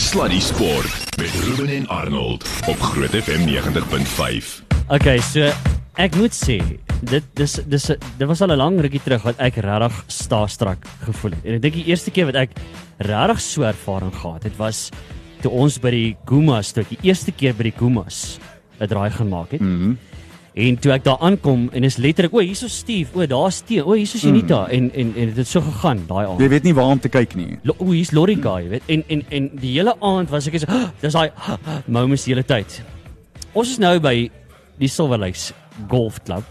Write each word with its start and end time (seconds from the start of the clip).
Sluddy 0.00 0.40
Sport 0.40 1.16
met 1.16 1.30
Ruben 1.44 1.68
en 1.68 1.88
Arnold 1.88 2.48
op 2.66 2.80
Groot 2.80 3.10
FM 3.10 3.42
90.5. 3.48 4.62
Okay, 4.88 5.18
so 5.20 5.50
ek 6.00 6.16
moet 6.16 6.32
sê 6.32 6.56
dit 7.04 7.26
dis 7.36 7.56
dis 7.68 7.86
dit 7.92 8.24
was 8.30 8.40
al 8.40 8.54
'n 8.54 8.56
lang 8.56 8.80
rukkie 8.80 9.02
terug 9.04 9.22
wat 9.28 9.36
ek 9.36 9.60
regtig 9.60 10.04
starstruck 10.06 10.86
gevoel 11.04 11.36
het. 11.36 11.44
En 11.44 11.54
ek 11.54 11.62
dink 11.62 11.74
die 11.74 11.84
eerste 11.92 12.10
keer 12.10 12.32
wat 12.32 12.34
ek 12.34 12.56
regtig 12.96 13.40
so 13.40 13.62
ervaring 13.62 14.14
gehad 14.14 14.42
het 14.42 14.56
was 14.56 14.88
toe 15.42 15.52
ons 15.52 15.78
by 15.78 15.90
die 15.90 16.16
Gumas, 16.24 16.72
toe 16.72 16.84
die 16.88 16.98
eerste 17.02 17.32
keer 17.32 17.52
by 17.52 17.68
die 17.68 17.76
Gumas 17.76 18.40
'n 18.80 18.88
draai 18.88 19.10
gemaak 19.10 19.52
het. 19.52 19.60
Mhm. 19.60 19.96
En 20.54 20.76
toe 20.82 20.90
ek 20.96 21.04
daar 21.06 21.20
aankom 21.22 21.68
en 21.72 21.84
is 21.86 21.96
letterlik, 22.02 22.32
o, 22.34 22.42
hierso 22.42 22.66
Steve, 22.68 23.12
o, 23.14 23.26
daar's 23.30 23.60
Tee, 23.62 23.84
o, 23.84 23.94
hierso 23.94 24.18
Janita 24.18 24.64
mm. 24.66 24.72
en 24.74 24.88
en 24.92 25.12
en 25.14 25.28
dit 25.30 25.36
het 25.38 25.46
so 25.48 25.62
gegaan 25.62 26.02
daai 26.08 26.24
aand. 26.26 26.40
Jy 26.42 26.48
weet 26.50 26.66
nie 26.66 26.74
waar 26.74 26.90
om 26.96 27.00
te 27.00 27.08
kyk 27.12 27.36
nie. 27.38 27.58
Lo- 27.62 27.76
O, 27.78 27.90
hier's 27.92 28.10
Lorry 28.10 28.34
guy, 28.34 28.68
weet. 28.72 28.82
En 28.90 29.04
en 29.08 29.22
en 29.30 29.50
die 29.60 29.76
hele 29.76 29.94
aand 30.00 30.30
was 30.30 30.48
ek 30.50 30.58
so, 30.58 30.80
dis 31.00 31.14
daai 31.14 31.30
moments 31.86 32.24
die 32.26 32.34
hele 32.34 32.44
tyd. 32.46 32.80
Ons 33.54 33.76
is 33.76 33.78
nou 33.82 33.98
by 34.02 34.16
die 34.80 34.88
Silverlakes 34.90 35.52
Golf 35.90 36.18
Club. 36.26 36.42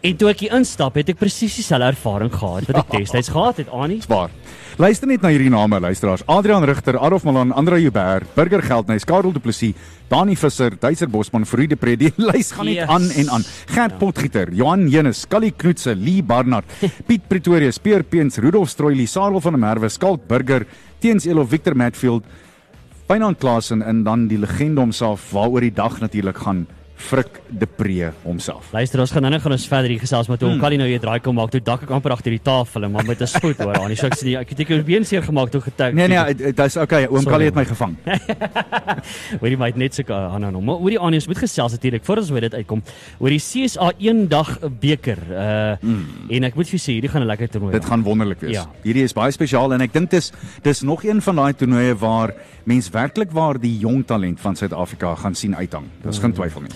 En 0.00 0.16
toe 0.16 0.28
ek 0.30 0.44
hier 0.46 0.54
instap, 0.56 0.94
het 0.94 1.10
ek 1.10 1.18
presies 1.18 1.56
dieselfde 1.58 1.90
ervaring 1.90 2.30
gehad 2.32 2.68
wat 2.70 2.80
ek 2.84 2.94
destyds 3.00 3.28
gehad 3.34 3.58
het, 3.62 3.68
Annie. 3.74 4.00
Waar? 4.08 4.30
Luister 4.74 5.06
net 5.06 5.22
na 5.22 5.30
hierdie 5.30 5.52
name 5.54 5.78
luisteraars. 5.78 6.24
Adrian 6.26 6.64
Rigter, 6.66 6.96
Adolf 6.98 7.22
Malan, 7.24 7.52
Andre 7.54 7.76
Joubert, 7.78 8.26
Burger 8.34 8.58
Geldnys, 8.62 9.04
Karel 9.06 9.30
Du 9.32 9.38
Plessis, 9.38 9.74
Dani 10.10 10.34
Visser, 10.34 10.74
Duitser 10.82 11.06
Bosman, 11.08 11.44
Frie 11.46 11.68
de 11.70 11.76
Pre. 11.78 11.94
Die 11.96 12.10
lys 12.32 12.50
gaan 12.56 12.66
net 12.66 12.80
Yes. 12.80 12.88
aan 12.90 13.06
en 13.22 13.30
aan. 13.36 13.44
Gert 13.70 13.98
Potgieter, 14.00 14.50
Johan 14.52 14.88
Jenus, 14.90 15.26
Callie 15.30 15.52
Knoetse, 15.54 15.94
Lee 15.94 16.22
Barnard, 16.26 16.66
Piet 17.06 17.28
Pretorius, 17.30 17.78
Peer 17.78 18.02
Peens, 18.02 18.40
Rudolf 18.42 18.72
Stroili, 18.74 19.06
Sarel 19.06 19.38
van 19.40 19.54
der 19.54 19.62
Merwe, 19.62 19.88
Skalk 19.94 20.26
Burger, 20.26 20.66
Teens 21.00 21.26
Elof, 21.30 21.52
Victor 21.54 21.76
Matfield, 21.78 22.26
Fynand 23.06 23.38
Klasen 23.38 23.82
en 23.84 24.02
dan 24.02 24.26
die 24.30 24.40
legende 24.42 24.80
homself 24.82 25.28
waaroor 25.36 25.60
die 25.68 25.74
dag 25.76 26.00
natuurlik 26.02 26.38
gaan 26.40 26.64
Frik 26.96 27.40
de 27.50 27.66
Pre 27.66 28.12
homself. 28.22 28.70
Luister, 28.72 29.00
ons 29.02 29.10
gaan 29.12 29.24
nou 29.26 29.30
net 29.34 29.42
gaan 29.42 29.52
ons 29.52 29.66
verder 29.68 29.90
hier 29.90 30.00
gesels 30.00 30.28
met 30.30 30.40
hom. 30.44 30.54
Hmm. 30.54 30.60
Kan 30.62 30.74
hy 30.74 30.78
nou 30.78 30.86
hier 30.88 31.00
draai 31.02 31.18
kom 31.24 31.36
maak 31.36 31.50
toe 31.52 31.60
dak 31.64 31.82
ek 31.84 31.90
amper 31.94 32.14
agter 32.14 32.32
die 32.34 32.42
tafel 32.42 32.86
en 32.86 32.92
maar 32.94 33.06
met 33.08 33.20
'n 33.20 33.26
spoed 33.26 33.58
hoor, 33.58 33.74
Annie. 33.80 33.96
So 33.96 34.06
ek 34.06 34.16
sê 34.16 34.36
ek 34.38 34.48
het 34.50 34.60
ek 34.60 34.86
been 34.86 35.04
seer 35.04 35.22
gemaak 35.22 35.50
toe 35.50 35.60
getuig. 35.60 35.94
Nee 35.94 36.08
nee, 36.08 36.34
dit 36.34 36.58
is 36.58 36.76
okay. 36.76 37.06
Oom 37.06 37.24
Callie 37.24 37.46
het 37.46 37.54
my 37.54 37.64
gevang. 37.64 37.96
Hoorie 39.40 39.56
my 39.56 39.66
het 39.66 39.76
net 39.76 39.94
so 39.94 40.02
aan 40.12 40.44
aan 40.44 40.54
hom. 40.54 40.64
Maar 40.64 40.76
hoorie 40.76 40.98
Annie, 40.98 41.18
ons 41.18 41.26
moet 41.26 41.38
gesels 41.38 41.72
natuurlik 41.72 42.04
voor 42.04 42.16
ons 42.16 42.30
weer 42.30 42.40
dit 42.40 42.54
uitkom. 42.54 42.82
Oor 43.18 43.30
die 43.30 43.42
CSA 43.42 43.92
eendag 43.98 44.58
beker. 44.80 45.18
Uh 45.30 45.76
en 46.30 46.44
ek 46.44 46.54
moet 46.54 46.68
vir 46.68 46.78
sê 46.78 46.92
hierdie 46.94 47.10
gaan 47.10 47.22
'n 47.22 47.26
lekker 47.26 47.48
toernooi. 47.48 47.72
Hmm. 47.72 47.80
Dit 47.80 47.88
gaan 47.90 48.02
wonderlik 48.02 48.40
wees. 48.40 48.54
Ja. 48.54 48.66
Hierdie 48.82 49.04
is 49.04 49.12
baie 49.12 49.30
spesiaal 49.30 49.72
en 49.74 49.80
ek 49.80 49.92
dink 49.92 50.10
dis 50.10 50.32
dis 50.62 50.82
nog 50.82 51.04
een 51.04 51.20
van 51.22 51.36
daai 51.36 51.52
toernooie 51.54 51.94
waar 51.98 52.34
mens 52.64 52.88
werklik 52.90 53.30
waar 53.30 53.60
die 53.60 53.78
jong 53.78 54.06
talent 54.06 54.40
van 54.40 54.56
Suid-Afrika 54.56 55.14
gaan 55.14 55.34
sien 55.34 55.56
uithang. 55.56 55.84
Daar's 56.02 56.18
geen 56.18 56.32
twyfel 56.32 56.60
nie. 56.60 56.70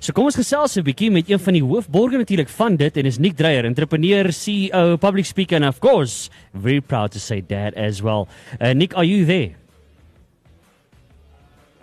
So 0.00 0.12
kom 0.12 0.24
ons 0.26 0.36
gesels 0.36 0.76
'n 0.76 0.82
bietjie 0.84 1.10
met 1.10 1.30
een 1.30 1.38
van 1.38 1.52
die 1.54 1.62
hoofborge 1.62 2.16
natuurlik 2.18 2.48
van 2.48 2.76
dit 2.76 2.96
en 2.96 3.06
is 3.06 3.18
Nick 3.18 3.36
Dreyer, 3.36 3.64
entrepreneur, 3.64 4.32
CEO, 4.32 4.96
public 4.96 5.24
speaker 5.26 5.56
and 5.56 5.64
of 5.64 5.78
course, 5.80 6.30
very 6.52 6.80
proud 6.80 7.10
to 7.12 7.18
say 7.18 7.40
dad 7.40 7.74
as 7.76 8.02
well. 8.02 8.26
Uh 8.60 8.72
Nick, 8.74 8.94
are 8.96 9.04
you 9.06 9.24
there? 9.24 9.50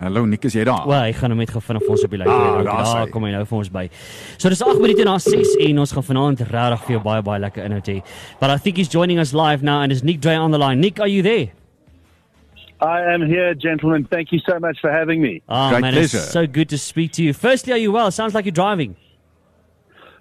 Hallo 0.02 0.24
Nick, 0.26 0.42
is 0.44 0.54
jy 0.58 0.64
daar? 0.66 0.82
Wel, 0.88 1.02
ek 1.12 1.16
gaan 1.20 1.30
hom 1.30 1.38
net 1.38 1.50
gou 1.54 1.60
vinnig 1.62 1.82
vir 1.86 1.90
ons 1.94 2.02
op 2.04 2.10
die 2.10 2.18
lyn 2.18 2.28
Ah, 2.28 2.56
kry. 2.56 2.64
daar's 2.66 2.90
Daar 2.92 3.04
hy. 3.06 3.10
kom 3.12 3.22
hy 3.24 3.30
nou 3.30 3.44
vir 3.46 3.58
ons 3.58 3.68
by. 3.70 3.84
So 4.36 4.48
dis 4.48 4.62
8 4.62 4.80
minute 4.82 5.04
na 5.04 5.18
6 5.18 5.52
en 5.60 5.78
ons 5.78 5.92
gaan 5.92 6.02
vanaand 6.02 6.40
regtig 6.40 6.80
vir 6.86 6.92
jou 6.96 7.02
baie 7.04 7.22
baie 7.22 7.38
lekker 7.40 7.64
inhoud 7.64 7.86
hê. 7.86 8.02
But 8.40 8.50
I 8.50 8.56
think 8.58 8.76
he's 8.78 8.88
joining 8.88 9.20
us 9.20 9.32
live 9.32 9.62
now 9.62 9.80
and 9.82 9.92
is 9.92 10.02
Nick 10.02 10.20
Dreyer 10.20 10.40
on 10.40 10.50
the 10.50 10.58
line. 10.58 10.80
Nick, 10.80 10.98
are 10.98 11.06
you 11.08 11.22
there? 11.22 11.50
I 12.82 13.14
am 13.14 13.24
here, 13.24 13.54
gentlemen. 13.54 14.08
Thank 14.10 14.32
you 14.32 14.40
so 14.40 14.58
much 14.58 14.80
for 14.80 14.90
having 14.90 15.22
me. 15.22 15.40
Oh 15.48 15.70
Great 15.70 15.82
man, 15.82 15.92
pleasure. 15.92 16.18
it's 16.18 16.30
so 16.30 16.48
good 16.48 16.68
to 16.70 16.78
speak 16.78 17.12
to 17.12 17.22
you. 17.22 17.32
Firstly, 17.32 17.72
are 17.72 17.76
you 17.76 17.92
well? 17.92 18.10
Sounds 18.10 18.34
like 18.34 18.44
you're 18.44 18.52
driving. 18.52 18.96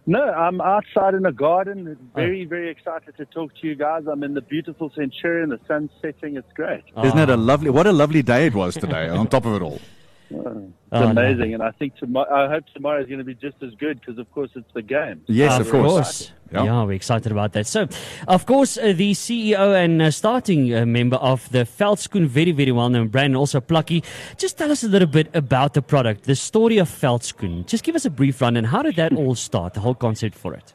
No, 0.05 0.21
I'm 0.21 0.61
outside 0.61 1.15
in 1.15 1.25
a 1.25 1.31
garden. 1.31 1.97
Oh. 1.99 2.15
Very, 2.15 2.45
very 2.45 2.69
excited 2.69 3.17
to 3.17 3.25
talk 3.25 3.51
to 3.61 3.67
you 3.67 3.73
guys. 3.75 4.03
I'm 4.11 4.23
in 4.23 4.35
the 4.35 4.41
beautiful 4.41 4.91
Centurion. 4.95 5.49
The 5.49 5.59
sun's 5.67 5.89
setting. 6.01 6.37
It's 6.37 6.53
great. 6.53 6.83
Isn't 7.03 7.17
it 7.17 7.29
a 7.29 7.33
ah. 7.33 7.35
lovely 7.35 7.71
what 7.71 7.87
a 7.87 7.91
lovely 7.91 8.21
day 8.21 8.45
it 8.45 8.53
was 8.53 8.75
today 8.75 9.09
on 9.09 9.27
top 9.27 9.45
of 9.45 9.55
it 9.55 9.63
all. 9.63 9.81
It's 10.33 10.73
Oh, 10.93 11.07
amazing, 11.07 11.53
and 11.53 11.63
I 11.63 11.71
think 11.71 11.95
tomorrow. 11.95 12.29
I 12.33 12.49
hope 12.49 12.65
tomorrow 12.73 13.01
is 13.01 13.07
going 13.07 13.19
to 13.19 13.23
be 13.25 13.33
just 13.33 13.55
as 13.63 13.73
good 13.75 13.99
because, 13.99 14.17
of 14.17 14.29
course, 14.31 14.49
it's 14.55 14.71
the 14.73 14.81
game. 14.81 15.21
Yes, 15.27 15.59
of, 15.59 15.69
course. 15.69 16.31
Yeah. 16.51 16.63
Yeah. 16.65 16.83
we're 16.83 16.93
excited 16.93 17.31
about 17.31 17.53
that. 17.53 17.65
So, 17.65 17.87
of 18.27 18.45
course, 18.45 18.77
uh, 18.77 18.91
the 18.93 19.13
CEO 19.13 19.73
and 19.73 20.01
uh, 20.01 20.11
starting 20.11 20.73
uh, 20.73 20.85
member 20.85 21.15
of 21.17 21.49
the 21.51 21.59
Veldskoen, 21.59 22.25
very, 22.27 22.51
very 22.51 22.73
well 22.73 22.89
known 22.89 23.07
brand, 23.07 23.27
and 23.27 23.37
also 23.37 23.61
Plucky. 23.61 24.03
Just 24.37 24.57
tell 24.57 24.69
us 24.71 24.83
a 24.83 24.89
little 24.89 25.07
bit 25.07 25.33
about 25.33 25.73
the 25.75 25.81
product, 25.81 26.23
the 26.25 26.35
story 26.35 26.77
of 26.77 26.89
Veldskoen. 26.89 27.65
Just 27.67 27.85
give 27.85 27.95
us 27.95 28.03
a 28.05 28.09
brief 28.09 28.41
run 28.41 28.57
and 28.57 28.67
how 28.67 28.81
did 28.81 28.97
that 28.97 29.13
all 29.13 29.35
start, 29.35 29.73
the 29.73 29.79
whole 29.79 29.95
concept 29.95 30.35
for 30.35 30.53
it? 30.53 30.73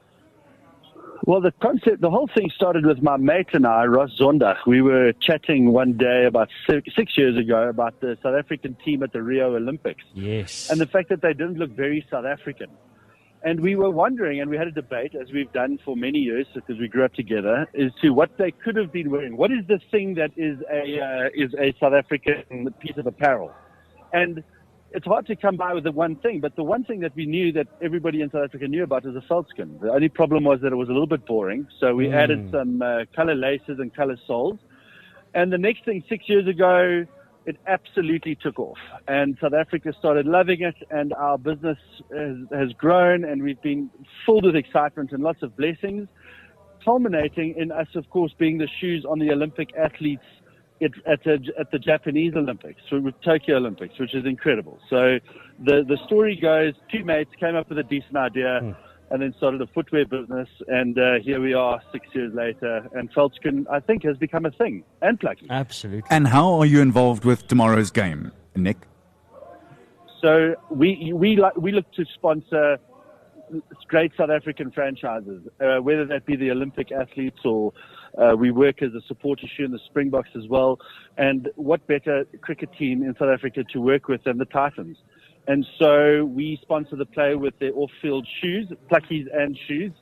Well, 1.27 1.41
the 1.41 1.51
concept, 1.51 2.01
the 2.03 2.11
whole 2.11 2.29
thing 2.33 2.51
started 2.55 2.87
with 2.87 3.03
my 3.03 3.17
mate 3.17 3.49
and 3.53 3.67
I, 3.67 3.85
Ross 3.87 4.13
Zondag. 4.17 4.59
We 4.65 4.81
were 4.81 5.13
chatting 5.13 5.73
one 5.73 5.95
day 5.95 6.25
about 6.25 6.49
six, 6.71 6.95
six 6.95 7.19
years 7.19 7.37
ago 7.37 7.69
about 7.69 8.01
the 8.01 8.17
South 8.23 8.37
African 8.37 8.77
team 8.85 9.03
at 9.03 9.13
the 9.13 9.21
Rio 9.21 9.57
Olympics. 9.57 10.05
Yes. 10.15 10.71
and 10.71 10.81
the 10.81 10.87
fact 10.87 11.09
that 11.09 11.23
they 11.23 11.33
didn't 11.33 11.59
look 11.59 11.73
very 11.73 12.07
South 12.13 12.27
African. 12.27 12.69
And 13.43 13.59
we 13.59 13.75
were 13.75 13.91
wondering, 13.91 14.41
and 14.41 14.49
we 14.49 14.57
had 14.57 14.69
a 14.69 14.73
debate, 14.73 15.17
as 15.17 15.33
we've 15.33 15.53
done 15.53 15.81
for 15.85 15.97
many 15.97 16.21
years, 16.21 16.47
because 16.55 16.79
we 16.79 16.87
grew 16.87 17.05
up 17.05 17.15
together, 17.15 17.67
as 17.77 17.91
to 18.03 18.11
what 18.11 18.39
they 18.39 18.53
could 18.53 18.77
have 18.77 18.93
been 18.93 19.11
wearing. 19.11 19.37
What 19.37 19.51
is 19.51 19.67
the 19.67 19.81
thing 19.91 20.15
that 20.15 20.31
is 20.37 20.59
a 20.71 21.01
uh, 21.01 21.29
is 21.35 21.53
a 21.59 21.75
South 21.81 21.93
African 21.93 22.73
piece 22.81 22.97
of 22.97 23.07
apparel? 23.07 23.53
And 24.13 24.45
it's 24.97 25.05
hard 25.05 25.27
to 25.27 25.37
come 25.37 25.59
by 25.59 25.75
with 25.75 25.85
the 25.85 25.93
one 25.93 26.17
thing, 26.17 26.41
but 26.41 26.57
the 26.57 26.63
one 26.63 26.83
thing 26.83 27.01
that 27.01 27.15
we 27.15 27.27
knew 27.27 27.53
that 27.53 27.67
everybody 27.83 28.23
in 28.23 28.31
South 28.31 28.45
Africa 28.45 28.67
knew 28.67 28.83
about 28.83 29.05
is 29.05 29.15
a 29.15 29.21
feldskin. 29.31 29.79
The 29.79 29.93
only 29.93 30.09
problem 30.09 30.45
was 30.45 30.61
that 30.63 30.73
it 30.73 30.77
was 30.77 30.89
a 30.89 30.93
little 30.93 31.07
bit 31.07 31.27
boring, 31.27 31.69
so 31.79 31.95
we 31.95 32.11
added 32.11 32.49
some 32.51 32.81
uh, 32.81 33.01
color 33.15 33.35
laces 33.35 33.79
and 33.79 33.95
color 33.95 34.17
soles. 34.27 34.59
And 35.35 35.53
the 35.53 35.59
next 35.59 35.85
thing, 35.85 36.03
six 36.09 36.31
years 36.31 36.49
ago, 36.49 37.05
it 37.45 37.59
absolutely 37.67 38.37
took 38.37 38.59
off. 38.59 38.79
And 39.07 39.37
South 39.39 39.53
Africa 39.53 39.93
started 39.99 40.25
loving 40.25 40.63
it, 40.63 40.77
and 40.91 41.13
our 41.13 41.37
business 41.37 41.79
has, 42.11 42.37
has 42.51 42.73
grown, 42.73 43.23
and 43.23 43.43
we've 43.43 43.61
been 43.61 43.91
filled 44.25 44.47
with 44.47 44.57
excitement 44.57 45.13
and 45.13 45.23
lots 45.23 45.43
of 45.43 45.55
blessings, 45.59 46.09
culminating 46.83 47.55
in 47.59 47.71
us, 47.71 47.89
of 47.97 48.09
course, 48.09 48.33
being 48.39 48.57
the 48.57 48.69
shoes 48.81 49.05
on 49.07 49.19
the 49.19 49.31
Olympic 49.31 49.77
athletes 49.77 50.25
at, 50.83 50.91
at, 51.07 51.25
the, 51.25 51.53
at 51.59 51.71
the 51.71 51.79
Japanese 51.79 52.35
Olympics, 52.35 52.81
with 52.91 53.15
Tokyo 53.23 53.57
Olympics, 53.57 53.99
which 53.99 54.15
is 54.15 54.25
incredible. 54.25 54.79
So 54.91 55.19
the, 55.65 55.85
the 55.87 55.99
story 56.07 56.37
goes 56.37 56.75
two 56.91 57.05
mates 57.05 57.31
came 57.41 57.57
up 57.57 57.69
with 57.69 57.79
a 57.79 57.83
decent 57.83 58.17
idea 58.17 58.77
and 59.11 59.23
then 59.23 59.33
started 59.37 59.63
a 59.63 59.67
footwear 59.69 60.05
business. 60.05 60.49
And 60.69 60.99
uh, 60.99 61.15
here 61.23 61.41
we 61.41 61.55
are 61.55 61.81
six 61.93 62.09
years 62.13 62.35
later. 62.35 62.89
And 62.93 63.13
Feldskin, 63.13 63.65
I 63.71 63.81
think, 63.81 64.05
has 64.05 64.17
become 64.17 64.45
a 64.47 64.51
thing 64.51 64.85
and 65.01 65.19
plucky. 65.19 65.47
Absolutely. 65.49 66.09
And 66.11 66.29
how 66.29 66.55
are 66.55 66.67
you 66.67 66.81
involved 66.81 67.25
with 67.25 67.47
tomorrow's 67.47 67.91
game, 67.91 68.33
Nick? 68.55 68.79
So 70.21 70.57
we 70.71 71.13
we 71.15 71.37
like 71.37 71.57
we 71.57 71.73
look 71.73 71.91
to 71.93 72.05
sponsor 72.15 72.79
great 73.87 74.13
South 74.17 74.31
African 74.31 74.73
franchises, 74.73 75.43
uh, 75.61 75.77
whether 75.77 76.05
that 76.07 76.27
be 76.27 76.37
the 76.37 76.51
Olympic 76.51 76.91
athletes 76.91 77.39
or 77.45 77.73
uh, 78.17 78.35
we 78.37 78.51
work 78.51 78.83
as 78.83 78.93
a 78.95 79.01
support 79.07 79.41
shoe 79.41 79.65
in 79.65 79.71
the 79.71 79.81
Springboks 79.87 80.31
as 80.37 80.49
well. 80.49 80.79
And 81.17 81.49
what 81.57 81.87
better 81.87 82.25
cricket 82.41 82.71
team 82.79 83.03
in 83.03 83.15
South 83.19 83.29
Africa 83.29 83.65
to 83.73 83.81
work 83.81 84.09
with 84.09 84.25
than 84.25 84.39
the 84.39 84.47
Titans? 84.47 84.97
And 85.49 85.65
so 85.79 86.25
we 86.25 86.59
sponsor 86.63 86.97
the 86.97 87.07
player 87.07 87.39
with 87.39 87.59
their 87.59 87.73
off-field 87.75 88.27
shoes, 88.41 88.73
pluckies 88.91 89.27
and 89.33 89.57
shoes. 89.69 89.93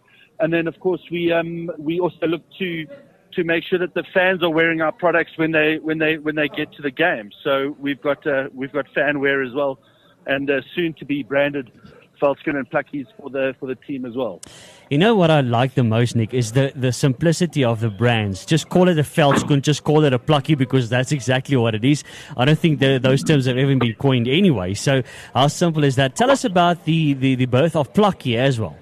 And 0.41 0.52
then 0.52 0.66
of 0.66 0.78
course 0.80 1.02
we 1.10 1.32
um, 1.32 1.70
we 1.78 2.00
also 2.00 2.26
look 2.26 2.42
to 2.58 2.86
to 3.34 3.44
make 3.44 3.64
sure 3.64 3.78
that 3.78 3.94
the 3.94 4.04
fans 4.14 4.42
are 4.42 4.50
wearing 4.50 4.81
our 4.81 4.92
products 4.92 5.32
when 5.36 5.52
they 5.52 5.78
when 5.82 5.98
they 5.98 6.19
when 6.19 6.34
they 6.34 6.48
get 6.48 6.72
to 6.72 6.82
the 6.82 6.91
game. 6.91 7.31
So 7.42 7.76
we've 7.78 8.00
got 8.00 8.26
uh, 8.26 8.49
we've 8.55 8.72
got 8.72 8.87
fan 8.94 9.20
wear 9.20 9.43
as 9.43 9.52
well, 9.52 9.78
and 10.26 10.50
uh, 10.50 10.61
soon 10.75 10.94
to 10.94 11.05
be 11.05 11.22
branded 11.22 11.70
Falcon 12.20 12.56
and 12.56 12.69
Pluckies 12.70 13.06
for 13.19 13.31
the 13.31 13.55
for 13.58 13.66
the 13.66 13.75
team 13.75 14.05
as 14.05 14.14
well. 14.16 14.40
You 14.90 14.99
know 14.99 15.14
what 15.14 15.31
I 15.31 15.40
like 15.40 15.75
the 15.75 15.82
most, 15.82 16.14
Nick, 16.14 16.34
is 16.34 16.52
the, 16.52 16.72
the 16.76 16.93
simplicity 16.93 17.64
of 17.64 17.81
the 17.81 17.88
brands. 17.88 18.44
Just 18.44 18.69
call 18.69 18.88
it 18.88 18.99
a 18.99 19.02
Veldskoen, 19.02 19.62
just 19.62 19.82
call 19.82 20.05
it 20.05 20.12
a 20.12 20.19
Plucky 20.19 20.55
because 20.55 20.88
that's 20.90 21.11
exactly 21.11 21.56
what 21.56 21.75
it 21.75 21.84
is. 21.84 22.05
I 22.37 22.44
don't 22.44 22.58
think 22.58 22.81
the, 22.81 22.99
those 22.99 23.25
terms 23.25 23.46
have 23.46 23.56
even 23.56 23.78
been 23.78 23.94
coined 23.94 24.28
anyway. 24.28 24.75
So 24.75 25.02
how 25.32 25.49
simple 25.49 25.84
is 25.84 25.96
that? 25.96 26.16
Tell 26.16 26.31
us 26.31 26.44
about 26.44 26.84
the, 26.84 27.14
the, 27.14 27.34
the 27.34 27.46
birth 27.46 27.75
of 27.76 27.94
Plucky 27.94 28.37
as 28.37 28.61
well. 28.61 28.76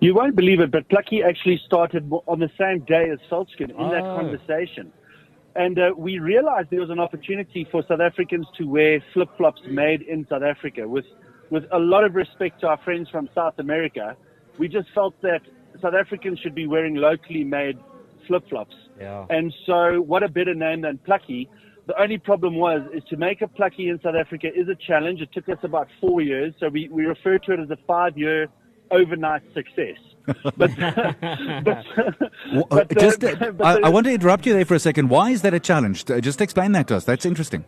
You 0.00 0.14
won't 0.14 0.36
believe 0.36 0.60
it, 0.60 0.70
but 0.70 0.88
Plucky 0.88 1.22
actually 1.22 1.60
started 1.64 2.10
on 2.26 2.38
the 2.38 2.50
same 2.58 2.80
day 2.80 3.10
as 3.10 3.18
Saltskin 3.30 3.70
in 3.70 3.90
that 3.90 4.04
Oh. 4.04 4.16
conversation. 4.16 4.92
And 5.54 5.78
uh, 5.78 5.92
we 5.96 6.18
realized 6.18 6.68
there 6.70 6.80
was 6.80 6.90
an 6.90 7.00
opportunity 7.00 7.66
for 7.70 7.82
South 7.88 8.00
Africans 8.00 8.46
to 8.58 8.64
wear 8.64 9.02
flip 9.14 9.30
flops 9.38 9.62
made 9.66 10.02
in 10.02 10.26
South 10.28 10.42
Africa. 10.42 10.86
With, 10.86 11.06
with 11.50 11.64
a 11.72 11.78
lot 11.78 12.04
of 12.04 12.14
respect 12.14 12.60
to 12.60 12.68
our 12.68 12.78
friends 12.78 13.08
from 13.10 13.28
South 13.34 13.58
America, 13.58 14.16
we 14.58 14.68
just 14.68 14.88
felt 14.94 15.14
that 15.22 15.40
South 15.82 15.94
Africans 15.94 16.38
should 16.40 16.54
be 16.54 16.66
wearing 16.66 16.94
locally 16.94 17.44
made 17.44 17.78
flip 18.26 18.44
flops. 18.48 18.74
Yeah. 18.98 19.26
And 19.30 19.52
so, 19.66 20.00
what 20.00 20.22
a 20.22 20.28
better 20.28 20.54
name 20.54 20.80
than 20.82 20.98
Plucky 20.98 21.48
The 21.86 22.00
only 22.00 22.18
problem 22.18 22.56
was 22.56 22.82
is 22.92 23.04
to 23.10 23.16
make 23.16 23.42
a 23.42 23.48
plucky 23.48 23.88
in 23.88 24.00
South 24.02 24.16
Africa 24.16 24.48
is 24.52 24.68
a 24.68 24.74
challenge. 24.74 25.20
It 25.20 25.32
took 25.32 25.48
us 25.48 25.58
about 25.62 25.88
four 26.00 26.20
years, 26.20 26.52
so 26.58 26.68
we, 26.68 26.88
we 26.88 27.04
refer 27.04 27.38
to 27.38 27.52
it 27.52 27.60
as 27.60 27.70
a 27.70 27.78
five-year 27.86 28.48
overnight 28.90 29.42
success. 29.54 29.96
but, 30.56 30.70
but, 31.64 31.86
but 32.68 32.98
just, 32.98 33.20
but 33.20 33.40
I, 33.64 33.74
the- 33.74 33.80
I 33.84 33.88
want 33.88 34.06
to 34.06 34.12
interrupt 34.12 34.46
you 34.46 34.52
there 34.54 34.64
for 34.64 34.74
a 34.74 34.80
second. 34.80 35.10
Why 35.10 35.30
is 35.30 35.42
that 35.42 35.54
a 35.54 35.60
challenge? 35.60 36.04
Just 36.06 36.40
explain 36.40 36.72
that 36.72 36.88
to 36.88 36.96
us. 36.96 37.04
That's 37.04 37.24
interesting. 37.24 37.64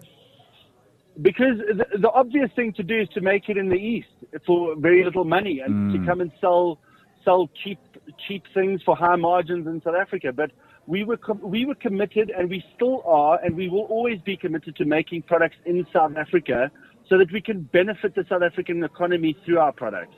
Because 1.20 1.58
the, 1.58 1.98
the 1.98 2.10
obvious 2.10 2.50
thing 2.54 2.72
to 2.74 2.82
do 2.82 3.00
is 3.00 3.08
to 3.10 3.20
make 3.20 3.48
it 3.48 3.56
in 3.56 3.68
the 3.68 3.76
east 3.76 4.08
for 4.46 4.76
very 4.76 5.04
little 5.04 5.24
money 5.24 5.60
and 5.60 5.92
to 5.92 6.06
come 6.06 6.20
and 6.20 6.30
sell 6.40 6.78
sell 7.24 7.50
cheap 7.62 7.78
cheap 8.26 8.44
things 8.54 8.80
for 8.82 8.96
high 8.96 9.16
margins 9.16 9.66
in 9.66 9.82
South 9.82 9.96
Africa. 9.96 10.32
But 10.32 10.52
we 10.86 11.04
were 11.04 11.16
com- 11.16 11.40
we 11.42 11.64
were 11.64 11.74
committed, 11.74 12.30
and 12.30 12.48
we 12.48 12.64
still 12.74 13.02
are, 13.04 13.38
and 13.44 13.56
we 13.56 13.68
will 13.68 13.84
always 13.84 14.20
be 14.20 14.36
committed 14.36 14.76
to 14.76 14.84
making 14.84 15.22
products 15.22 15.56
in 15.66 15.86
South 15.92 16.16
Africa 16.16 16.70
so 17.08 17.18
that 17.18 17.32
we 17.32 17.40
can 17.40 17.62
benefit 17.62 18.14
the 18.14 18.24
South 18.28 18.42
African 18.42 18.84
economy 18.84 19.36
through 19.44 19.58
our 19.58 19.72
products. 19.72 20.16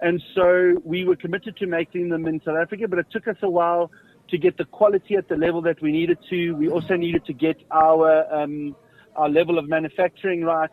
And 0.00 0.22
so 0.34 0.80
we 0.84 1.04
were 1.04 1.16
committed 1.16 1.56
to 1.58 1.66
making 1.66 2.08
them 2.08 2.26
in 2.26 2.40
South 2.44 2.56
Africa, 2.56 2.88
but 2.88 2.98
it 2.98 3.06
took 3.10 3.28
us 3.28 3.36
a 3.42 3.48
while 3.48 3.90
to 4.28 4.38
get 4.38 4.56
the 4.56 4.64
quality 4.64 5.14
at 5.14 5.28
the 5.28 5.36
level 5.36 5.62
that 5.62 5.80
we 5.80 5.92
needed 5.92 6.18
to. 6.30 6.52
We 6.52 6.68
also 6.68 6.96
needed 6.96 7.24
to 7.26 7.32
get 7.32 7.56
our 7.70 8.32
um, 8.34 8.74
our 9.16 9.28
level 9.28 9.58
of 9.58 9.68
manufacturing 9.68 10.44
right. 10.44 10.70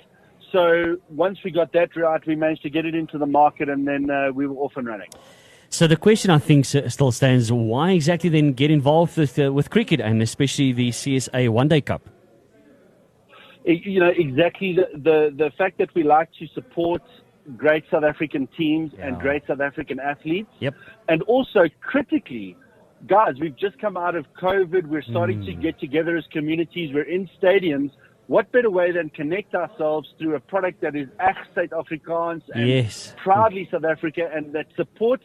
So 0.51 0.97
once 1.09 1.39
we 1.43 1.51
got 1.51 1.73
that 1.73 1.95
right, 1.95 2.25
we 2.25 2.35
managed 2.35 2.63
to 2.63 2.69
get 2.69 2.85
it 2.85 2.95
into 2.95 3.17
the 3.17 3.25
market, 3.25 3.69
and 3.69 3.87
then 3.87 4.09
uh, 4.09 4.31
we 4.33 4.47
were 4.47 4.55
off 4.55 4.73
and 4.77 4.87
running. 4.87 5.09
So 5.69 5.85
the 5.85 5.95
question 5.97 6.31
I 6.31 6.39
think 6.39 6.65
still 6.65 7.11
stands: 7.11 7.51
Why 7.51 7.91
exactly 7.91 8.29
then 8.29 8.53
get 8.53 8.71
involved 8.71 9.17
with 9.17 9.37
uh, 9.37 9.53
with 9.53 9.69
cricket 9.69 9.99
and 10.01 10.21
especially 10.21 10.71
the 10.71 10.89
CSA 10.89 11.49
One 11.49 11.67
Day 11.67 11.81
Cup? 11.81 12.09
You 13.65 13.99
know 13.99 14.11
exactly 14.15 14.73
the, 14.73 14.87
the 14.97 15.33
the 15.35 15.51
fact 15.57 15.77
that 15.77 15.93
we 15.93 16.03
like 16.03 16.29
to 16.39 16.47
support 16.47 17.03
great 17.55 17.83
South 17.91 18.03
African 18.03 18.47
teams 18.57 18.91
and 18.99 19.19
great 19.19 19.43
South 19.47 19.59
African 19.59 19.99
athletes, 19.99 20.49
Yep. 20.59 20.75
and 21.07 21.21
also 21.23 21.67
critically, 21.81 22.55
guys, 23.07 23.35
we've 23.39 23.55
just 23.55 23.77
come 23.79 23.97
out 23.97 24.15
of 24.15 24.25
COVID. 24.41 24.87
We're 24.87 25.03
starting 25.03 25.45
to 25.45 25.53
get 25.53 25.79
together 25.79 26.17
as 26.17 26.25
communities. 26.31 26.93
We're 26.93 27.03
in 27.03 27.29
stadiums. 27.41 27.91
What 28.29 28.51
better 28.51 28.69
way 28.69 28.91
than 28.91 29.09
connect 29.09 29.55
ourselves 29.55 30.07
through 30.19 30.35
a 30.35 30.39
product 30.39 30.81
that 30.81 30.95
is 30.95 31.07
echt 31.19 31.47
Suid-Afrikaans 31.55 32.43
and 32.53 32.69
Yes. 32.69 33.15
proudly 33.17 33.67
South 33.71 33.85
Africa 33.85 34.29
and 34.31 34.53
that 34.53 34.67
supports 34.75 35.23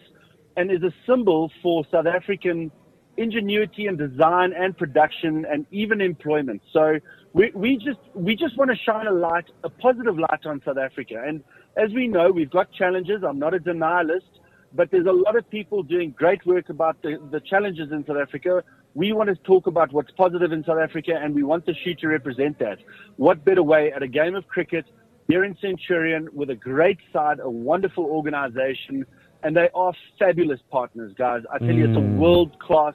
and 0.56 0.70
is 0.70 0.82
a 0.82 0.90
symbol 1.06 1.52
for 1.62 1.84
South 1.90 2.06
African 2.06 2.72
ingenuity 3.18 3.88
and 3.88 3.98
design 3.98 4.54
and 4.54 4.74
production 4.74 5.44
and 5.44 5.66
even 5.70 6.00
employment. 6.00 6.62
So 6.72 6.98
we, 7.34 7.50
we 7.54 7.76
just 7.76 8.00
we 8.14 8.34
just 8.36 8.56
want 8.56 8.70
to 8.70 8.76
shine 8.78 9.06
a 9.06 9.12
light, 9.12 9.50
a 9.64 9.68
positive 9.68 10.18
light 10.18 10.46
on 10.46 10.62
South 10.64 10.78
Africa. 10.78 11.22
And 11.26 11.44
as 11.76 11.92
we 11.92 12.08
know, 12.08 12.30
we've 12.32 12.50
got 12.50 12.72
challenges. 12.72 13.22
I'm 13.22 13.38
not 13.38 13.52
a 13.52 13.58
denialist, 13.58 14.32
but 14.74 14.90
there's 14.90 15.06
a 15.06 15.12
lot 15.12 15.36
of 15.36 15.48
people 15.50 15.82
doing 15.82 16.10
great 16.10 16.44
work 16.44 16.68
about 16.68 17.00
the, 17.02 17.20
the 17.30 17.40
challenges 17.40 17.92
in 17.92 18.04
South 18.06 18.16
Africa. 18.16 18.62
We 18.94 19.12
want 19.12 19.28
to 19.28 19.36
talk 19.36 19.66
about 19.66 19.92
what's 19.92 20.10
positive 20.12 20.52
in 20.52 20.64
South 20.64 20.78
Africa 20.78 21.12
and 21.20 21.34
we 21.34 21.42
want 21.42 21.64
the 21.66 21.74
shoe 21.74 21.94
to 21.96 22.08
represent 22.08 22.58
that. 22.58 22.78
What 23.16 23.44
better 23.44 23.62
way 23.62 23.92
at 23.92 24.02
a 24.02 24.08
game 24.08 24.34
of 24.34 24.46
cricket 24.48 24.84
here 25.28 25.44
in 25.44 25.56
Centurion 25.60 26.28
with 26.32 26.50
a 26.50 26.54
great 26.54 26.98
side, 27.12 27.38
a 27.40 27.48
wonderful 27.48 28.04
organization, 28.04 29.06
and 29.42 29.56
they 29.56 29.68
are 29.74 29.92
fabulous 30.18 30.60
partners, 30.70 31.12
guys. 31.16 31.42
I 31.52 31.58
tell 31.58 31.74
you, 31.74 31.84
it's 31.84 31.96
a 31.96 32.00
Mm. 32.00 32.16
world 32.16 32.58
class 32.58 32.94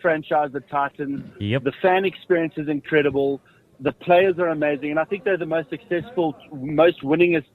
franchise, 0.00 0.50
the 0.52 0.60
Titans. 0.60 1.22
Yep. 1.40 1.64
The 1.64 1.72
fan 1.82 2.04
experience 2.04 2.54
is 2.56 2.68
incredible. 2.68 3.40
The 3.80 3.92
players 3.92 4.38
are 4.38 4.48
amazing, 4.48 4.90
and 4.90 4.98
I 4.98 5.04
think 5.04 5.24
they're 5.24 5.36
the 5.36 5.46
most 5.46 5.70
successful, 5.70 6.36
most 6.52 7.02
winningest 7.02 7.46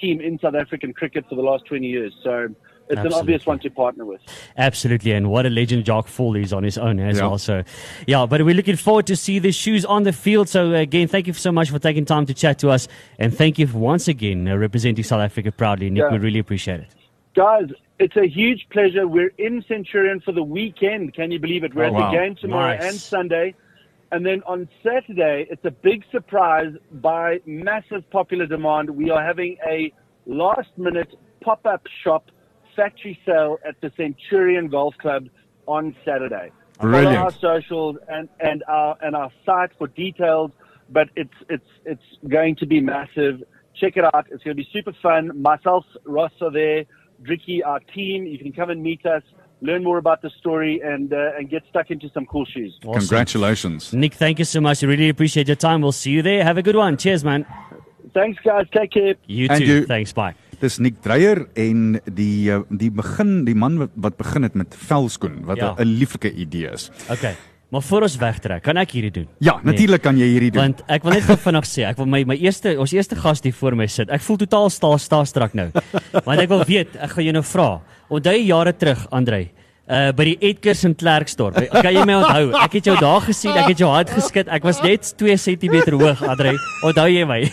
team 0.00 0.20
in 0.20 0.38
South 0.38 0.54
African 0.54 0.92
cricket 0.92 1.24
for 1.28 1.34
the 1.34 1.42
last 1.42 1.64
20 1.66 1.86
years. 1.86 2.12
So 2.22 2.48
it's 2.90 3.00
an 3.00 3.12
obvious 3.14 3.46
one 3.46 3.58
to 3.60 3.70
partner 3.70 4.04
with. 4.04 4.20
Absolutely, 4.58 5.12
and 5.12 5.30
what 5.30 5.46
a 5.46 5.50
legend 5.50 5.84
Jock 5.86 6.06
Fall 6.06 6.36
is 6.36 6.52
on 6.52 6.64
his 6.64 6.76
own 6.76 7.00
as 7.00 7.16
Yeah. 7.18 7.26
well. 7.26 7.38
So, 7.38 7.62
yeah, 8.06 8.26
but 8.26 8.42
we're 8.44 8.54
looking 8.54 8.76
forward 8.76 9.06
to 9.06 9.16
see 9.16 9.38
the 9.38 9.52
shoes 9.52 9.84
on 9.86 10.02
the 10.02 10.12
field. 10.12 10.48
So, 10.48 10.72
again, 10.74 11.08
thank 11.08 11.26
you 11.26 11.32
so 11.32 11.50
much 11.50 11.70
for 11.70 11.78
taking 11.78 12.04
time 12.04 12.26
to 12.26 12.34
chat 12.34 12.58
to 12.58 12.68
us, 12.70 12.86
and 13.18 13.34
thank 13.34 13.58
you 13.58 13.66
once 13.72 14.06
again 14.08 14.46
uh, 14.46 14.56
representing 14.56 15.02
South 15.02 15.20
Africa 15.22 15.50
proudly, 15.50 15.88
Nick. 15.90 16.02
Yeah. 16.02 16.12
We 16.12 16.18
really 16.18 16.38
appreciate 16.38 16.80
it. 16.80 16.88
Guys, 17.34 17.68
it's 17.98 18.16
a 18.16 18.28
huge 18.28 18.66
pleasure. 18.70 19.08
We're 19.08 19.32
in 19.38 19.64
Centurion 19.66 20.20
for 20.20 20.32
the 20.32 20.42
weekend. 20.42 21.14
Can 21.14 21.30
you 21.30 21.38
believe 21.38 21.64
it? 21.64 21.74
We're 21.74 21.84
Oh, 21.84 21.86
at 21.86 21.92
wow. 21.94 22.10
the 22.10 22.16
game 22.18 22.36
tomorrow 22.36 22.76
Nice. 22.76 22.84
and 22.84 22.94
Sunday. 22.94 23.54
And 24.14 24.24
then 24.24 24.44
on 24.46 24.68
Saturday, 24.84 25.44
it's 25.50 25.64
a 25.64 25.72
big 25.72 26.04
surprise 26.12 26.72
by 26.92 27.40
massive 27.46 28.08
popular 28.10 28.46
demand. 28.46 28.88
We 28.90 29.10
are 29.10 29.20
having 29.20 29.56
a 29.68 29.92
last 30.24 30.68
minute 30.76 31.12
pop 31.40 31.66
up 31.66 31.84
shop 32.04 32.30
factory 32.76 33.18
sale 33.26 33.58
at 33.66 33.74
the 33.80 33.90
Centurion 33.96 34.68
Golf 34.68 34.94
Club 34.98 35.26
on 35.66 35.96
Saturday. 36.04 36.52
Brilliant. 36.78 37.16
Follow 37.16 37.24
our 37.24 37.32
socials 37.32 37.96
and, 38.08 38.28
and 38.38 38.62
our 38.68 38.96
and 39.02 39.16
our 39.16 39.32
site 39.44 39.70
for 39.78 39.88
details. 39.88 40.52
But 40.90 41.08
it's 41.16 41.34
it's 41.50 41.66
it's 41.84 42.28
going 42.28 42.54
to 42.60 42.66
be 42.66 42.80
massive. 42.80 43.42
Check 43.74 43.96
it 43.96 44.04
out. 44.04 44.28
It's 44.30 44.44
going 44.44 44.56
to 44.56 44.62
be 44.62 44.68
super 44.72 44.92
fun. 45.02 45.42
Myself, 45.42 45.86
Ross 46.04 46.30
are 46.40 46.52
there. 46.52 46.84
Dricky, 47.24 47.66
our 47.66 47.80
team. 47.80 48.26
You 48.26 48.38
can 48.38 48.52
come 48.52 48.70
and 48.70 48.80
meet 48.80 49.04
us, 49.06 49.24
learn 49.64 49.82
more 49.82 49.98
about 49.98 50.20
the 50.22 50.30
story, 50.40 50.80
and 50.92 51.12
uh, 51.12 51.36
and 51.38 51.48
get 51.50 51.62
stuck 51.70 51.90
into 51.90 52.08
some 52.14 52.26
cool 52.26 52.44
shoes. 52.46 52.72
Awesome. 52.84 53.00
Congratulations. 53.00 53.92
Nick, 53.92 54.14
thank 54.14 54.38
you 54.38 54.44
so 54.44 54.60
much. 54.60 54.82
We 54.82 54.88
really 54.88 55.08
appreciate 55.08 55.46
your 55.48 55.56
time. 55.68 55.80
We'll 55.82 55.92
see 56.04 56.12
you 56.12 56.22
there. 56.22 56.44
Have 56.44 56.58
a 56.58 56.62
good 56.62 56.76
one. 56.76 56.96
Cheers, 56.96 57.24
man. 57.24 57.44
Thanks, 58.12 58.38
guys. 58.44 58.66
Take 58.70 58.90
care. 58.92 59.14
You 59.26 59.48
And 59.50 59.58
too. 59.58 59.66
you- 59.66 59.86
Thanks. 59.86 60.12
Bye. 60.12 60.34
Dis 60.60 60.78
Nick 60.78 61.02
Dreyer 61.02 61.46
en 61.56 62.00
die 62.14 62.50
uh, 62.54 62.60
die 62.70 62.90
begin 62.90 63.44
die 63.44 63.54
man 63.58 63.78
wat, 63.82 63.90
wat 63.96 64.16
begin 64.16 64.42
het 64.46 64.54
met 64.54 64.76
velskoen 64.88 65.42
wat 65.44 65.58
'n 65.58 65.64
Ja. 65.64 65.74
lieflike 65.78 66.30
idee 66.32 66.70
is. 66.72 66.90
Okay. 67.10 67.34
Maar 67.74 67.82
voor 67.82 68.02
ons 68.02 68.16
wegtrek, 68.16 68.62
kan 68.62 68.76
ek 68.76 68.90
hierdie 68.90 69.10
doen? 69.10 69.28
Ja, 69.42 69.58
natuurlik 69.62 70.02
kan 70.02 70.16
jy 70.16 70.26
hierdie 70.30 70.50
doen. 70.52 70.62
Want 70.62 70.82
ek 70.86 71.02
wil 71.02 71.12
net 71.12 71.22
vinnig 71.24 71.64
sê, 71.66 71.82
ek 71.88 71.96
wil 71.96 72.06
my 72.06 72.22
my 72.24 72.36
eerste 72.36 72.76
ons 72.78 72.92
eerste 72.92 73.16
gas 73.16 73.40
hier 73.42 73.52
voor 73.52 73.74
my 73.74 73.86
sit. 73.86 74.08
Ek 74.10 74.20
voel 74.20 74.36
totaal 74.36 74.70
sta 74.70 74.96
sta 74.96 75.24
strak 75.24 75.54
nou. 75.54 75.70
Want 76.24 76.40
ek 76.40 76.48
wil 76.48 76.62
weet, 76.64 76.94
ek 76.96 77.10
gaan 77.10 77.24
jou 77.24 77.32
nou 77.32 77.42
vra. 77.42 77.80
Onthou 78.14 78.36
jare 78.46 78.72
terug, 78.78 79.06
Andrei, 79.10 79.48
uh 79.90 80.10
by 80.16 80.24
die 80.30 80.36
Edgars 80.50 80.84
in 80.86 80.94
Klerksdorp. 80.94 81.56
Kan 81.74 81.90
jy 81.92 82.04
my 82.06 82.20
onthou? 82.22 82.52
Ek 82.62 82.78
het 82.78 82.90
jou 82.92 82.96
daar 83.00 83.24
gesien, 83.26 83.56
ek 83.58 83.72
het 83.72 83.82
jou 83.82 83.90
hard 83.90 84.12
geskit. 84.14 84.50
Ek 84.54 84.62
was 84.64 84.78
net 84.84 85.10
2 85.20 85.34
cm 85.40 85.80
hoog, 85.98 86.22
Andrei. 86.22 86.54
Onthou 86.86 87.08
jy 87.10 87.24
my? 87.28 87.40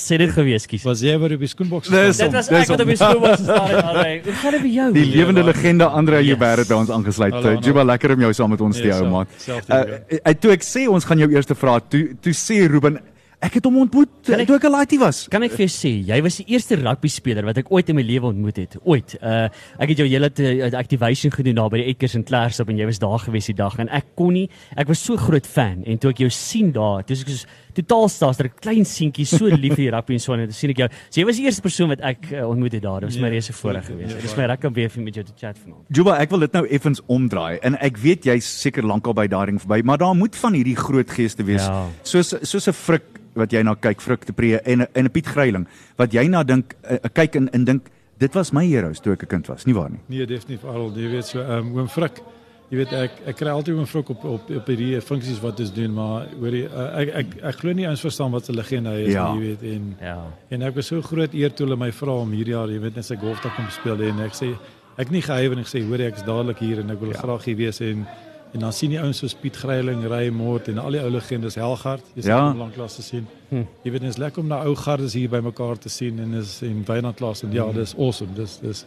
Sê 0.00 0.16
dit 0.16 0.30
gewees, 0.32 0.64
kies. 0.70 0.84
Was 0.86 1.02
jy 1.04 1.12
maar 1.20 1.34
op 1.34 1.42
die 1.44 1.48
skoenboks 1.50 1.90
Dis? 1.92 2.20
Dit 2.22 2.32
was 2.32 2.48
ek 2.48 2.70
wat 2.70 2.82
op 2.86 2.88
die 2.88 2.96
skool 2.96 3.20
was 3.20 3.42
gestaan, 3.42 3.74
Andrei. 3.82 4.14
Hoe 4.24 4.36
gaan 4.40 4.54
dit 4.56 4.62
met 4.64 4.72
jou? 4.78 4.86
Die 4.96 5.04
lewende 5.10 5.44
legende 5.44 5.88
Andre 6.00 6.22
Yes. 6.22 6.30
Joubert 6.30 6.62
het 6.62 6.70
by 6.70 6.78
ons 6.78 6.92
aangesluit. 6.96 7.34
Hallo, 7.36 7.52
Uh. 7.52 7.60
Juba 7.66 7.84
lekker 7.84 8.14
om 8.16 8.24
jou 8.24 8.32
saam 8.38 8.50
met 8.54 8.64
ons 8.64 8.80
te 8.80 8.88
Ja, 8.88 8.96
hou 9.02 9.24
selfde 9.36 9.76
Uh, 9.76 10.20
uh, 10.24 10.34
toe 10.40 10.54
ek 10.56 10.64
sê 10.64 10.86
ons 10.88 11.04
gaan 11.04 11.20
jou 11.20 11.28
eerste 11.34 11.54
vra, 11.58 11.76
toe 11.80 12.16
toe 12.22 12.32
sê 12.32 12.62
Ruben 12.70 12.96
ek 13.40 13.54
het 13.56 13.64
hom 13.64 13.78
ontmoet 13.80 14.28
ek- 14.28 14.46
toe 14.46 14.56
ek 14.56 14.64
'n 14.64 14.70
laaitie 14.70 14.98
was. 14.98 15.26
Kan 15.28 15.42
ek 15.42 15.52
vir 15.52 15.66
jou 15.66 15.72
sê, 15.72 15.92
jy 16.06 16.20
was 16.22 16.36
die 16.36 16.44
eerste 16.52 16.76
rugby 16.76 17.08
speler 17.08 17.44
wat 17.44 17.58
ek 17.58 17.70
ooit 17.72 17.88
in 17.88 17.96
my 17.96 18.02
lewe 18.02 18.26
ontmoet 18.26 18.56
het. 18.56 18.76
Ooit. 18.84 19.16
Uh 19.22 19.48
ek 19.78 19.88
het 19.88 19.98
jou 19.98 20.06
hele 20.08 20.30
uh, 20.38 20.76
activation 20.78 21.32
gedoen 21.32 21.54
daar 21.54 21.70
by 21.70 21.78
die 21.78 21.86
Edgars 21.94 22.14
in 22.14 22.24
Klerksdorp 22.24 22.68
en 22.68 22.76
jy 22.78 22.84
was 22.86 22.98
daar 22.98 23.18
gewees 23.18 23.46
die 23.46 23.54
dag 23.54 23.78
en 23.78 23.88
ek 23.88 24.04
kon 24.14 24.32
nie 24.34 24.48
ek 24.76 24.88
was 24.88 25.02
so 25.04 25.16
groot 25.16 25.46
fan 25.46 25.82
en 25.86 25.98
toe 25.98 26.10
ek 26.10 26.18
jou 26.18 26.30
sien 26.30 26.70
daar, 26.72 27.02
toe 27.04 27.16
ek 27.16 27.28
soos 27.28 27.46
totaal 27.74 28.08
staas, 28.08 28.38
'n 28.40 28.50
klein 28.60 28.84
seentjie 28.84 29.26
so 29.26 29.44
lief 29.46 29.74
vir 29.74 29.92
rugby 29.92 30.12
en 30.14 30.20
so 30.20 30.32
en 30.32 30.44
toe 30.46 30.52
sien 30.54 30.70
ek 30.70 30.76
jou. 30.78 30.88
So 31.10 31.20
jy 31.20 31.26
was 31.26 31.36
die 31.36 31.44
eerste 31.44 31.62
persoon 31.62 31.88
wat 31.88 32.00
ek 32.00 32.30
uh, 32.32 32.48
ontmoet 32.48 32.72
het 32.72 32.82
daar. 32.82 33.00
Dit 33.00 33.10
was 33.10 33.18
my 33.18 33.28
Ja, 33.28 33.32
reuse 33.34 33.52
voorreg 33.52 33.82
ja, 33.88 33.92
geweest. 33.94 34.10
ja, 34.10 34.16
Dit 34.16 34.24
is 34.24 34.36
my 34.36 34.56
om 34.66 34.72
weer 34.72 34.90
met 34.96 35.14
jou 35.14 35.24
te 35.24 35.32
chat 35.36 35.58
vanaand. 35.58 35.84
Juba, 35.88 36.18
ek 36.18 36.30
wil 36.30 36.38
dit 36.40 36.52
nou 36.52 36.66
effens 36.66 37.00
omdraai 37.06 37.58
en 37.62 37.74
ek 37.80 37.96
weet 37.98 38.24
jy's 38.24 38.44
seker 38.60 38.82
lankal 38.82 39.14
by 39.14 39.26
daardie 39.26 39.58
verby, 39.58 39.80
maar 39.84 39.98
daar 39.98 40.14
moet 40.14 40.36
van 40.36 40.52
hierdie 40.54 40.76
groot 40.76 41.10
geeste 41.10 41.44
wees. 41.44 41.62
Ja. 41.66 41.86
Soos 42.02 42.34
soos 42.42 42.68
'n 42.68 42.72
Frik 42.72 43.02
wat 43.34 43.52
jy 43.52 43.62
na 43.62 43.74
kyk, 43.74 44.00
Frik 44.00 44.24
te 44.24 44.32
Pre 44.32 44.60
en 44.64 44.86
en 44.94 45.04
'n 45.04 45.10
Piet 45.10 45.26
Gryiling 45.26 45.66
wat 45.96 46.12
jy 46.12 46.26
na 46.28 46.42
dink 46.42 46.74
uh, 46.90 46.96
kyk 47.12 47.36
en 47.36 47.48
en 47.52 47.64
dink 47.64 47.90
dit 48.18 48.34
was 48.34 48.52
my 48.52 48.66
heroes 48.66 49.00
toe 49.00 49.12
ek 49.12 49.22
'n 49.22 49.26
kind 49.26 49.46
was, 49.48 49.64
nie 49.66 49.74
waar 49.74 49.90
nie? 49.90 50.00
Nee, 50.08 50.26
definitief 50.26 50.64
Arnold, 50.64 50.96
jy 50.96 51.08
weet 51.10 51.26
so 51.26 51.40
ehm 51.40 51.50
um, 51.66 51.78
oom 51.78 51.88
Frik. 51.88 52.20
Jy 52.70 52.76
weet 52.78 52.92
ek 52.94 53.10
ek 53.26 53.36
kry 53.40 53.50
altyd 53.50 53.74
oom 53.80 53.86
Frik 53.90 54.10
op 54.14 54.24
op 54.24 54.50
op 54.54 54.66
hierdie 54.70 55.00
funksies 55.02 55.40
wat 55.42 55.58
ons 55.60 55.72
doen, 55.74 55.90
maar 55.94 56.28
hoor 56.38 56.54
jy 56.54 56.66
uh, 56.70 56.84
ek 57.00 57.08
ek 57.20 57.32
ek 57.50 57.56
glo 57.64 57.72
nie 57.74 57.88
ons 57.90 58.00
verstaan 58.00 58.30
wat 58.30 58.48
'n 58.48 58.54
legende 58.54 58.90
hy 58.94 59.00
is 59.08 59.12
Ja. 59.14 59.32
nie, 59.34 59.40
jy 59.40 59.46
weet 59.48 59.62
en 59.74 59.96
Ja. 60.00 60.18
en 60.50 60.62
ek 60.62 60.74
was 60.76 60.86
so 60.86 61.02
groot 61.02 61.34
eer 61.34 61.50
toe 61.50 61.66
hulle 61.66 61.76
my 61.76 61.90
vra 61.90 62.12
om 62.20 62.30
hierdie 62.30 62.54
jaar, 62.54 62.68
jy 62.70 62.78
weet 62.80 62.94
net 62.96 63.04
sy 63.04 63.16
golfdag 63.16 63.56
kom 63.56 63.66
speel 63.70 64.00
en 64.02 64.20
ek 64.20 64.32
sê 64.34 64.54
ek 64.98 65.10
nie 65.10 65.20
gehuiwer 65.22 65.52
en 65.56 65.64
ek 65.64 65.66
sê 65.66 65.82
hoor 65.82 65.98
jy, 65.98 66.06
ek 66.06 66.16
is 66.16 66.22
dadelik 66.22 66.58
hier 66.58 66.78
en 66.78 66.90
ek 66.90 67.00
wil 67.00 67.10
Ja. 67.10 67.18
graag 67.18 67.44
hier 67.44 67.56
wees 67.56 67.80
en 67.80 68.06
en 68.54 68.60
dan 68.60 68.72
sien 68.72 68.90
jy 68.92 68.98
ouens 69.00 69.18
soos 69.18 69.34
Piet 69.34 69.56
Gryiling, 69.56 70.04
Ray 70.08 70.28
Mort 70.30 70.68
en 70.68 70.78
al 70.78 70.90
die 70.90 71.00
ou 71.00 71.10
legendes 71.10 71.54
Helgard, 71.54 72.02
jy 72.16 72.22
sien 72.22 72.30
Ja. 72.30 72.48
ja. 72.48 72.54
lank 72.54 72.74
klas 72.74 72.96
te 72.96 73.02
sien. 73.02 73.26
Hm. 73.50 73.64
Jy 73.84 73.90
weet 73.92 74.00
dit 74.00 74.10
is 74.10 74.18
lekker 74.18 74.40
om 74.42 74.48
daai 74.48 74.66
ou 74.66 74.74
gardes 74.76 75.12
hier 75.14 75.28
bymekaar 75.28 75.76
te 75.78 75.88
sien 75.88 76.18
en 76.20 76.34
is 76.34 76.60
en 76.62 76.84
Wynand 76.86 77.16
klas 77.16 77.42
en 77.44 77.52
ja, 77.52 77.70
dis 77.72 77.94
awesome. 77.98 78.32
Dis 78.34 78.58
dis 78.60 78.84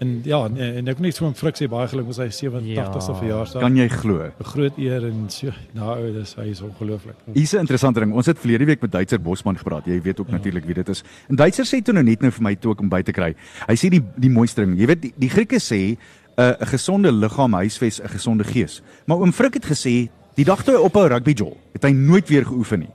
en 0.00 0.20
ja, 0.24 0.38
en, 0.44 0.56
en 0.56 0.88
ek 0.88 0.98
net 1.04 1.16
so 1.16 1.26
'n 1.28 1.34
friksie 1.34 1.68
baie 1.68 1.86
geluk 1.88 2.06
met 2.06 2.16
sy 2.16 2.28
87ste 2.30 3.10
Ja. 3.12 3.18
verjaarsdag. 3.20 3.60
Kan 3.62 3.76
jy 3.76 3.88
glo? 3.88 4.24
'n 4.24 4.44
Groot 4.44 4.78
eer 4.78 5.04
en 5.04 5.28
so 5.28 5.52
nou 5.74 6.12
dis 6.12 6.34
hy 6.34 6.48
is 6.50 6.60
ongelooflik. 6.60 7.16
Hier's 7.34 7.52
'n 7.52 7.58
interessante 7.60 8.00
ding. 8.00 8.12
Ons 8.12 8.26
het 8.26 8.38
verlede 8.38 8.64
week 8.64 8.80
met 8.80 8.92
Duitser 8.92 9.20
Bosman 9.20 9.56
gepraat. 9.58 9.84
Jy 9.86 10.00
weet 10.02 10.20
ook 10.20 10.26
ja. 10.28 10.32
natuurlik 10.32 10.64
wie 10.64 10.74
dit 10.74 10.88
is. 10.88 11.02
En 11.28 11.36
Duitser 11.36 11.64
sê 11.64 11.82
toe 11.82 11.94
nou 11.94 12.04
net 12.04 12.20
nou 12.20 12.30
vir 12.30 12.42
my 12.42 12.54
toe 12.54 12.72
ek 12.72 12.80
om 12.80 12.88
by 12.88 13.02
te 13.02 13.12
kry. 13.12 13.34
Hy 13.68 13.74
sê 13.74 13.88
die 13.88 14.02
die 14.16 14.30
mooiste 14.30 14.64
ding. 14.64 14.78
Jy 14.78 14.86
weet 14.86 15.02
die, 15.02 15.12
die 15.16 15.28
Grieke 15.28 15.58
sê 15.60 15.96
'n 15.96 15.98
uh, 16.40 16.54
'n 16.60 16.66
gesonde 16.66 17.12
liggaam 17.12 17.52
huisves 17.52 18.00
'n 18.00 18.08
gesonde 18.08 18.44
gees. 18.44 18.82
Maar 19.06 19.18
oom 19.18 19.32
Frik 19.32 19.54
het 19.54 19.64
gesê 19.66 20.08
die 20.34 20.44
dag 20.44 20.64
toe 20.64 20.74
hy 20.76 20.80
ophou 20.80 21.08
rugby 21.08 21.32
jol, 21.32 21.56
het 21.72 21.82
hy 21.82 21.90
nooit 21.92 22.28
weer 22.28 22.46
geoefen 22.46 22.78
nie. 22.80 22.90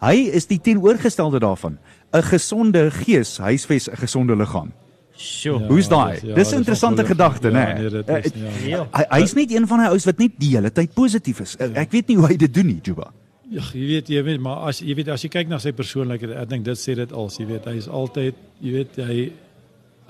Hy 0.00 0.28
is 0.34 0.46
die 0.46 0.60
teenoorgestelde 0.60 1.38
daarvan. 1.38 1.78
'n 2.12 2.22
Gesonde 2.22 2.90
gees 2.90 3.38
huisves 3.38 3.88
'n 3.88 3.96
gesonde 3.96 4.36
liggaam. 4.36 4.72
Sjoe. 5.16 5.60
Ja, 5.60 5.66
Hoe's 5.68 5.88
daai? 5.88 6.12
dis- 6.20 6.22
ja, 6.28 6.34
dis 6.34 6.50
'n 6.52 6.56
interessante 6.56 7.04
gedagte, 7.04 7.48
Ja, 7.48 7.54
né? 7.54 7.74
nee, 7.80 7.90
dit 7.90 8.08
Eh, 8.08 8.24
is, 8.24 8.32
ja. 8.66 8.86
Hy 8.92 9.04
hy's 9.20 9.34
net 9.34 9.50
een 9.52 9.66
van 9.66 9.78
daai 9.78 9.88
ouens 9.88 10.04
wat 10.04 10.18
net 10.18 10.32
die 10.38 10.50
hele 10.56 10.70
tyd 10.72 10.94
positief 10.94 11.40
is. 11.40 11.56
Eh, 11.58 11.70
Ek 11.74 11.90
weet 11.92 12.08
nie 12.08 12.16
hoe 12.16 12.26
hy 12.28 12.36
dit 12.36 12.54
doen 12.54 12.66
nie, 12.66 12.80
Juba. 12.82 13.12
Ja, 13.50 13.60
jy 13.74 13.86
weet 13.86 14.08
jy 14.08 14.22
weet 14.24 14.40
maar 14.40 14.68
as 14.68 14.80
jy 14.80 14.94
weet 14.94 15.08
as 15.08 15.22
jy 15.22 15.28
kyk 15.28 15.48
na 15.48 15.58
sy 15.58 15.72
persoonlikheid, 15.72 16.30
ek 16.42 16.48
dink 16.48 16.64
dit 16.64 16.76
sê 16.78 16.94
dit 16.94 17.12
al, 17.12 17.28
jy 17.28 17.46
weet 17.46 17.64
hy 17.64 17.76
is 17.76 17.88
altyd, 17.88 18.34
jy 18.62 18.72
weet 18.72 18.96
hy 18.96 19.32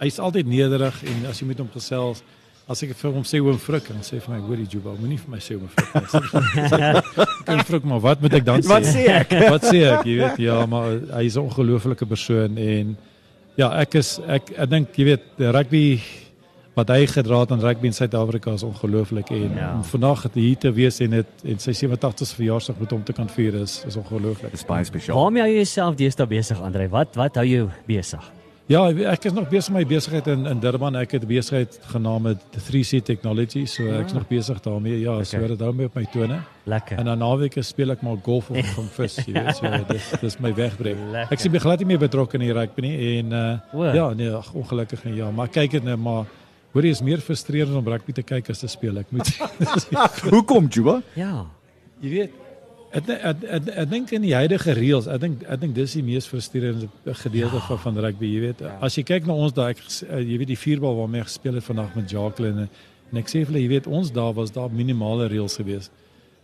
hy's 0.00 0.18
altyd 0.18 0.46
nederig 0.46 1.02
en 1.04 1.26
as 1.28 1.40
jy 1.40 1.46
met 1.46 1.58
hom 1.58 1.68
gesels 1.74 2.22
As 2.68 2.80
ek 2.84 2.94
vir 2.94 3.10
hom 3.12 3.24
sê 3.24 3.40
oom 3.42 3.58
Frik 3.58 3.90
en 3.90 3.96
sê 4.02 4.20
vir 4.20 4.30
my 4.36 4.40
hoorie 4.46 4.66
Juba, 4.70 4.90
moenie 4.94 5.18
vir 5.18 5.28
my 5.30 5.38
sê 5.38 5.56
oom 5.58 5.68
Frik 5.68 5.92
nie. 6.22 7.26
Kan 7.44 7.64
Frik 7.64 7.82
maar 7.84 8.00
wat 8.00 8.20
moet 8.22 8.34
ek 8.34 8.44
dan 8.44 8.62
sê? 8.62 8.68
Wat 8.68 8.84
sê 8.84 9.08
ek? 9.08 9.30
wat 9.50 9.62
sê 9.64 9.82
ek? 9.98 10.04
Jy 10.06 10.16
weet 10.18 10.36
ja, 10.38 10.64
maar 10.66 10.92
hy 11.18 11.24
is 11.26 11.34
'n 11.36 11.40
ongelooflike 11.42 12.06
persoon 12.06 12.56
en 12.56 12.96
ja, 13.56 13.68
ek 13.82 13.94
is 14.00 14.18
ek 14.26 14.52
ek 14.56 14.70
dink 14.70 14.96
jy 14.96 15.04
weet 15.12 15.24
rugby 15.52 16.00
wat 16.74 16.88
hy 16.88 17.02
gedra 17.06 17.42
het 17.42 17.50
aan 17.52 17.60
rugby 17.60 17.90
in 17.90 17.92
Suid-Afrika 17.92 18.54
is 18.56 18.62
ongelooflik 18.64 19.30
en 19.30 19.54
Ja. 19.56 19.74
om 19.74 19.84
vandag 19.84 20.22
het 20.22 20.34
hier 20.40 20.56
te 20.56 20.70
wees 20.72 21.00
en 21.04 21.10
dit 21.10 21.26
en 21.44 21.58
sy 21.58 21.72
87ste 21.76 22.34
verjaarsdag 22.38 22.78
met 22.80 22.90
hom 22.90 23.02
te 23.04 23.12
kan 23.12 23.28
vier 23.28 23.54
is 23.60 23.82
is 23.86 23.96
ongelooflik. 23.96 24.50
Dis 24.50 24.64
baie 24.64 24.84
spesiaal. 24.84 25.16
Waarmee 25.20 25.42
hou 25.42 25.50
jy 25.50 25.56
jouself 25.64 25.96
deesdae 25.96 26.26
besig, 26.26 26.60
Andre? 26.62 26.88
Wat 26.88 27.14
wat 27.16 27.34
hou 27.36 27.44
jou 27.46 27.68
besig? 27.86 28.30
Ja, 28.72 28.86
ek 28.88 29.26
is 29.28 29.34
nog 29.36 29.50
besig 29.50 29.74
met 29.74 29.82
my 29.82 29.88
besigheid 29.90 30.28
in 30.32 30.46
in 30.48 30.60
Durban. 30.60 30.94
Ek 30.96 31.10
het 31.12 31.22
'n 31.22 31.28
besigheid 31.28 31.78
genaamd 31.92 32.40
3C 32.68 33.02
Technology, 33.04 33.66
so 33.66 33.82
ek's 33.84 34.12
nog 34.12 34.26
besig 34.28 34.60
daarmee. 34.60 35.00
Ja, 35.00 35.12
okay. 35.12 35.24
so 35.24 35.46
dit 35.46 35.60
hou 35.60 35.72
my 35.74 35.84
op 35.84 35.94
my 35.94 36.06
tone. 36.12 36.40
Lekker. 36.64 36.98
En 36.98 37.04
dan 37.04 37.18
naweke 37.18 37.62
speel 37.62 37.90
ek 37.90 38.02
maar 38.02 38.16
golf 38.22 38.50
of 38.50 38.66
van 38.74 38.84
vis, 38.84 39.16
jy 39.26 39.32
weet, 39.32 39.56
so 39.56 39.66
dis 39.92 40.10
dis 40.20 40.38
my 40.38 40.54
wegbreek. 40.54 40.96
Lekker. 41.10 41.32
Ek 41.32 41.40
sien 41.40 41.60
glad 41.60 41.78
nie 41.78 41.86
meer 41.86 41.98
betrokke 41.98 42.34
in 42.34 42.40
die 42.40 42.52
rugby 42.52 42.80
nie 42.80 43.18
en 43.18 43.32
uh 43.32 43.58
O. 43.74 43.84
ja, 43.84 44.12
nee, 44.14 44.30
ag, 44.30 44.52
ongelukkig 44.54 45.04
nie. 45.04 45.14
Ja, 45.14 45.30
maar 45.30 45.48
kyk 45.48 45.70
dit 45.70 45.84
nou 45.84 45.96
maar 45.96 46.24
hoor 46.72 46.82
jy 46.82 46.90
is 46.90 47.02
meer 47.02 47.18
frustrerend 47.18 47.76
om 47.76 47.88
rugby 47.88 48.12
te 48.12 48.22
kyk 48.22 48.50
as 48.50 48.58
te 48.58 48.68
speel. 48.68 48.98
Ek 48.98 49.10
moet 49.10 49.28
Hoekom, 50.32 50.68
Juba? 50.68 51.02
Ja. 51.14 51.46
jy 52.00 52.10
weet 52.10 52.41
Ek 52.92 53.08
ek 53.08 53.44
ek, 53.48 53.68
ek, 53.72 53.88
dink 53.88 54.10
in 54.12 54.24
die 54.26 54.34
huidige 54.36 54.74
reëls, 54.76 55.06
ek 55.08 55.20
dink 55.22 55.44
ek 55.48 55.60
dink 55.62 55.74
dis 55.74 55.94
die 55.96 56.02
mees 56.04 56.26
frustrerende 56.28 56.88
gedeelte 57.22 57.56
ja. 57.56 57.64
van 57.70 57.78
van 57.86 58.00
rugby, 58.04 58.28
jy 58.34 58.40
weet. 58.42 58.60
Ja. 58.60 58.74
As 58.84 58.98
jy 58.98 59.04
kyk 59.08 59.28
na 59.28 59.36
ons 59.46 59.54
daai 59.56 59.72
eh, 59.72 60.18
jy 60.20 60.36
weet 60.42 60.50
die 60.52 60.58
vierbal 60.60 60.98
waarmee 60.98 61.24
gespeel 61.24 61.56
het 61.56 61.64
vandag 61.64 61.94
met 61.96 62.12
Jacqueline 62.12 62.66
en, 62.66 63.20
ek 63.20 63.32
sê 63.32 63.42
vir 63.42 63.52
hulle, 63.52 63.62
jy 63.64 63.70
weet 63.72 63.88
ons 63.88 64.12
daar 64.12 64.32
was 64.36 64.52
daar 64.52 64.72
minimale 64.72 65.28
reëls 65.32 65.56
geweest. 65.60 65.92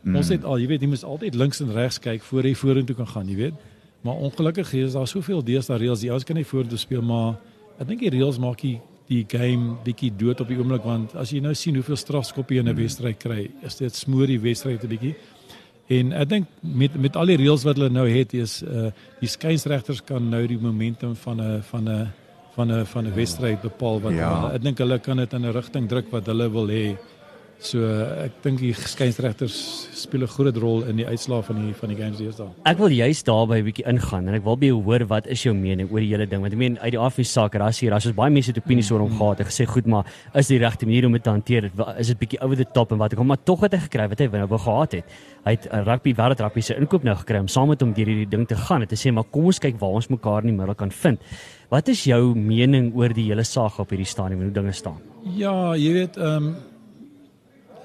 Mm. 0.03 0.17
Ons 0.21 0.33
het 0.33 0.45
al, 0.45 0.61
jy 0.63 0.69
weet, 0.73 0.85
jy 0.85 0.91
moet 0.93 1.05
altyd 1.05 1.37
links 1.37 1.61
en 1.65 1.73
regs 1.77 2.01
kyk 2.01 2.25
voor 2.25 2.49
jy 2.49 2.55
vorentoe 2.57 2.97
kan 2.97 3.09
gaan, 3.13 3.29
jy 3.29 3.39
weet. 3.39 3.63
Maar 4.07 4.21
ongelukkig 4.29 4.73
is 4.79 4.97
daar 4.97 5.09
soveel 5.09 5.41
deesdae 5.45 5.81
reëls. 5.81 6.05
Die 6.05 6.13
ouens 6.13 6.25
kan 6.25 6.37
nie 6.39 6.47
vorentoe 6.49 6.81
speel, 6.81 7.03
maar 7.05 7.37
ek 7.81 7.89
dink 7.91 8.05
die 8.07 8.15
reëls 8.17 8.41
maak 8.41 8.61
die 8.65 8.79
die 9.09 9.25
game 9.25 9.79
bietjie 9.87 10.11
dood 10.21 10.43
op 10.45 10.51
die 10.53 10.59
oomblik 10.61 10.85
want 10.85 11.15
as 11.17 11.31
jy 11.33 11.39
nou 11.41 11.55
sien 11.57 11.79
hoeveel 11.81 11.97
strafskoppe 11.97 12.53
jy 12.53 12.61
in 12.61 12.69
'n 12.69 12.77
wedstryd 12.77 13.17
kry, 13.17 13.49
is 13.65 13.77
dit 13.81 13.95
smoor 13.95 14.27
die 14.29 14.41
wedstryd 14.41 14.85
'n 14.85 14.89
bietjie. 14.89 15.15
En 15.89 16.13
ek 16.13 16.29
dink 16.29 16.47
met 16.61 16.97
met 17.01 17.17
al 17.17 17.27
die 17.33 17.37
reëls 17.41 17.65
wat 17.65 17.79
hulle 17.81 17.89
nou 17.91 18.07
het 18.09 18.35
is 18.37 18.63
uh 18.63 18.91
die 19.23 19.29
skeieregters 19.29 20.03
kan 20.05 20.29
nou 20.29 20.47
die 20.47 20.59
momentum 20.61 21.15
van 21.17 21.41
'n 21.41 21.63
van 21.71 21.89
'n 21.89 22.09
van 22.57 22.73
'n 22.73 22.85
van 22.87 23.07
'n 23.07 23.15
wedstryd 23.15 23.61
bepaal 23.63 24.01
wat 24.01 24.13
Ja. 24.13 24.29
hulle, 24.35 24.55
ek 24.55 24.63
dink 24.63 24.79
hulle 24.79 24.99
kan 24.99 25.17
dit 25.17 25.33
in 25.33 25.47
'n 25.47 25.53
rigting 25.53 25.89
druk 25.89 26.11
wat 26.11 26.27
hulle 26.27 26.51
wil 26.51 26.67
hê. 26.69 26.97
So 27.59 27.83
ek 28.23 28.37
dink 28.45 28.61
die 28.63 28.71
skeieregters 28.71 29.55
speel 29.99 30.23
'n 30.23 30.31
groot 30.31 30.57
rol 30.63 30.85
in 30.87 30.97
die 30.97 31.07
uitslae 31.07 31.43
van 31.43 31.57
die 31.59 31.75
van 31.75 31.89
die 31.91 31.97
games 31.99 32.19
deesdae. 32.19 32.47
Ek 32.65 32.79
wil 32.79 32.89
juist 32.89 33.27
daarby 33.27 33.59
'n 33.59 33.65
bietjie 33.65 33.87
ingaan 33.87 34.29
en 34.29 34.35
ek 34.35 34.45
wil 34.45 34.57
by 34.57 34.67
jou 34.67 34.83
hoor 34.85 35.05
wat 35.09 35.27
is 35.27 35.43
jou 35.43 35.55
mening 35.55 35.91
oor 35.91 35.99
die 35.99 36.15
hele 36.15 36.27
ding 36.27 36.41
want 36.41 36.53
ek 36.53 36.59
meen 36.59 36.79
uit 36.79 36.93
die 36.93 37.01
afie 37.01 37.25
saak 37.25 37.57
ras 37.57 37.81
hier 37.81 37.93
as 37.93 38.07
ons 38.07 38.15
baie 38.15 38.31
mense 38.31 38.53
het 38.53 38.63
opinies 38.63 38.93
oor 38.93 39.01
hom 39.01 39.11
gehad 39.11 39.41
en 39.41 39.47
gesê 39.47 39.67
goed 39.67 39.87
maar 39.87 40.05
is 40.35 40.47
die 40.47 40.59
regte 40.59 40.87
manier 40.87 41.07
om 41.07 41.13
dit 41.13 41.23
te 41.25 41.31
hanteer? 41.31 41.71
Is 41.99 42.07
dit 42.07 42.19
bietjie 42.19 42.41
over 42.41 42.57
the 42.57 42.65
top 42.65 42.93
en 42.93 42.99
wat 42.99 43.13
ek 43.13 43.19
hom 43.19 43.27
maar 43.27 43.45
tog 43.45 43.61
het 43.63 43.73
hy 43.73 43.79
gekry 43.81 44.09
wat 44.09 44.19
hy 44.21 44.27
nou 44.29 44.47
wou 44.47 44.59
gehad 44.59 44.93
het. 44.93 45.05
Hy 45.45 45.51
het 45.51 45.67
'n 45.73 45.85
rugby 45.85 46.15
wêreld 46.15 46.41
rugby 46.41 46.61
se 46.61 46.77
inkoop 46.77 47.03
nou 47.03 47.17
gekry 47.17 47.41
om 47.41 47.49
saam 47.49 47.69
met 47.69 47.81
hom 47.81 47.93
deur 47.93 48.07
hierdie 48.07 48.31
ding 48.31 48.47
te 48.47 48.55
gaan 48.55 48.83
en 48.83 48.87
te 48.87 48.95
sê 48.95 49.13
maar 49.13 49.25
kom 49.25 49.47
ons 49.47 49.59
kyk 49.59 49.81
waar 49.81 49.99
ons 49.99 50.09
mekaar 50.09 50.43
in 50.45 50.51
die 50.51 50.57
middel 50.57 50.75
kan 50.75 50.91
vind. 50.91 51.19
Wat 51.71 51.89
is 51.89 52.05
jou 52.05 52.35
mening 52.35 52.95
oor 52.95 53.09
die 53.09 53.27
hele 53.29 53.43
saak 53.43 53.79
op 53.81 53.91
hierdie 53.91 54.07
stadium 54.07 54.41
en 54.41 54.45
hoe 54.45 54.63
dinge 54.63 54.73
staan? 54.73 55.01
Ja, 55.25 55.75
jy 55.75 55.93
weet 55.93 56.17
ehm 56.17 56.47
um, 56.47 56.57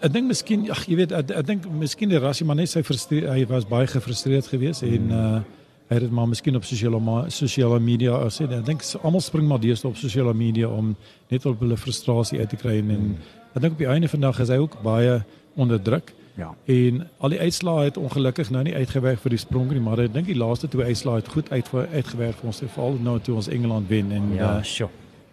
ek 0.03 0.13
dink 0.13 0.27
miskien 0.27 0.69
ag 0.71 0.85
jy 0.87 0.95
weet 0.99 1.11
ek, 1.15 1.31
ek 1.31 1.45
dink 1.47 1.67
miskien 1.79 2.11
die 2.11 2.19
rassie 2.19 2.45
maar 2.45 2.59
net 2.59 2.69
sy 2.69 2.83
hy 2.83 3.43
was 3.49 3.67
baie 3.67 3.87
gefrustreerd 3.87 4.47
geweest 4.47 4.83
en 4.83 5.11
uh 5.11 5.41
hy 5.89 5.97
het 5.99 6.05
dit 6.07 6.13
maar 6.15 6.27
miskien 6.31 6.55
op 6.55 6.63
sosiale 6.65 6.99
sosiale 7.29 7.79
media 7.79 8.15
as 8.25 8.39
sê 8.39 8.47
ek 8.47 8.65
dink 8.65 8.81
almal 9.03 9.21
spring 9.21 9.45
maar 9.47 9.59
deesdae 9.59 9.91
op 9.91 9.97
sosiale 9.99 10.33
media 10.33 10.67
om 10.67 10.95
net 11.29 11.45
op 11.45 11.59
hulle 11.59 11.77
frustrasie 11.77 12.39
uit 12.39 12.49
te 12.49 12.57
kry 12.57 12.77
en, 12.79 12.89
en 12.89 13.17
ek 13.53 13.61
dink 13.61 13.75
op 13.75 13.83
die 13.83 13.89
einde 13.91 14.09
van 14.09 14.23
die 14.23 14.27
dag 14.27 14.39
is 14.39 14.49
hy 14.49 14.57
ook 14.63 14.79
baie 14.81 15.19
onder 15.55 15.81
druk. 15.81 16.13
Ja. 16.39 16.55
En 16.65 17.03
al 17.19 17.35
die 17.35 17.39
uitslae 17.39 17.83
het 17.91 17.97
ongelukkig 17.97 18.49
nou 18.49 18.63
nie 18.63 18.73
uitgewerk 18.73 19.21
vir 19.21 19.35
die 19.35 19.41
sprong 19.43 19.69
nie, 19.69 19.83
maar 19.83 20.01
ek 20.01 20.15
dink 20.15 20.31
die 20.31 20.39
laaste 20.39 20.67
twee 20.67 20.87
uitslae 20.89 21.21
het 21.21 21.29
goed 21.29 21.51
uit 21.51 21.69
uitgewerk 21.93 22.39
vir 22.39 22.49
ons 22.49 22.63
veral 22.63 22.97
nou 23.03 23.19
toe 23.21 23.35
ons 23.35 23.51
Engeland 23.53 23.91
wen 23.91 24.11
en 24.11 24.33
ja 24.39 24.55
uh, 24.57 24.63
sjoe 24.65 24.89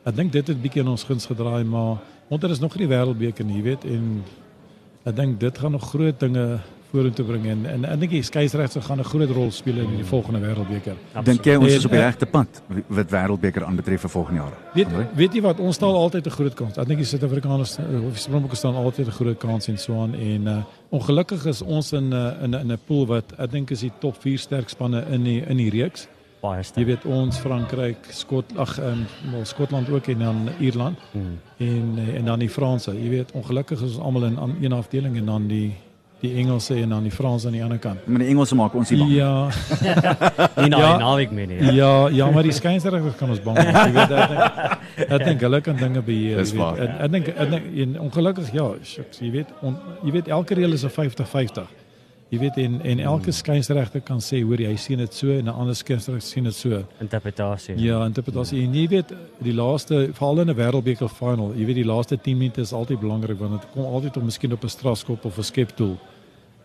Ek 0.09 0.17
dink 0.17 0.33
dit 0.33 0.47
het 0.47 0.57
'n 0.57 0.61
bietjie 0.61 0.81
in 0.81 0.89
ons 0.89 1.05
guns 1.05 1.27
gedraai, 1.27 1.65
maar 1.65 1.99
onder 2.29 2.51
is 2.51 2.61
nog 2.61 2.77
nie 2.77 2.87
die 2.87 2.95
wêreldbeker 2.97 3.45
nie, 3.45 3.57
jy 3.57 3.63
weet, 3.63 3.85
en 3.85 4.23
ek 5.05 5.17
dink 5.17 5.41
dit 5.41 5.59
gaan 5.59 5.73
nog 5.73 5.89
groot 5.91 6.21
dinge 6.21 6.61
vorentoe 6.91 7.25
bring 7.25 7.47
en 7.47 7.67
en 7.71 7.85
ek 7.89 8.01
dink 8.03 8.13
die 8.17 8.23
skeieregter 8.27 8.83
gaan 8.83 9.01
'n 9.01 9.05
groot 9.05 9.31
rol 9.31 9.51
speel 9.51 9.79
in 9.79 9.97
die 9.97 10.05
volgende 10.05 10.41
wêreldbeker. 10.41 10.97
Dink 11.25 11.45
jy 11.45 11.57
ons 11.57 11.73
is 11.73 11.85
op 11.85 11.91
die 11.91 11.99
En, 11.99 12.05
eh, 12.05 12.11
regte 12.11 12.27
pad 12.27 12.63
wat 12.89 13.11
wêreldbeker 13.11 13.65
aanbetref 13.65 14.01
vir 14.01 14.11
volgende 14.11 14.41
jaar? 14.41 14.53
Weet 14.75 14.89
weet 15.15 15.35
jy 15.35 15.41
wat 15.41 15.61
ons 15.61 15.77
staan 15.77 15.95
altyd 15.95 16.27
'n 16.27 16.31
groot 16.31 16.55
kans. 16.55 16.79
Ek 16.79 16.87
dink 16.87 16.99
die 16.99 17.07
Suid-Afrikaners 17.07 17.79
eh, 17.79 18.07
of 18.07 18.13
die 18.13 18.23
Springbokke 18.23 18.57
staan 18.57 18.75
altyd 18.75 19.07
'n 19.07 19.11
groot 19.13 19.39
kans 19.39 19.69
en 19.69 19.79
so 19.79 20.03
aan 20.03 20.15
en 20.15 20.47
uh, 20.47 20.63
ongelukkig 20.91 21.47
is 21.47 21.63
ons 21.63 21.93
in 21.93 22.09
'n 22.09 22.13
uh, 22.13 22.43
in 22.43 22.51
'n 22.51 22.73
'n 22.73 22.79
pool 22.87 23.07
wat 23.07 23.33
ek 23.39 23.51
dink 23.51 23.71
is 23.71 23.81
die 23.81 23.93
top 24.01 24.17
4 24.21 24.39
sterk 24.39 24.69
spanne 24.69 25.05
in 25.11 25.23
die 25.25 25.41
in 25.41 25.57
die 25.57 25.71
reeks. 25.71 26.09
Baie 26.41 26.57
Jy 26.61 26.65
sterk 26.65 26.87
weet 26.87 27.05
ons 27.05 27.39
Frankryk, 27.39 28.09
Skot 28.17 28.57
ag 28.57 28.79
um, 28.79 29.05
wel 29.33 29.45
Skotland 29.45 29.91
ook 29.91 30.07
en 30.07 30.19
dan 30.19 30.49
Ierland. 30.59 30.99
Hmm. 31.13 31.39
en 31.59 31.99
eh, 31.99 32.17
en 32.19 32.25
dan 32.25 32.39
die 32.39 32.49
Franse. 32.51 32.93
Jy 32.97 33.09
weet, 33.09 33.33
ongelukkig 33.33 33.81
is 33.81 33.97
ons 33.97 33.99
almal 33.99 34.25
in 34.25 34.39
aan 34.39 34.57
een 34.61 34.73
afdeling 34.73 35.17
en 35.17 35.27
dan 35.27 35.47
die 35.49 35.73
die 36.21 36.35
Engelse 36.37 36.75
en 36.77 36.89
dan 36.93 37.03
die 37.03 37.11
Franse 37.13 37.47
aan 37.47 37.53
die 37.57 37.63
ander 37.65 37.79
kant. 37.79 38.07
Maar 38.07 38.19
die 38.19 38.29
Engelse 38.29 38.55
maak 38.55 38.75
ons 38.77 38.91
nie 38.91 38.99
bang. 38.99 39.11
Ja, 39.11 39.49
nie 40.61 40.69
na 40.69 40.79
Ja. 40.79 40.97
naweek 41.01 41.31
meer 41.33 41.47
nie 41.47 41.57
ja. 41.63 41.73
ja, 41.73 42.09
ja, 42.09 42.31
maar 42.31 42.43
die 42.45 42.53
skeieregters 42.53 43.17
kan 43.17 43.31
ons 43.31 43.41
bang 43.41 43.57
maak. 43.57 43.87
Jy 43.87 43.93
weet, 43.95 44.11
ek 44.13 44.29
dink 44.29 45.11
ek 45.17 45.25
dink 45.25 45.41
hulle 45.41 45.61
kan 45.65 45.77
dinge 45.81 46.03
beheer, 46.05 46.37
Dis 46.43 46.53
jy 46.53 46.59
waar. 46.61 46.77
Ek 47.07 47.11
dink 47.13 47.29
ek 47.33 47.51
dink 47.51 47.71
en 47.85 47.97
ongelukkig 48.01 48.53
ja, 48.53 48.67
shucks, 48.85 49.19
jy 49.25 49.31
weet, 49.31 49.49
on, 49.65 49.79
jy 50.05 50.13
weet 50.19 50.29
elke 50.29 50.55
reël 50.61 50.77
is 50.77 50.85
'n 50.85 50.93
50-50. 50.93 51.80
Jy 52.31 52.39
weet 52.39 52.57
en 52.63 52.81
en 52.87 53.01
elke 53.01 53.33
skeieregter 53.35 54.01
kan 54.07 54.21
sê 54.23 54.39
hoor 54.47 54.61
jy 54.63 54.77
sien 54.79 54.99
dit 54.99 55.15
so 55.15 55.33
en 55.33 55.45
'n 55.45 55.49
ander 55.49 55.75
skeieregter 55.75 56.21
sien 56.21 56.45
dit 56.45 56.55
so. 56.55 56.85
interpretasie 57.01 57.75
Ja, 57.77 58.05
interpretasie. 58.07 58.63
En 58.63 58.75
jy 58.75 58.87
weet 58.89 59.13
die 59.43 59.53
laaste 59.55 60.11
veral 60.15 60.41
in 60.41 60.51
'n 60.51 60.55
wêreldbeker 60.55 61.09
final, 61.09 61.53
jy 61.57 61.65
weet 61.67 61.75
die 61.75 61.85
laaste 61.85 62.17
10 62.17 62.39
minute 62.39 62.61
is 62.61 62.73
altyd 62.73 63.01
belangrik 63.01 63.39
want 63.39 63.61
dit 63.61 63.71
kom 63.73 63.85
altyd 63.85 64.17
om 64.17 64.25
miskien 64.25 64.53
op 64.53 64.63
'n 64.65 64.69
strafskop 64.69 65.25
of 65.25 65.39
'n 65.39 65.43
skeptool. 65.43 65.99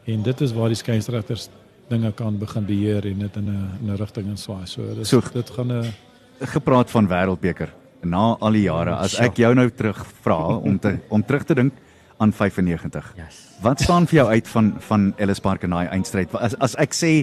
En 0.06 0.22
dit 0.22 0.42
is 0.42 0.54
waar 0.54 0.68
die 0.68 0.76
skeieregters 0.76 1.50
dinge 1.90 2.12
kan 2.12 2.38
begin 2.38 2.66
beheer 2.66 3.06
en 3.06 3.20
dit 3.20 3.36
in 3.36 3.46
'n 3.50 3.70
in 3.82 3.92
'n 3.92 3.96
rigting 3.98 4.28
inswaai. 4.28 4.66
So 4.68 4.82
dis 4.96 5.10
So- 5.10 5.22
so, 5.22 5.30
dit 5.34 5.50
gaan 5.50 5.72
'n 5.72 5.94
Gepraat 6.42 6.90
van 6.92 7.08
wêreldbeker. 7.08 7.70
Na 8.04 8.36
al 8.40 8.52
die 8.52 8.62
jare, 8.64 8.92
as 8.96 9.20
ek 9.20 9.38
jou 9.38 9.54
nou 9.56 9.70
terug 9.70 10.06
vra 10.22 10.58
om 10.58 10.78
te 10.80 11.00
om 11.10 11.24
terug 11.24 11.44
te 11.44 11.56
dink 11.56 11.74
aan 12.18 12.32
95. 12.34 13.14
yes 13.18 13.42
Wat 13.62 13.80
staan 13.82 14.08
vir 14.08 14.20
jou 14.22 14.28
uit 14.30 14.48
van 14.48 14.74
van 14.80 15.14
Ellis 15.18 15.40
Park 15.40 15.64
in 15.64 15.70
daai 15.76 15.88
eindstryd? 15.88 16.34
As 16.36 16.56
as 16.60 16.76
ek 16.76 16.94
sê 16.94 17.14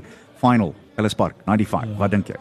final 0.40 0.74
Ellis 0.96 1.14
Park 1.14 1.36
95, 1.46 1.90
ja. 1.92 1.98
wat 1.98 2.10
dink 2.10 2.28
jy? 2.32 2.38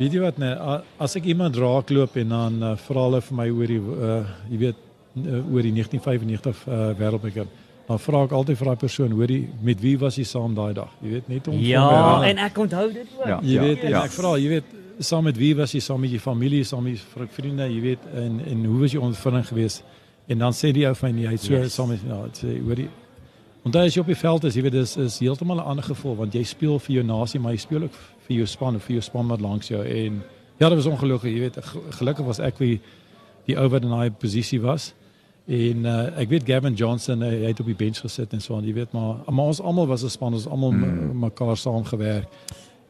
Weet 0.00 0.12
jy 0.16 0.20
wat 0.22 0.38
nee, 0.40 0.54
as 0.98 1.16
ek 1.16 1.24
iemand 1.28 1.56
raakloop 1.60 2.14
en 2.16 2.28
dan 2.28 2.62
uh, 2.62 2.76
vra 2.86 3.02
hulle 3.08 3.20
vir 3.20 3.36
my 3.36 3.48
oor 3.52 3.66
die 3.74 3.80
uh, 3.80 4.20
jy 4.48 4.60
weet 4.62 4.78
uh, 5.26 5.40
oor 5.52 5.66
die 5.66 5.74
1995 5.76 6.62
uh, 6.68 6.78
wêreldbeker, 6.96 7.46
dan 7.88 7.98
vra 8.00 8.22
ek 8.24 8.32
altyd 8.38 8.60
vir 8.60 8.70
daai 8.70 8.80
persoon, 8.80 9.12
hoorie, 9.18 9.40
met 9.66 9.80
wie 9.82 9.96
was 10.00 10.16
jy 10.16 10.24
saam 10.24 10.54
daai 10.56 10.72
dag? 10.78 10.92
Jy 11.02 11.16
weet 11.18 11.28
net 11.28 11.48
om 11.52 11.58
ja 11.60 11.82
aan- 11.84 12.24
en 12.30 12.38
ek 12.46 12.58
onthou 12.64 12.86
dit 12.92 13.08
ook 13.18 13.26
Ja. 13.26 13.40
Jy 13.42 13.60
weet 13.60 13.84
en 13.90 13.94
ek 14.00 14.14
vra, 14.16 14.36
jy 14.38 14.48
weet 14.48 14.64
saam 15.00 15.24
met 15.24 15.36
wie 15.36 15.54
was 15.56 15.72
jy 15.72 15.80
saam 15.80 16.00
met 16.00 16.10
jou 16.10 16.20
familie, 16.20 16.64
saam 16.64 16.84
met 16.84 16.96
jou 16.96 17.26
vriende, 17.36 17.68
jy 17.68 17.80
weet, 17.80 18.08
en 18.14 18.40
en 18.46 18.64
hoe 18.64 18.80
was 18.80 18.92
jou 18.92 19.02
ondervinding 19.02 19.46
geweest? 19.48 19.82
En 20.30 20.38
dan 20.38 20.52
sê 20.54 20.70
die 20.72 20.86
ou 20.86 20.94
van 20.94 21.18
jy 21.18 21.30
het 21.34 21.42
so 21.42 21.52
Yes. 21.56 21.74
saam 21.74 21.88
met 21.90 22.00
ja, 22.06 22.20
het 22.22 22.38
sê 22.44 22.56
hoor 22.62 22.78
jy 22.78 22.88
Onthou 23.64 23.82
as 23.84 23.92
jy 23.94 24.00
op 24.00 24.06
die 24.08 24.16
veld 24.16 24.44
is, 24.48 24.54
jy 24.56 24.62
weet 24.64 24.72
dis 24.72 24.94
is 24.96 25.18
heeltemal 25.20 25.56
'n 25.58 25.66
ander 25.74 25.84
gevoel 25.84 26.14
want 26.16 26.32
jy 26.34 26.42
speel 26.48 26.78
vir 26.78 26.94
jou 26.94 27.04
nasie, 27.04 27.40
maar 27.40 27.52
jy 27.52 27.58
speel 27.60 27.82
ook 27.82 27.96
vir 28.26 28.36
jou 28.36 28.46
span 28.46 28.74
of 28.76 28.82
vir 28.84 28.94
jou 28.96 29.02
span 29.02 29.28
wat 29.28 29.40
langs 29.40 29.68
jou 29.68 29.82
en 29.84 30.22
ja, 30.60 30.68
dit 30.68 30.76
was 30.78 30.86
ongelukkig, 30.86 31.30
jy 31.32 31.40
weet, 31.40 31.56
ge- 31.60 31.80
gelukkig 31.98 32.24
was 32.24 32.38
ek 32.38 32.58
wie 32.58 32.80
die 33.46 33.56
ou 33.58 33.68
wat 33.68 33.82
in 33.82 33.90
daai 33.90 34.10
posisie 34.10 34.60
was. 34.60 34.94
En 35.48 35.84
uh, 35.84 36.18
ek 36.20 36.28
weet 36.28 36.44
Gavin 36.46 36.74
Johnson, 36.74 37.22
uh, 37.22 37.28
hy 37.28 37.48
het 37.48 37.60
op 37.60 37.66
die 37.66 37.74
bench 37.74 37.98
gesit 38.00 38.32
en 38.32 38.40
so 38.40 38.54
aan, 38.56 38.64
jy 38.64 38.72
weet, 38.74 38.92
maar 38.92 39.16
maar 39.30 39.46
ons 39.46 39.60
almal 39.60 39.86
was 39.86 40.04
'n 40.04 40.08
span, 40.10 40.32
ons 40.34 40.46
almal 40.46 40.70
mm. 40.72 41.18
mekaar 41.20 41.56
saamgewerk. 41.56 42.28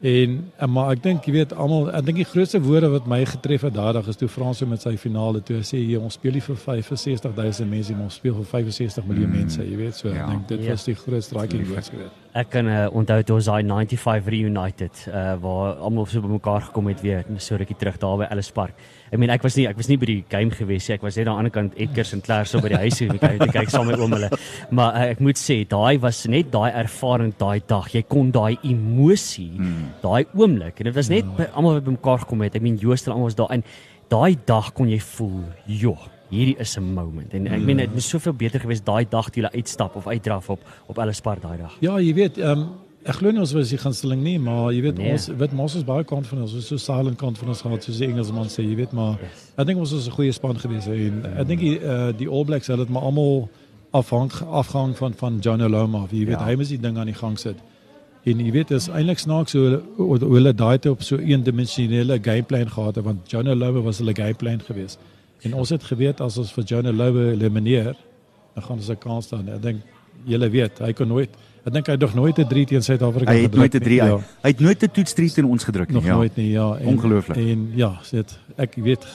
En 0.01 0.31
uh, 0.61 0.67
maar 0.67 0.91
ek 0.95 1.03
dink 1.03 1.25
jy 1.29 1.33
weet 1.35 1.51
almal 1.53 1.91
ek 1.93 2.05
dink 2.07 2.17
die 2.23 2.25
grootste 2.25 2.61
woorde 2.65 2.89
wat 2.89 3.05
my 3.09 3.19
getref 3.29 3.67
het 3.67 3.75
daardie 3.75 3.99
dag 4.01 4.07
is 4.09 4.17
toe 4.17 4.29
Frans 4.33 4.63
met 4.65 4.81
sy 4.81 4.95
finale 4.97 5.43
toe 5.45 5.59
hy 5.59 5.65
sê 5.67 5.77
hier 5.77 6.01
ons 6.01 6.17
speel 6.17 6.33
nie 6.39 6.41
vir 6.41 6.57
65000 6.57 7.69
mense 7.69 7.93
maar 7.93 8.09
ons 8.09 8.17
speel 8.17 8.33
vir 8.39 8.49
65 8.55 9.05
miljoen 9.05 9.29
mm. 9.29 9.37
mense 9.43 9.61
jy 9.61 9.77
weet 9.77 9.95
so 10.01 10.09
Ja. 10.09 10.25
ek 10.25 10.29
dink 10.33 10.47
dit 10.47 10.65
Ja. 10.65 10.71
was 10.73 10.83
die 10.89 10.95
grootste 10.95 11.35
striking 11.35 11.67
words 11.69 11.89
geweest. 11.93 12.20
Ek 12.31 12.47
kan 12.47 12.67
uh, 12.71 12.85
onthou 12.95 13.17
toe 13.27 13.35
ons 13.41 13.47
daai 13.49 13.65
95 13.67 14.29
reunited 14.31 14.99
uh, 15.11 15.33
waar 15.43 15.81
almal 15.83 16.05
so 16.07 16.23
bymekaar 16.23 16.69
gekom 16.69 16.87
het 16.87 17.01
weer 17.03 17.25
so 17.43 17.57
rukkie 17.59 17.75
terug 17.75 17.97
daar 17.99 18.21
by 18.21 18.29
Ellis 18.31 18.47
Park. 18.55 18.77
Ek 19.11 19.19
meen 19.19 19.33
ek 19.33 19.43
was 19.43 19.57
nie 19.59 19.65
ek 19.67 19.75
was 19.75 19.89
nie 19.91 19.97
by 19.99 20.07
die 20.07 20.21
game 20.31 20.55
gewees 20.55 20.87
nie. 20.87 20.95
Ek 20.95 21.03
was 21.03 21.17
net 21.19 21.27
aan 21.27 21.33
die 21.33 21.41
ander 21.43 21.53
kant 21.57 21.75
Edgars 21.75 22.13
en 22.15 22.23
Claire 22.23 22.47
so 22.47 22.63
by 22.63 22.71
die 22.71 22.79
huis 22.85 23.01
om 23.03 23.11
te 23.11 23.19
kyk, 23.19 23.35
te 23.41 23.49
kyk 23.51 23.73
saam 23.73 23.91
met 23.91 23.99
oom 23.99 24.15
hulle. 24.15 24.29
Maar 24.71 24.95
uh, 24.95 25.09
ek 25.11 25.19
moet 25.27 25.41
sê 25.41 25.59
daai 25.67 25.99
was 26.05 26.23
net 26.31 26.53
daai 26.55 26.69
ervaring 26.69 27.35
daai 27.41 27.59
dag. 27.67 27.91
Jy 27.91 28.05
kon 28.07 28.31
daai 28.31 28.55
emosie, 28.63 29.51
hmm. 29.57 29.91
daai 30.05 30.23
oomblik 30.31 30.79
en 30.79 30.87
dit 30.87 30.99
was 31.01 31.11
net 31.11 31.35
by 31.35 31.51
almal 31.51 31.81
wat 31.81 31.89
bymekaar 31.89 32.23
gekom 32.23 32.47
het. 32.47 32.55
Ek 32.55 32.63
meen 32.63 32.79
Joost 32.79 33.11
en 33.11 33.17
almal 33.17 33.33
was 33.33 33.39
daar 33.43 33.51
en 33.57 33.67
daai 34.11 34.39
dag 34.47 34.71
kon 34.77 34.87
jy 34.87 35.03
voel, 35.17 35.43
joh, 35.83 36.07
hierdie 36.31 36.55
is 36.59 36.77
'n 36.77 36.93
moment. 36.93 37.33
En 37.33 37.47
ek 37.47 37.61
meen 37.61 37.77
dit 37.77 37.91
moes 37.93 38.07
soveel 38.09 38.33
beter 38.33 38.59
gewees 38.59 38.81
daai 38.83 39.05
dag 39.09 39.29
toe 39.29 39.43
jy 39.43 39.49
uitstap 39.57 39.95
of 39.95 40.07
uitdraf 40.07 40.49
op 40.49 40.59
op 40.87 40.97
Ellis 40.97 41.21
Park 41.21 41.41
daai 41.41 41.57
dag. 41.57 41.75
Ja, 41.79 41.97
jy 41.99 42.13
weet, 42.13 42.37
ehm 42.37 42.59
um, 42.59 42.67
ek 43.03 43.15
glo 43.15 43.31
nie 43.31 43.39
ons 43.39 43.53
was 43.53 43.69
die 43.69 43.77
gunsteling 43.77 44.21
nie, 44.23 44.39
maar 44.39 44.71
jy 44.71 44.81
weet 44.81 44.97
Nee. 44.97 45.11
ons 45.11 45.27
weet 45.27 45.51
mos 45.53 45.75
ons 45.75 45.83
baie 45.83 46.03
kant 46.03 46.27
van 46.27 46.41
ons, 46.41 46.53
ons 46.53 46.67
so 46.67 46.77
silent 46.77 47.17
kant 47.17 47.37
van 47.37 47.47
ons 47.47 47.61
gehad 47.61 47.83
soos 47.83 47.97
die 47.97 48.07
Engelsman 48.07 48.45
sê, 48.47 48.61
jy 48.63 48.75
weet, 48.75 48.91
maar 48.93 49.17
Yes. 49.21 49.51
ek 49.57 49.65
dink 49.67 49.79
ons 49.79 49.91
was 49.91 50.07
'n 50.07 50.11
goeie 50.11 50.31
span 50.31 50.55
gewees 50.59 50.87
en 50.87 51.25
ek 51.39 51.47
dink 51.47 51.59
die 51.59 51.79
uh, 51.79 52.11
die 52.17 52.27
All 52.29 52.45
Blacks 52.45 52.67
hulle 52.67 52.79
het 52.79 52.89
maar 52.89 53.01
almal 53.03 53.49
afhang 53.93 54.31
afhang 54.51 54.95
van 54.97 55.13
van 55.13 55.39
John 55.41 55.61
Oloma, 55.61 56.05
jy 56.11 56.25
weet, 56.25 56.39
Ja. 56.39 56.45
hy 56.45 56.55
moes 56.55 56.69
die 56.69 56.79
ding 56.79 56.97
aan 56.97 57.07
die 57.07 57.15
gang 57.15 57.37
sit. 57.39 57.55
En 58.23 58.39
jy 58.39 58.51
weet 58.51 58.71
is 58.71 58.87
eintlik 58.87 59.17
snaaks 59.19 59.53
hoe 59.53 59.61
hulle 59.63 59.81
hoe 59.97 60.19
hoe 60.19 60.35
hulle 60.35 60.53
daai 60.53 60.77
te 60.79 60.91
op 60.91 61.01
so 61.01 61.17
eendimensionele 61.17 62.19
gameplan 62.21 62.69
gehad 62.69 62.95
het 62.95 63.03
want 63.05 63.27
John 63.31 63.47
Oloma 63.47 63.81
was 63.81 63.97
hulle 63.97 64.13
gameplan 64.13 64.59
geweest. 64.61 64.99
En 65.41 65.53
ons 65.53 65.69
het 65.69 65.83
geweet 65.83 66.21
as 66.21 66.37
ons 66.37 66.51
vir 66.53 66.63
John 66.63 66.87
Oloma 66.87 67.31
elimineer, 67.31 67.95
dan 68.53 68.63
gaan 68.63 68.77
ons 68.77 68.89
'n 68.89 68.97
kans 68.97 69.25
staan. 69.25 69.49
Ek 69.49 69.61
dink 69.61 69.81
julle 70.25 70.49
weet, 70.49 70.79
hy 70.79 70.93
kon 70.93 71.07
nooit 71.07 71.29
Ek 71.61 71.73
dink 71.75 71.85
hy 71.85 71.93
het 71.93 72.01
nog 72.01 72.13
nooit 72.17 72.37
'n 72.39 72.47
3 72.47 72.65
teen 72.65 72.81
Suid-Afrika 72.81 73.31
Hy 73.31 73.41
het 73.41 73.53
nooit 73.53 73.75
'n 73.75 73.79
3 73.79 74.01
nie. 74.01 74.09
ja. 74.09 74.17
Hy 74.17 74.49
het 74.49 74.59
nooit 74.59 74.83
'n 74.83 74.91
toets 74.91 75.13
3 75.13 75.31
teen 75.31 75.45
ons 75.45 75.63
gedruk 75.63 75.87
nie. 75.87 75.95
Nog 75.95 76.05
ja. 76.05 76.15
nooit 76.15 76.35
nie, 76.35 76.49
ja. 76.49 76.77
En, 76.77 76.87
Ongelooflik. 76.87 77.37
En 77.37 77.71
ja, 77.75 78.01
dit 78.11 78.39
ek 78.57 78.75
weet 78.75 79.05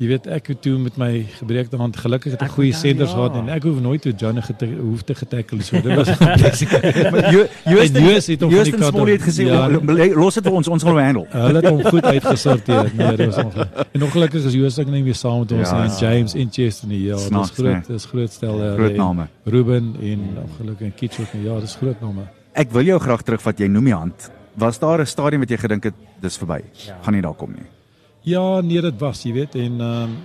jy 0.00 0.06
weet 0.08 0.26
ek 0.32 0.46
het 0.48 0.62
toe 0.64 0.78
met 0.80 0.96
my 0.96 1.26
gebreekte 1.38 1.76
hand 1.76 1.96
gelukkig 2.00 2.32
het 2.32 2.40
ek 2.40 2.48
Ek 2.48 2.54
goeie 2.56 2.72
senders 2.72 3.10
ja. 3.12 3.16
gehad 3.16 3.34
en 3.36 3.48
ek 3.52 3.62
hoef 3.68 3.80
nooit 3.84 4.00
toe 4.02 4.12
Johnny 4.16 4.40
gete, 4.40 4.66
hoef 4.80 5.02
te 5.04 5.14
getackle 5.14 5.60
so. 5.62 5.76
Dit 5.80 5.92
was 5.96 6.08
'n. 6.16 6.24
Maar 7.12 7.32
Joost 7.68 7.94
En 7.96 8.02
Joost 8.04 8.26
het 8.32 8.40
hom 8.40 8.50
van 8.50 8.58
Joost 8.58 8.64
die 8.64 8.72
en 8.74 8.80
kant 8.80 8.94
Smolly 8.94 9.12
af- 9.14 9.20
het 9.20 9.28
gesê 9.28 9.42
Ja. 9.44 9.68
"Lo- 9.68 10.14
los 10.24 10.34
dit 10.34 10.44
vir 10.44 10.52
ons, 10.52 10.68
ons 10.68 10.82
gaan 10.82 10.92
hom 10.92 11.02
handle. 11.04 11.26
Hulle 11.30 11.60
het 11.60 11.68
hom 11.68 11.82
goed 11.84 12.04
uitgesorteer. 12.04 12.90
Nee, 12.96 13.16
dit 13.16 13.26
was 13.34 13.44
ongelukkig. 13.44 13.86
En 13.92 14.02
ongelukkig 14.02 14.44
is 14.44 14.52
Joost 14.52 14.78
ook 14.80 14.86
nie 14.90 15.02
meer 15.02 15.14
saam 15.14 15.38
met 15.38 15.52
ons 15.52 15.68
Ja. 15.70 15.84
En 15.84 15.90
James 16.00 16.34
en 16.34 16.48
Chester 16.50 16.88
nie. 16.88 17.02
Ja, 17.04 17.14
dis 17.14 17.26
Snaaks, 17.26 17.50
groot, 17.50 17.72
nee. 17.72 17.82
dis 17.86 18.04
groot 18.04 18.32
stel. 18.32 18.62
eh, 18.62 18.74
Groot 18.74 18.96
name. 18.96 19.26
Ruben 19.44 19.94
en 20.00 20.20
ongelukkig 20.48 20.86
en 20.86 20.94
Kitch 20.94 21.20
ook 21.20 21.32
nie. 21.34 21.44
Ja, 21.44 21.60
dis 21.60 21.74
groot 21.76 22.00
name. 22.00 22.22
Ek 22.52 22.70
wil 22.72 22.82
jou 22.82 22.98
graag 23.00 23.22
terugvat. 23.22 23.58
Jy 23.58 23.66
noem 23.66 23.84
die 23.84 23.94
hand. 23.94 24.30
Was 24.54 24.78
daar 24.78 25.00
'n 25.00 25.06
stadium 25.06 25.40
wat 25.40 25.50
jy 25.50 25.56
gedink 25.56 25.84
het 25.84 25.94
dis 26.20 26.36
verby? 26.38 26.60
Ja. 26.86 26.96
Gaan 27.02 27.12
nie 27.12 27.22
daar 27.22 27.34
kom 27.34 27.50
nie. 27.52 27.66
Ja, 28.22 28.60
nee, 28.60 28.80
dit 28.80 28.98
was, 29.00 29.22
jy 29.22 29.32
weet, 29.32 29.54
en 29.54 29.80
ehm 29.80 30.02
um, 30.02 30.20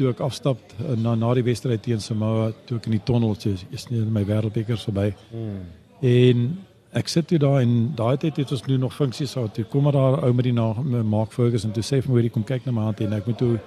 toe 0.00 0.08
ek 0.08 0.22
afstap 0.24 0.60
eh, 0.78 0.96
na 0.96 1.14
na 1.14 1.34
die 1.36 1.44
wedstryd 1.44 1.82
teen 1.84 2.00
Samoa, 2.00 2.50
toe 2.64 2.78
ek 2.80 2.88
in 2.88 2.96
die 2.96 3.04
tonnel 3.04 3.36
so 3.36 3.52
is 3.52 3.86
nie 3.90 4.00
my 4.08 4.22
wêreldbekers 4.24 4.86
verby. 4.88 5.10
En 6.00 6.46
ek 6.96 7.08
sit 7.12 7.28
toe 7.28 7.38
daar 7.38 7.60
en 7.60 7.92
daai 7.98 8.16
tyd 8.18 8.40
het 8.40 8.54
ons 8.56 8.64
nou 8.66 8.78
nog 8.80 8.96
funksies 8.96 9.36
gehad. 9.36 9.52
Toe 9.54 9.66
kom 9.70 9.84
maar 9.86 9.98
daar 9.98 10.24
ou 10.24 10.32
met 10.34 10.48
die 10.48 10.56
naam 10.56 10.88
Mark 11.06 11.36
Ferguson 11.36 11.72
toe 11.76 11.84
sê 11.84 12.00
vir 12.00 12.08
my 12.08 12.16
hoorie 12.16 12.32
kom 12.34 12.46
kyk 12.48 12.66
na 12.66 12.72
my 12.72 12.88
hand 12.88 13.04
en 13.04 13.12
ek 13.12 13.28
moet 13.28 13.38
toe 13.38 13.58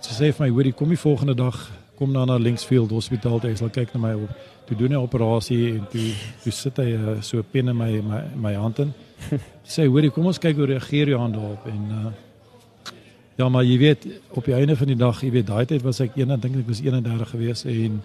sy 0.00 0.18
sê 0.18 0.32
vir 0.32 0.46
my 0.46 0.50
hoorie 0.52 0.74
kom 0.76 0.92
die 0.92 1.00
volgende 1.00 1.38
dag 1.38 1.56
kom 1.96 2.12
dan 2.12 2.28
na 2.28 2.36
Linksfield 2.36 2.90
Hospitaal 2.92 3.40
toe 3.40 3.50
hy 3.50 3.56
sal 3.56 3.72
kyk 3.72 3.94
na 3.94 4.02
my 4.02 4.12
op. 4.26 4.44
Toe 4.66 4.76
doen 4.76 4.92
hy 4.92 4.98
'n 4.98 5.06
operasie 5.06 5.78
en 5.78 5.86
toe 5.88 6.12
toe 6.42 6.52
sit 6.52 6.76
hy 6.76 6.90
uh, 6.92 7.22
so 7.22 7.38
'n 7.38 7.46
pen 7.52 7.68
in 7.68 7.76
my 7.76 7.92
my 8.02 8.22
my 8.34 8.54
hand 8.54 8.78
in. 8.78 8.92
Sê 9.64 9.86
hoorie 9.86 10.10
kom 10.10 10.26
ons 10.26 10.38
kyk 10.38 10.56
hoe 10.56 10.66
reageer 10.66 11.08
jou 11.08 11.18
hand 11.18 11.34
daarop 11.34 11.66
en 11.66 11.82
uh, 11.90 12.12
Ja, 13.36 13.48
maar 13.48 13.64
jy 13.64 13.78
weet 13.78 14.06
op 14.32 14.44
die 14.44 14.54
einde 14.54 14.76
van 14.76 14.86
die 14.86 14.96
dag, 14.96 15.20
jy 15.20 15.30
weet 15.30 15.46
daai 15.46 15.64
tyd 15.68 15.82
was 15.84 16.00
ek 16.00 16.14
1, 16.16 16.40
dink 16.40 16.56
ek 16.56 16.68
was 16.70 16.80
31 16.80 17.28
gewees 17.34 17.64
en 17.68 17.98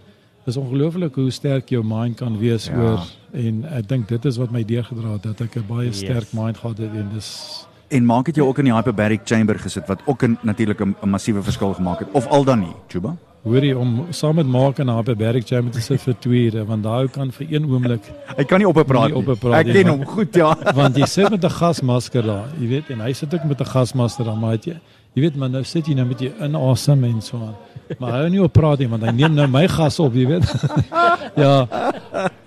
dis 0.46 0.58
ongelooflik 0.58 1.16
hoe 1.16 1.32
sterk 1.32 1.70
jou 1.70 1.84
mind 1.86 2.18
kan 2.20 2.38
wees 2.40 2.66
Ja. 2.68 2.76
oor 2.76 3.00
en 3.34 3.64
ek 3.72 3.88
dink 3.88 4.08
dit 4.10 4.26
is 4.26 4.38
wat 4.38 4.52
my 4.52 4.64
deurgedra 4.64 5.14
het 5.14 5.24
dat 5.24 5.42
ek 5.42 5.56
'n 5.58 5.66
baie 5.68 5.88
Yes. 5.88 6.00
sterk 6.00 6.34
mind 6.34 6.58
gehad 6.58 6.78
het 6.78 6.92
en 6.94 7.10
dis 7.14 7.66
En 7.92 8.06
maak 8.06 8.26
dit 8.26 8.36
jou 8.36 8.48
ook 8.48 8.58
in 8.60 8.66
die 8.66 8.74
hyperbaric 8.74 9.22
chamber 9.26 9.60
gesit 9.60 9.88
wat 9.88 10.00
ook 10.06 10.24
'n 10.24 10.38
natuurlik 10.44 10.80
'n 10.82 10.96
'n 11.04 11.10
massiewe 11.10 11.42
verskil 11.44 11.74
gemaak 11.74 12.00
het 12.00 12.08
of 12.14 12.28
al 12.28 12.44
dan 12.44 12.60
nie, 12.60 12.74
Chuba? 12.88 13.16
hoorie 13.44 13.78
om 13.78 14.06
saam 14.12 14.36
met 14.36 14.46
Mark 14.46 14.80
en 14.80 14.88
haar 14.88 15.04
by 15.04 15.16
Berg 15.16 15.48
Jam 15.50 15.72
te 15.72 15.82
sit 15.82 16.02
vir 16.02 16.14
2 16.20 16.46
ure 16.52 16.66
want 16.66 16.84
daai 16.84 17.08
kan 17.10 17.32
vir 17.32 17.48
een 17.50 17.66
oomblik 17.66 18.02
Hy 18.38 18.44
kan 18.44 18.60
nie 18.60 18.68
op 18.68 18.78
'n 18.78 18.84
praat 18.86 19.12
Nie 19.12 19.18
'n 19.22 19.38
praat 19.38 19.66
Ek 19.66 19.74
ken 19.74 19.88
hom 19.88 20.06
goed, 20.06 20.36
ja. 20.36 20.56
want 20.76 20.96
jy 20.98 21.06
sit 21.06 21.30
met 21.30 21.44
'n 21.44 21.50
gasmasker 21.50 22.22
daar, 22.24 22.48
jy 22.60 22.68
weet 22.68 22.90
en 22.90 23.00
hy 23.00 23.14
sit 23.14 23.34
ook 23.34 23.44
met 23.46 23.60
'n 23.62 23.66
gasmasker 23.66 24.26
daar, 24.26 24.38
maar 24.38 24.52
het 24.52 24.66
jy 24.66 24.78
jy 25.14 25.22
weet 25.26 25.36
maar 25.36 25.50
nou 25.50 25.64
sit 25.68 25.88
jy 25.88 25.94
nou 25.98 26.06
met 26.08 26.20
jy 26.24 26.32
inasem 26.40 27.04
en 27.04 27.22
so 27.22 27.38
aan. 27.38 27.56
Maar 28.00 28.12
hy 28.14 28.20
hou 28.24 28.30
nie 28.32 28.40
op 28.44 28.54
praat 28.56 28.80
nie 28.80 28.88
want 28.88 29.04
hy 29.04 29.12
neem 29.12 29.34
nou 29.36 29.48
my 29.52 29.66
gas 29.68 30.00
op, 30.00 30.14
jy 30.16 30.26
weet. 30.30 30.46
ja. 31.44 31.68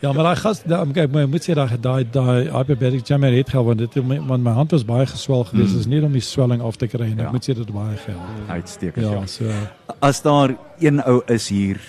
Ja, 0.00 0.12
maar 0.12 0.24
daai 0.30 0.36
gas, 0.36 0.62
daai 0.68 0.92
kyk 0.96 1.12
my 1.12 1.24
moet 1.28 1.44
sê 1.44 1.54
daai 1.56 1.76
daai 1.80 2.04
daai 2.12 2.48
hyperbaric 2.52 3.04
jammer 3.08 3.32
het 3.32 3.50
gehad 3.52 3.64
want 3.66 3.78
dit 3.84 3.96
my- 4.04 4.20
want 4.28 4.42
my 4.44 4.52
hand 4.56 4.72
was 4.72 4.84
baie 4.84 5.04
geswel 5.06 5.44
geweest, 5.44 5.68
Mm. 5.70 5.74
mm. 5.74 5.80
is 5.80 5.86
nie 5.86 6.02
om 6.04 6.12
die 6.12 6.20
swelling 6.24 6.62
af 6.62 6.76
te 6.80 6.86
kry 6.88 7.10
en 7.10 7.18
Ja. 7.18 7.26
ek 7.26 7.32
moet 7.32 7.42
sê 7.44 7.52
dit 7.54 7.58
het 7.64 7.72
baie 7.74 7.96
gehelp. 7.96 8.48
Uitstekend. 8.48 9.04
Ja, 9.06 9.12
Ja. 9.20 9.26
so 9.26 9.44
As 10.00 10.22
daar 10.22 10.56
een 10.80 11.00
ou 11.04 11.20
is 11.28 11.48
hier 11.48 11.80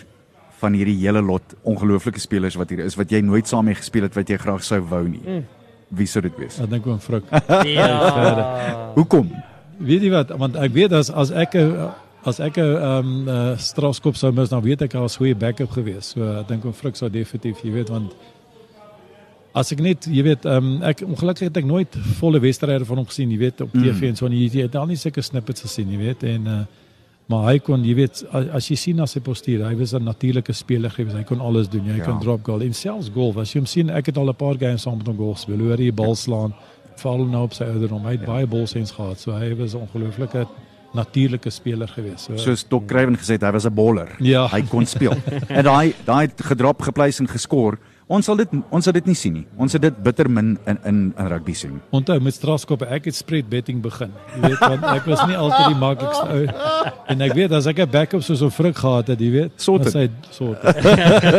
van 0.60 0.74
hierdie 0.74 0.98
hele 1.00 1.22
lot 1.22 1.56
ongelooflike 1.64 2.20
spelers 2.20 2.56
wat 2.56 2.70
hier 2.70 2.80
is 2.86 2.96
wat 2.96 3.10
jy 3.12 3.22
nooit 3.22 3.48
saam 3.48 3.66
mee 3.66 3.76
gespeel 3.76 4.04
het 4.04 4.16
wat 4.16 4.28
jy 4.30 4.38
graag 4.38 4.64
sou 4.64 4.82
wou 4.82 5.08
nie. 5.08 5.22
Mm. 5.26 5.46
Wie 5.90 6.08
sou 6.08 6.22
dit 6.22 6.34
wees? 6.38 6.60
ek 6.60 6.70
dink 6.70 6.86
oom 6.88 7.00
Frik. 7.00 7.24
Ja. 7.64 8.92
Hoekom? 8.96 9.32
Weet 9.80 10.02
jy 10.02 10.10
wat, 10.14 10.30
want 10.38 10.56
ek 10.56 10.72
weet 10.74 10.94
as 10.94 11.10
as 11.12 11.32
ek 11.32 11.56
'n 11.56 11.92
as 12.26 12.40
ek 12.40 12.58
'n 12.58 12.62
ehm 12.62 13.28
uh, 13.30 13.58
strafskop 13.58 14.16
sou 14.16 14.32
mis, 14.32 14.50
dan 14.50 14.62
weet 14.64 14.82
ek 14.82 14.94
'n 14.96 15.08
goeie 15.10 15.36
backup 15.36 15.72
gewees. 15.72 16.06
So 16.16 16.24
ek 16.40 16.48
dink 16.48 16.66
oom 16.66 16.74
Frik 16.74 16.96
sou 16.96 17.10
definitief, 17.10 17.62
jy 17.64 17.72
weet, 17.72 17.90
want 17.90 18.14
as 19.54 19.72
ek 19.72 19.80
net, 19.80 20.06
jy 20.06 20.24
weet, 20.24 20.46
um, 20.46 20.82
ek 20.84 21.02
ongelukkig 21.02 21.48
het 21.48 21.58
ek 21.58 21.66
nooit 21.66 21.96
volle 22.20 22.40
wedstryde 22.40 22.86
van 22.86 22.98
hom 22.98 23.06
gesien, 23.06 23.30
jy 23.32 23.38
weet, 23.38 23.62
op 23.62 23.72
TV 23.72 24.02
Mm. 24.02 24.08
en 24.08 24.16
so 24.16 24.26
en 24.26 24.32
jy, 24.34 24.50
jy 24.52 24.62
het 24.62 24.76
al 24.76 24.86
nie 24.88 24.96
sulke 24.98 25.22
snippets 25.22 25.62
gesien, 25.62 25.90
jy 25.92 25.98
weet, 25.98 26.24
en 26.24 26.48
uh, 26.48 26.60
maar 27.30 27.48
hy 27.54 27.60
kon, 27.60 27.84
jy 27.84 27.96
weet, 27.96 28.24
as, 28.34 28.48
as 28.54 28.68
jy 28.70 28.76
sien 28.76 28.96
na 28.98 29.06
sy 29.06 29.20
postuur, 29.20 29.64
hy 29.66 29.76
was 29.76 29.94
'n 29.94 30.04
natuurlike 30.04 30.54
speler 30.54 30.90
gewees. 30.92 31.14
Hy 31.16 31.24
kon 31.24 31.40
alles 31.40 31.68
doen. 31.70 31.82
Hy 31.82 31.90
Ja. 31.90 31.96
ja. 31.98 32.04
kan 32.04 32.20
drop 32.20 32.44
goal 32.46 32.62
en 32.62 32.74
selfs 32.74 33.10
golf. 33.14 33.38
As 33.38 33.52
jy 33.54 33.60
hom 33.60 33.66
sien, 33.66 33.90
ek 33.90 34.06
het 34.08 34.18
al 34.18 34.30
'n 34.30 34.36
paar 34.36 34.58
games 34.60 34.82
saam 34.82 34.98
met 34.98 35.08
hom 35.08 35.18
golf 35.18 35.40
speel. 35.40 35.58
Hoe 35.58 35.76
hy 35.76 35.92
bal 35.94 36.16
slaan, 36.16 36.54
val 37.02 37.26
nou 37.26 37.44
op 37.44 37.54
sy 37.54 37.64
ouderdom. 37.64 38.04
Hy 38.06 38.12
het 38.12 38.20
Ja. 38.22 38.26
baie 38.26 38.48
bolsens 38.48 38.92
gehad. 38.92 39.20
So 39.20 39.32
hy 39.32 39.54
was 39.56 39.74
'n 39.76 39.78
ongelooflike 39.88 40.48
natuurlike 40.94 41.50
speler 41.50 41.88
gewees. 41.88 42.24
So 42.24 42.38
Soos 42.38 42.64
Dok 42.68 42.88
Kruiven 42.88 43.18
gesê 43.18 43.34
het, 43.36 43.42
hy 43.42 43.52
was 43.52 43.66
'n 43.66 43.74
bowler. 43.74 44.16
Ja. 44.20 44.48
Hy 44.48 44.62
kon 44.62 44.86
speel. 44.86 45.14
en 45.50 45.64
daai 45.64 45.94
daai 46.06 46.30
gedrop, 46.38 46.82
gepleis 46.82 47.20
en 47.20 47.28
geskor. 47.28 47.78
Ons 48.08 48.28
sal 48.30 48.38
dit 48.38 48.52
ons 48.70 48.84
sal 48.86 48.94
dit 48.94 49.08
nie 49.10 49.16
sien 49.18 49.34
nie. 49.34 49.46
Ons 49.58 49.74
het 49.74 49.82
dit 49.82 49.96
bitter 50.06 50.28
min 50.30 50.52
in 50.70 50.78
in 50.86 50.98
in 51.18 51.28
rugby 51.32 51.54
sien. 51.58 51.80
Onthou 51.90 52.20
met 52.22 52.36
strafskoppe, 52.36 52.86
ek 52.86 53.06
het 53.10 53.16
spread 53.18 53.48
betting 53.50 53.80
begin. 53.82 54.12
Jy 54.36 54.42
weet 54.52 54.60
want 54.62 54.84
ek 54.92 55.08
was 55.10 55.24
nie 55.26 55.38
altyd 55.38 55.72
die 55.74 55.80
maklikste 55.82 56.28
ou. 56.36 56.92
En 57.10 57.22
ek 57.26 57.34
weet 57.34 57.52
as 57.58 57.66
ek 57.66 57.80
'n 57.82 57.90
backup 57.90 58.22
soos 58.22 58.44
'n 58.44 58.52
Frik 58.52 58.76
gehad 58.78 59.08
het, 59.08 59.20
jy 59.20 59.32
weet, 59.32 59.52
Sorted. 59.58 59.94
dan 59.94 60.06
sê 60.06 60.10
sort. 60.30 60.62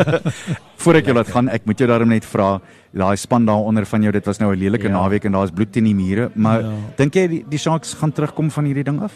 Voor 0.83 0.95
ek 0.95 1.07
jou 1.07 1.15
laat 1.15 1.29
gaan, 1.29 1.49
ek 1.49 1.67
moet 1.67 1.79
jou 1.79 1.89
daarom 1.89 2.09
net 2.09 2.25
vra, 2.25 2.61
daai 2.93 3.17
span 3.17 3.47
daaronder 3.47 3.87
van 3.87 4.03
jou, 4.03 4.13
dit 4.13 4.27
was 4.27 4.39
nou 4.39 4.53
'n 4.53 4.59
lelike 4.59 4.89
Ja. 4.89 4.91
naweek 4.93 5.25
en 5.25 5.33
daar's 5.33 5.51
bloed 5.51 5.73
teen 5.73 5.85
die 5.85 5.95
mure, 5.95 6.31
maar 6.35 6.61
ja. 6.63 6.73
Dink 6.97 7.15
jy 7.15 7.29
die, 7.29 7.45
die 7.49 7.59
Sharks 7.59 7.95
gaan 7.95 8.13
terugkom 8.13 8.51
van 8.51 8.65
hierdie 8.65 8.85
ding 8.85 9.01
af? 9.03 9.13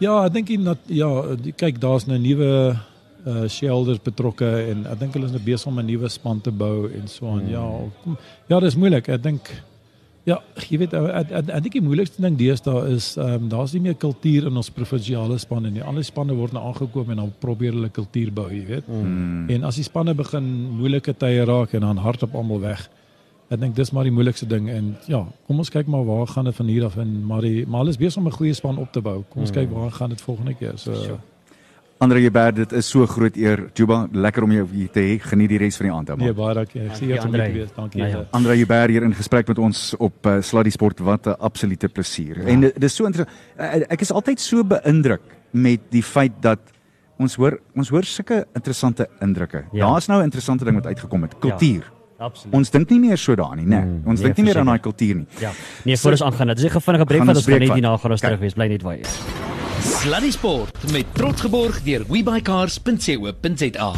Ja, 0.00 0.24
ek 0.26 0.32
dink 0.32 0.48
ja, 0.86 1.36
kyk, 1.56 1.80
daar's 1.80 2.06
nou 2.06 2.18
nuwe 2.18 2.76
uh 3.26 3.48
shelters 3.48 4.00
betrokke 4.02 4.50
en 4.70 4.86
ek 4.86 4.98
dink 5.00 5.14
hulle 5.14 5.26
is 5.26 5.32
nou 5.32 5.42
besig 5.44 5.66
om 5.66 5.78
'n 5.78 5.86
nuwe 5.86 6.08
span 6.08 6.40
te 6.40 6.50
bou 6.50 6.88
en 6.88 7.08
so 7.08 7.26
aan. 7.28 7.48
Ja, 7.48 7.66
kom, 8.02 8.16
ja, 8.48 8.60
dis 8.60 8.76
moeilik. 8.76 9.08
Ek 9.08 9.22
dink 9.22 9.50
Ja, 10.28 10.36
jy 10.68 10.76
weet 10.82 10.92
ek 10.94 11.30
ek 11.32 11.48
ek 11.48 11.62
dink 11.64 11.76
die 11.78 11.82
moeilikste 11.82 12.20
ding 12.20 12.36
deesdae 12.36 12.92
is 12.92 13.14
ehm 13.16 13.46
um, 13.46 13.48
daar's 13.48 13.72
nie 13.72 13.80
meer 13.86 13.96
kultuur 13.96 14.50
in 14.50 14.60
ons 14.60 14.68
provinsiale 14.76 15.38
spanne 15.40 15.70
nie. 15.72 15.82
Alle 15.82 16.04
spanne 16.04 16.36
word 16.36 16.52
nou 16.52 16.62
aangekom 16.68 17.10
en 17.14 17.22
dan 17.22 17.32
probeer 17.40 17.72
hulle 17.72 17.88
kultuur 17.88 18.32
bou, 18.36 18.46
jy 18.52 18.60
weet. 18.68 18.88
Mm. 18.88 19.48
En 19.56 19.64
as 19.64 19.80
die 19.80 19.86
spanne 19.86 20.14
begin 20.14 20.50
moeilike 20.76 21.16
tye 21.16 21.46
raak 21.48 21.72
en 21.74 21.88
dan 21.88 22.02
hardop 22.04 22.36
almal 22.36 22.60
weg. 22.66 22.84
Ek 23.50 23.58
dink 23.64 23.74
dis 23.74 23.90
maar 23.96 24.06
die 24.06 24.14
moeilikste 24.14 24.46
ding 24.46 24.68
en 24.70 24.92
ja, 25.10 25.24
kom 25.48 25.64
ons 25.64 25.72
kyk 25.72 25.88
maar 25.90 26.04
waar 26.06 26.28
gaan 26.28 26.52
dit 26.52 26.60
van 26.60 26.68
hier 26.70 26.84
af 26.86 27.00
en 27.00 27.16
maar 27.26 27.42
die 27.46 27.64
maar 27.66 27.86
alles 27.86 27.98
besig 27.98 28.20
om 28.20 28.28
'n 28.28 28.36
goeie 28.36 28.54
span 28.54 28.78
op 28.78 28.92
te 28.92 29.00
bou. 29.00 29.24
Kom 29.30 29.48
ons 29.48 29.50
mm. 29.50 29.56
kyk 29.56 29.72
waar 29.72 29.90
gaan 29.90 30.10
dit 30.10 30.20
volgende 30.20 30.54
keer. 30.54 30.76
So 30.76 30.94
sure. 30.94 31.18
Andre 32.00 32.20
Jubber, 32.22 32.54
dit 32.56 32.70
is 32.72 32.88
so 32.88 33.04
groot 33.06 33.34
eer. 33.36 33.66
Juba, 33.76 34.06
lekker 34.12 34.46
om 34.46 34.52
jou 34.54 34.62
hier 34.72 34.88
te 34.88 35.02
hê. 35.04 35.18
Geniet 35.20 35.50
die 35.52 35.58
res 35.60 35.76
van 35.76 35.86
die 35.86 35.92
aand, 35.92 36.12
man. 36.14 36.22
Nee, 36.24 36.36
baie 36.38 36.54
dankie. 36.56 36.80
Ek 36.86 36.96
sien 36.96 37.10
jy 37.10 37.18
om 37.20 37.34
te 37.34 37.48
wees. 37.52 37.74
Dankie. 37.76 38.00
Ja, 38.00 38.06
ja. 38.14 38.22
Andre 38.38 38.56
Jubber 38.56 38.88
hier 38.94 39.04
in 39.04 39.12
gesprek 39.18 39.50
met 39.52 39.60
ons 39.60 39.82
op 40.00 40.30
uh, 40.30 40.38
Sluddy 40.40 40.72
Sport. 40.72 41.02
Wat 41.04 41.28
'n 41.28 41.36
absolute 41.44 41.88
plesier. 41.92 42.40
Ja. 42.40 42.46
En 42.54 42.60
dit 42.60 42.84
is 42.88 42.96
so 42.96 43.04
interessant. 43.04 43.36
Uh, 43.58 43.84
ek 43.92 44.00
is 44.00 44.12
altyd 44.12 44.40
so 44.40 44.64
beïndruk 44.64 45.20
met 45.52 45.80
die 45.90 46.02
feit 46.02 46.32
dat 46.40 46.72
ons 47.18 47.36
hoor 47.36 47.60
ons 47.76 47.88
hoor 47.92 48.04
sulke 48.04 48.46
interessante 48.54 49.08
indrukke. 49.20 49.66
Ja. 49.72 49.92
Daar's 49.92 50.08
nou 50.08 50.20
'n 50.20 50.24
interessante 50.24 50.64
ding 50.64 50.76
wat 50.76 50.86
uitgekom 50.86 51.22
het. 51.22 51.38
Kultuur. 51.38 51.84
Ja. 51.84 52.24
Absoluut. 52.24 52.54
Ons 52.54 52.70
dink 52.70 52.90
nie 52.90 53.00
meer 53.00 53.18
so 53.18 53.34
daarin 53.34 53.58
nie, 53.58 53.76
né? 53.76 53.84
Nee. 53.84 54.00
Ons 54.06 54.20
nee, 54.20 54.28
dink 54.28 54.36
nie 54.36 54.44
meer 54.44 54.58
aan 54.58 54.66
daai 54.66 54.80
kultuur 54.80 55.14
nie. 55.14 55.26
Ja. 55.40 55.52
Nee, 55.84 55.96
voor 55.96 56.10
ons 56.10 56.22
aangaan, 56.22 56.46
dit 56.46 56.58
is 56.58 56.64
'n 56.64 56.70
gevinnige 56.80 57.04
breek 57.04 57.24
wat 57.24 57.36
ons 57.36 57.46
net 57.46 57.72
hierna 57.72 57.96
gaan 57.96 58.10
ons 58.10 58.20
terug 58.20 58.38
wees. 58.38 58.54
Bly 58.54 58.68
net 58.68 58.82
waar 58.82 58.94
jy 58.94 59.00
is. 59.00 59.59
Sluddy 59.80 60.30
Sport 60.30 60.92
met 60.92 61.06
trots 61.16 61.40
geborg 61.40 61.80
deur 61.82 62.04
webuycars.co.za. 62.08 63.92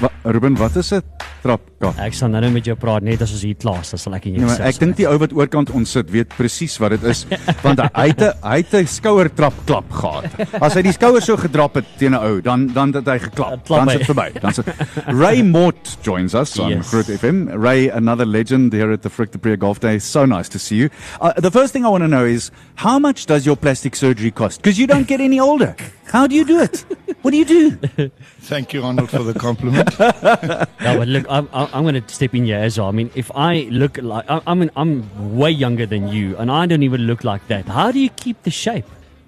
Wa, 0.00 0.10
Ruben, 0.28 0.56
wat 0.56 0.76
is 0.76 0.92
'n 0.92 1.00
trapkat? 1.42 1.96
Ek 2.02 2.14
sal 2.14 2.28
nou 2.28 2.50
met 2.50 2.64
jou 2.64 2.76
praat 2.76 3.02
net 3.02 3.22
as 3.22 3.30
ons 3.32 3.42
hier 3.42 3.54
klaar 3.54 3.80
is, 3.80 4.02
sal 4.02 4.14
ek 4.14 4.26
en 4.26 4.34
jy 4.34 4.40
sê. 4.40 4.58
Nee, 4.58 4.68
ek 4.68 4.78
dink 4.78 4.96
die 4.96 5.06
ou 5.08 5.16
wat 5.18 5.32
oorkant 5.32 5.70
ons 5.70 5.90
sit 5.90 6.10
weet 6.10 6.28
presies 6.36 6.76
wat 6.82 6.90
dit 6.90 7.04
is, 7.04 7.24
want 7.64 7.80
hy 7.80 8.06
het 8.08 8.20
'n 8.20 8.32
hy 8.42 8.56
het 8.60 8.74
'n 8.74 8.86
skouer 8.86 9.30
trap 9.34 9.54
klap 9.64 9.90
gehad. 9.90 10.26
As 10.60 10.74
hy 10.74 10.82
die 10.82 10.92
skouer 10.92 11.22
so 11.22 11.36
gedrap 11.36 11.76
het 11.76 11.86
teen 11.98 12.12
'n 12.12 12.20
ou, 12.20 12.40
dan 12.42 12.66
dan 12.74 12.92
het 12.92 13.06
hy 13.06 13.18
geklap. 13.18 13.66
Dan 13.66 13.88
sit 13.88 14.04
verby. 14.04 14.32
Dan 14.40 14.52
sit 14.52 14.66
Ray 15.06 15.42
Mort 15.42 15.96
joins 16.02 16.34
us 16.34 16.58
on 16.58 16.68
yes. 16.70 16.88
Groot 16.90 17.06
FM. 17.06 17.48
Ray, 17.48 17.88
another 17.88 18.26
legend 18.26 18.72
here 18.72 18.92
at 18.92 19.02
the 19.02 19.10
Frick 19.10 19.30
the 19.30 19.38
Priya 19.38 19.56
Golf 19.56 19.80
Day. 19.80 19.98
So 19.98 20.26
nice 20.26 20.48
to 20.50 20.58
see 20.58 20.76
you. 20.76 20.88
Uh, 21.20 21.32
the 21.40 21.50
first 21.50 21.72
thing 21.72 21.84
I 21.84 21.88
want 21.88 22.02
to 22.02 22.08
know 22.08 22.24
is 22.24 22.50
how 22.74 22.98
much 22.98 23.26
does 23.26 23.46
your 23.46 23.56
plastic 23.56 23.96
surgery 23.96 24.30
cost? 24.30 24.60
Because 24.60 24.78
you 24.78 24.86
don't 24.86 25.05
get 25.06 25.20
any 25.20 25.40
older. 25.40 25.74
How 26.06 26.26
do 26.26 26.34
you 26.34 26.44
do 26.44 26.60
it? 26.60 26.84
What 27.22 27.30
do 27.32 27.36
you 27.36 27.44
do? 27.44 27.70
Thank 28.40 28.72
you, 28.72 28.82
Arnold, 28.82 29.10
for 29.10 29.22
the 29.22 29.34
compliment. 29.34 29.90
yeah, 29.98 30.66
but 30.80 31.08
look, 31.08 31.26
I'm, 31.28 31.48
I'm 31.52 31.82
going 31.82 32.00
to 32.00 32.14
step 32.14 32.34
in 32.34 32.44
here 32.44 32.58
as 32.58 32.78
well. 32.78 32.88
I 32.88 32.92
mean, 32.92 33.10
if 33.14 33.30
I 33.34 33.68
look 33.70 33.98
like 33.98 34.24
I 34.28 34.54
mean, 34.54 34.70
I'm 34.76 35.36
way 35.36 35.50
younger 35.50 35.86
than 35.86 36.08
you, 36.08 36.36
and 36.36 36.50
I 36.50 36.66
don't 36.66 36.82
even 36.82 37.02
look 37.02 37.24
like 37.24 37.46
that. 37.48 37.66
How 37.66 37.90
do 37.90 37.98
you 37.98 38.10
keep 38.10 38.42
the 38.44 38.50
shape? 38.50 38.86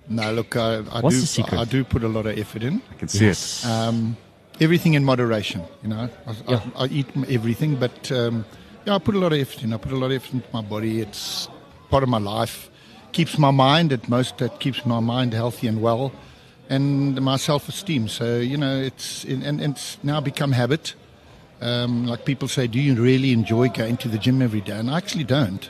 No, 0.09 0.33
look, 0.33 0.57
I, 0.57 0.77
I 0.77 1.01
What's 1.01 1.17
do. 1.17 1.21
The 1.21 1.27
secret? 1.27 1.59
I, 1.59 1.63
I 1.63 1.65
do 1.65 1.85
put 1.85 2.03
a 2.03 2.09
lot 2.09 2.27
of 2.27 2.39
effort 2.39 2.63
in. 2.63 2.81
I 2.91 2.95
can 2.95 3.09
see 3.09 3.27
yes. 3.27 3.65
it. 3.65 3.69
Um, 3.69 4.17
everything 4.61 4.95
in 4.95 5.05
moderation. 5.05 5.63
You 5.83 5.89
know, 5.89 6.09
I, 6.27 6.37
yeah. 6.49 6.61
I, 6.77 6.85
I 6.85 6.87
eat 6.87 7.07
everything, 7.29 7.77
but 7.77 8.11
um, 8.13 8.45
yeah, 8.85 8.95
I 8.95 8.99
put 8.99 9.15
a 9.15 9.19
lot 9.19 9.33
of 9.33 9.39
effort 9.39 9.63
in. 9.63 9.73
I 9.73 9.77
put 9.77 9.93
a 9.93 9.97
lot 9.97 10.07
of 10.07 10.13
effort 10.13 10.35
into 10.35 10.49
my 10.53 10.63
body. 10.63 11.01
It's 11.01 11.49
part 11.91 12.03
of 12.03 12.09
my 12.09 12.19
life. 12.19 12.71
Keeps 13.13 13.39
my 13.39 13.51
mind 13.51 13.93
at 13.93 14.09
most. 14.09 14.39
That 14.39 14.61
keeps 14.61 14.85
my 14.85 15.01
mind 15.01 15.33
healthy 15.33 15.67
and 15.67 15.81
well 15.81 16.13
and 16.69 17.21
my 17.21 17.37
self-esteem. 17.37 18.09
So 18.09 18.39
you 18.39 18.57
know, 18.57 18.79
it's 18.79 19.25
and, 19.25 19.43
and 19.43 19.61
it's 19.61 19.99
now 20.03 20.21
become 20.21 20.53
habit. 20.53 20.95
Um, 21.61 22.07
like 22.07 22.25
people 22.25 22.47
say, 22.47 22.69
do 22.69 22.79
you 22.79 22.95
really 22.95 23.33
enjoy 23.33 23.69
going 23.69 23.97
to 23.99 24.09
the 24.09 24.19
gym 24.19 24.41
every 24.43 24.61
day? 24.61 24.79
And 24.79 24.89
I 24.89 24.97
actually 24.97 25.25
don't. 25.25 25.69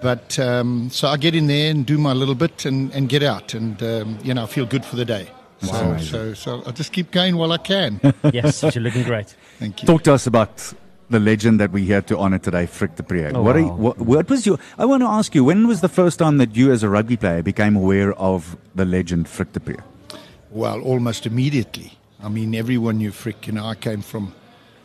But 0.00 0.38
um, 0.38 0.90
so 0.90 1.08
I 1.08 1.16
get 1.16 1.34
in 1.34 1.46
there 1.46 1.70
and 1.70 1.86
do 1.86 1.96
my 1.96 2.12
little 2.12 2.34
bit 2.34 2.64
and, 2.64 2.92
and 2.92 3.08
get 3.08 3.22
out, 3.22 3.54
and 3.54 3.82
um, 3.82 4.18
you 4.22 4.34
know, 4.34 4.44
I 4.44 4.46
feel 4.46 4.66
good 4.66 4.84
for 4.84 4.96
the 4.96 5.04
day. 5.04 5.30
Wow. 5.62 5.96
So, 5.96 6.04
so, 6.04 6.34
so 6.34 6.62
I 6.66 6.72
just 6.72 6.92
keep 6.92 7.10
going 7.10 7.36
while 7.36 7.52
I 7.52 7.58
can. 7.58 8.00
yes, 8.32 8.62
you're 8.74 8.84
looking 8.84 9.04
great. 9.04 9.34
Thank 9.58 9.82
you. 9.82 9.86
Talk 9.86 10.02
to 10.02 10.12
us 10.12 10.26
about 10.26 10.74
the 11.10 11.20
legend 11.20 11.60
that 11.60 11.70
we 11.72 11.84
here 11.84 12.02
to 12.02 12.18
honor 12.18 12.38
today, 12.38 12.66
Frick 12.66 12.96
the 12.96 13.02
Prier. 13.02 13.32
Oh, 13.34 13.42
what, 13.42 13.56
wow. 13.56 13.62
you, 13.62 13.68
what, 13.68 13.98
what, 13.98 14.30
was 14.30 14.46
your? 14.46 14.58
I 14.78 14.84
want 14.84 15.02
to 15.02 15.08
ask 15.08 15.34
you, 15.34 15.44
when 15.44 15.66
was 15.68 15.80
the 15.80 15.88
first 15.88 16.18
time 16.18 16.38
that 16.38 16.56
you, 16.56 16.72
as 16.72 16.82
a 16.82 16.88
rugby 16.88 17.16
player, 17.16 17.42
became 17.42 17.76
aware 17.76 18.12
of 18.14 18.56
the 18.74 18.84
legend 18.84 19.28
Frick 19.28 19.52
the 19.52 19.60
Prier? 19.60 19.84
Well, 20.50 20.80
almost 20.80 21.26
immediately. 21.26 21.92
I 22.22 22.28
mean, 22.28 22.54
everyone 22.54 22.98
knew 22.98 23.12
Frick. 23.12 23.46
You 23.46 23.52
know, 23.54 23.66
I 23.66 23.74
came 23.74 24.02
from 24.02 24.34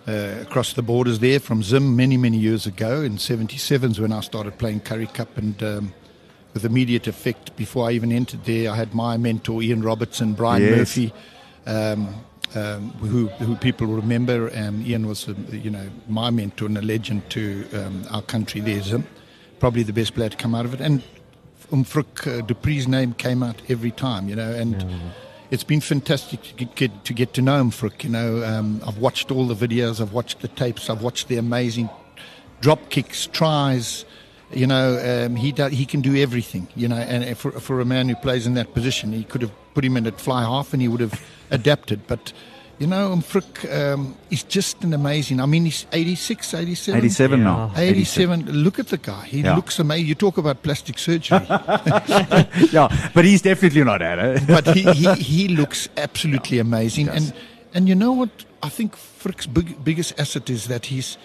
uh, 0.07 0.35
across 0.41 0.73
the 0.73 0.81
borders 0.81 1.19
there 1.19 1.39
from 1.39 1.63
Zim 1.63 1.95
many, 1.95 2.17
many 2.17 2.37
years 2.37 2.65
ago 2.65 3.01
in 3.01 3.17
77s 3.17 3.99
when 3.99 4.11
I 4.11 4.21
started 4.21 4.57
playing 4.57 4.81
Curry 4.81 5.07
Cup 5.07 5.37
and 5.37 5.61
um, 5.63 5.93
with 6.53 6.65
immediate 6.65 7.07
effect 7.07 7.55
before 7.55 7.87
I 7.87 7.93
even 7.93 8.11
entered 8.11 8.43
there, 8.45 8.71
I 8.71 8.75
had 8.75 8.93
my 8.93 9.17
mentor 9.17 9.61
Ian 9.61 9.81
Robertson, 9.81 10.33
Brian 10.33 10.63
yes. 10.63 10.77
Murphy, 10.77 11.13
um, 11.65 12.15
um, 12.55 12.89
who, 12.99 13.27
who 13.27 13.55
people 13.55 13.87
remember. 13.87 14.47
And 14.47 14.85
Ian 14.85 15.07
was, 15.07 15.27
a, 15.27 15.33
you 15.51 15.69
know, 15.69 15.89
my 16.07 16.29
mentor 16.29 16.65
and 16.65 16.77
a 16.77 16.81
legend 16.81 17.29
to 17.31 17.67
um, 17.73 18.05
our 18.11 18.21
country 18.21 18.61
there, 18.61 18.81
Zim. 18.81 19.05
Probably 19.59 19.83
the 19.83 19.93
best 19.93 20.13
player 20.15 20.29
to 20.29 20.37
come 20.37 20.55
out 20.55 20.65
of 20.65 20.73
it. 20.73 20.81
And 20.81 21.03
um, 21.71 21.83
Frick 21.83 22.27
uh, 22.27 22.41
Dupree's 22.41 22.87
name 22.87 23.13
came 23.13 23.43
out 23.43 23.61
every 23.69 23.91
time, 23.91 24.29
you 24.29 24.35
know, 24.35 24.51
and... 24.51 24.85
It's 25.51 25.65
been 25.65 25.81
fantastic 25.81 26.41
to 26.55 26.63
get, 26.63 27.03
to 27.03 27.13
get 27.13 27.33
to 27.33 27.41
know 27.41 27.59
him, 27.59 27.71
Frick. 27.71 28.05
You 28.05 28.09
know, 28.09 28.41
um, 28.41 28.81
I've 28.87 28.99
watched 28.99 29.31
all 29.31 29.45
the 29.45 29.53
videos, 29.67 29.99
I've 29.99 30.13
watched 30.13 30.39
the 30.39 30.47
tapes, 30.47 30.89
I've 30.89 31.01
watched 31.01 31.27
the 31.27 31.35
amazing 31.35 31.89
drop 32.61 32.89
kicks, 32.89 33.27
tries. 33.27 34.05
You 34.53 34.67
know, 34.67 35.25
um, 35.25 35.35
he 35.35 35.51
do, 35.51 35.67
he 35.67 35.85
can 35.85 36.01
do 36.01 36.15
everything. 36.15 36.67
You 36.75 36.87
know, 36.87 36.97
and 36.97 37.37
for 37.37 37.51
for 37.51 37.79
a 37.79 37.85
man 37.85 38.09
who 38.09 38.15
plays 38.15 38.45
in 38.45 38.53
that 38.55 38.73
position, 38.73 39.13
he 39.13 39.23
could 39.23 39.41
have 39.41 39.51
put 39.73 39.85
him 39.85 39.97
in 39.97 40.07
at 40.07 40.19
fly 40.19 40.43
half, 40.43 40.73
and 40.73 40.81
he 40.81 40.87
would 40.87 41.01
have 41.01 41.21
adapted. 41.51 42.07
But 42.07 42.33
you 42.79 42.87
know, 42.87 43.21
Frick 43.21 43.71
um, 43.71 44.17
is 44.31 44.41
just 44.41 44.83
an 44.83 44.93
amazing. 44.93 45.39
I 45.39 45.45
mean, 45.45 45.65
he's 45.65 45.85
86, 45.91 46.55
87. 46.55 46.97
87 46.97 47.39
yeah. 47.39 47.45
now. 47.45 47.71
87. 47.75 48.41
87. 48.41 48.63
Look 48.63 48.79
at 48.79 48.87
the 48.87 48.97
guy. 48.97 49.23
He 49.25 49.41
yeah. 49.41 49.55
looks 49.55 49.77
amazing. 49.77 50.07
You 50.07 50.15
talk 50.15 50.39
about 50.39 50.63
plastic 50.63 50.97
surgery. 50.97 51.45
yeah, 52.71 53.09
but 53.13 53.23
he's 53.23 53.43
definitely 53.43 53.83
not 53.83 54.01
at 54.01 54.17
it. 54.17 54.47
but 54.47 54.75
he, 54.75 54.81
he, 54.93 55.13
he 55.13 55.47
looks 55.49 55.89
absolutely 55.95 56.57
yeah, 56.57 56.61
amazing. 56.61 57.07
And 57.09 57.33
and 57.73 57.87
you 57.87 57.93
know 57.93 58.13
what? 58.13 58.29
I 58.63 58.69
think 58.69 58.95
Frick's 58.95 59.45
big, 59.45 59.83
biggest 59.83 60.19
asset 60.19 60.49
is 60.49 60.67
that 60.67 60.87
he's 60.87 61.17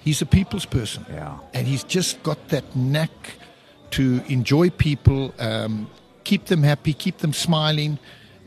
he's 0.00 0.22
a 0.22 0.26
people's 0.26 0.66
person. 0.66 1.04
Yeah. 1.08 1.38
And 1.54 1.66
he's 1.66 1.84
just 1.84 2.22
got 2.22 2.48
that 2.48 2.74
knack 2.74 3.10
to 3.92 4.22
enjoy 4.28 4.70
people, 4.70 5.34
um, 5.38 5.88
keep 6.24 6.46
them 6.46 6.62
happy, 6.62 6.92
keep 6.92 7.18
them 7.18 7.32
smiling. 7.32 7.98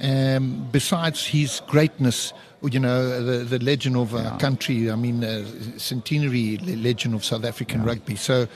Um, 0.01 0.67
besides 0.71 1.25
his 1.25 1.61
greatness, 1.67 2.33
you 2.61 2.79
know, 2.79 3.23
the, 3.23 3.43
the 3.43 3.63
legend 3.63 3.95
of 3.95 4.13
our 4.15 4.23
yeah. 4.23 4.37
country, 4.37 4.89
I 4.89 4.95
mean, 4.95 5.23
uh, 5.23 5.45
centenary 5.77 6.57
legend 6.57 7.13
of 7.13 7.23
South 7.23 7.45
African 7.45 7.81
yeah. 7.81 7.87
rugby. 7.87 8.15
So, 8.15 8.47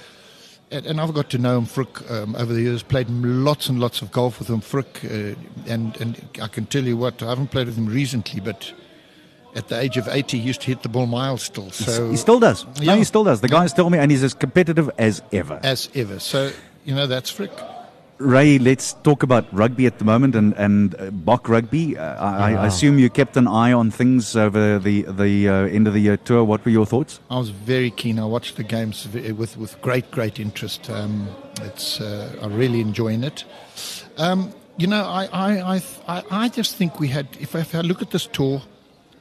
and, 0.71 0.86
and, 0.86 0.99
I've 0.99 1.13
got 1.13 1.29
to 1.29 1.38
know 1.38 1.60
him, 1.60 1.65
Frick, 1.65 2.10
um, 2.12 2.36
over 2.36 2.53
the 2.53 2.62
years, 2.62 2.83
played 2.83 3.10
lots 3.10 3.69
and 3.69 3.79
lots 3.79 4.01
of 4.01 4.12
golf 4.12 4.39
with 4.39 4.49
him, 4.49 4.60
Frick. 4.60 5.05
Uh, 5.05 5.36
and, 5.67 5.95
and 6.01 6.21
I 6.41 6.47
can 6.47 6.65
tell 6.65 6.83
you 6.83 6.97
what, 6.97 7.21
I 7.23 7.29
haven't 7.29 7.51
played 7.51 7.67
with 7.67 7.77
him 7.77 7.86
recently, 7.86 8.41
but 8.41 8.73
at 9.55 9.67
the 9.69 9.79
age 9.79 9.97
of 9.97 10.07
80, 10.07 10.38
he 10.38 10.43
used 10.43 10.62
to 10.62 10.67
hit 10.67 10.83
the 10.83 10.89
ball 10.89 11.07
miles 11.07 11.43
still. 11.43 11.71
So 11.71 12.10
He 12.10 12.17
still 12.17 12.39
does. 12.39 12.65
Yeah. 12.79 12.93
No, 12.93 12.97
he 12.97 13.03
still 13.03 13.23
does. 13.23 13.41
The 13.41 13.47
guys 13.47 13.73
tell 13.73 13.89
me, 13.89 13.97
and 13.97 14.12
he's 14.12 14.23
as 14.23 14.33
competitive 14.33 14.89
as 14.97 15.21
ever. 15.31 15.60
As 15.63 15.89
ever. 15.95 16.19
So, 16.19 16.51
you 16.86 16.93
know, 16.93 17.07
that's 17.07 17.29
Frick. 17.29 17.51
Ray, 18.19 18.57
let's 18.57 18.93
talk 19.03 19.21
about 19.21 19.45
rugby 19.53 19.86
at 19.86 19.99
the 19.99 20.05
moment 20.05 20.33
and 20.33 20.53
and 20.53 20.95
uh, 20.95 21.12
Bok 21.12 21.47
rugby. 21.47 21.95
Uh, 21.97 22.15
I, 22.15 22.53
I, 22.53 22.65
assume 22.65 22.97
you 22.97 23.12
kept 23.12 23.38
an 23.38 23.47
eye 23.47 23.71
on 23.71 23.91
things 23.91 24.36
over 24.36 24.79
the 24.79 25.03
the 25.03 25.47
uh, 25.47 25.53
end 25.67 25.88
of 25.88 25.93
the 25.93 25.99
year 25.99 26.17
tour. 26.17 26.43
What 26.43 26.65
were 26.65 26.71
your 26.71 26.88
thoughts? 26.88 27.19
I 27.29 27.38
was 27.38 27.49
very 27.49 27.91
keen. 27.91 28.17
I 28.17 28.25
watched 28.25 28.55
the 28.55 28.63
games 28.63 29.07
with 29.13 29.55
with 29.55 29.79
great 29.83 30.10
great 30.10 30.39
interest. 30.39 30.89
Um, 30.89 31.27
it's 31.62 32.01
uh, 32.01 32.36
I'm 32.41 32.55
really 32.55 32.81
enjoying 32.81 33.23
it. 33.23 33.45
Um, 34.17 34.51
you 34.77 34.88
know, 34.88 35.03
I, 35.03 35.29
I 35.31 35.81
I 36.07 36.23
I 36.31 36.49
just 36.49 36.75
think 36.75 36.99
we 36.99 37.10
had. 37.10 37.27
If 37.39 37.55
I, 37.55 37.60
if 37.60 37.75
I 37.75 37.81
look 37.81 38.01
at 38.01 38.10
this 38.10 38.25
tour, 38.25 38.63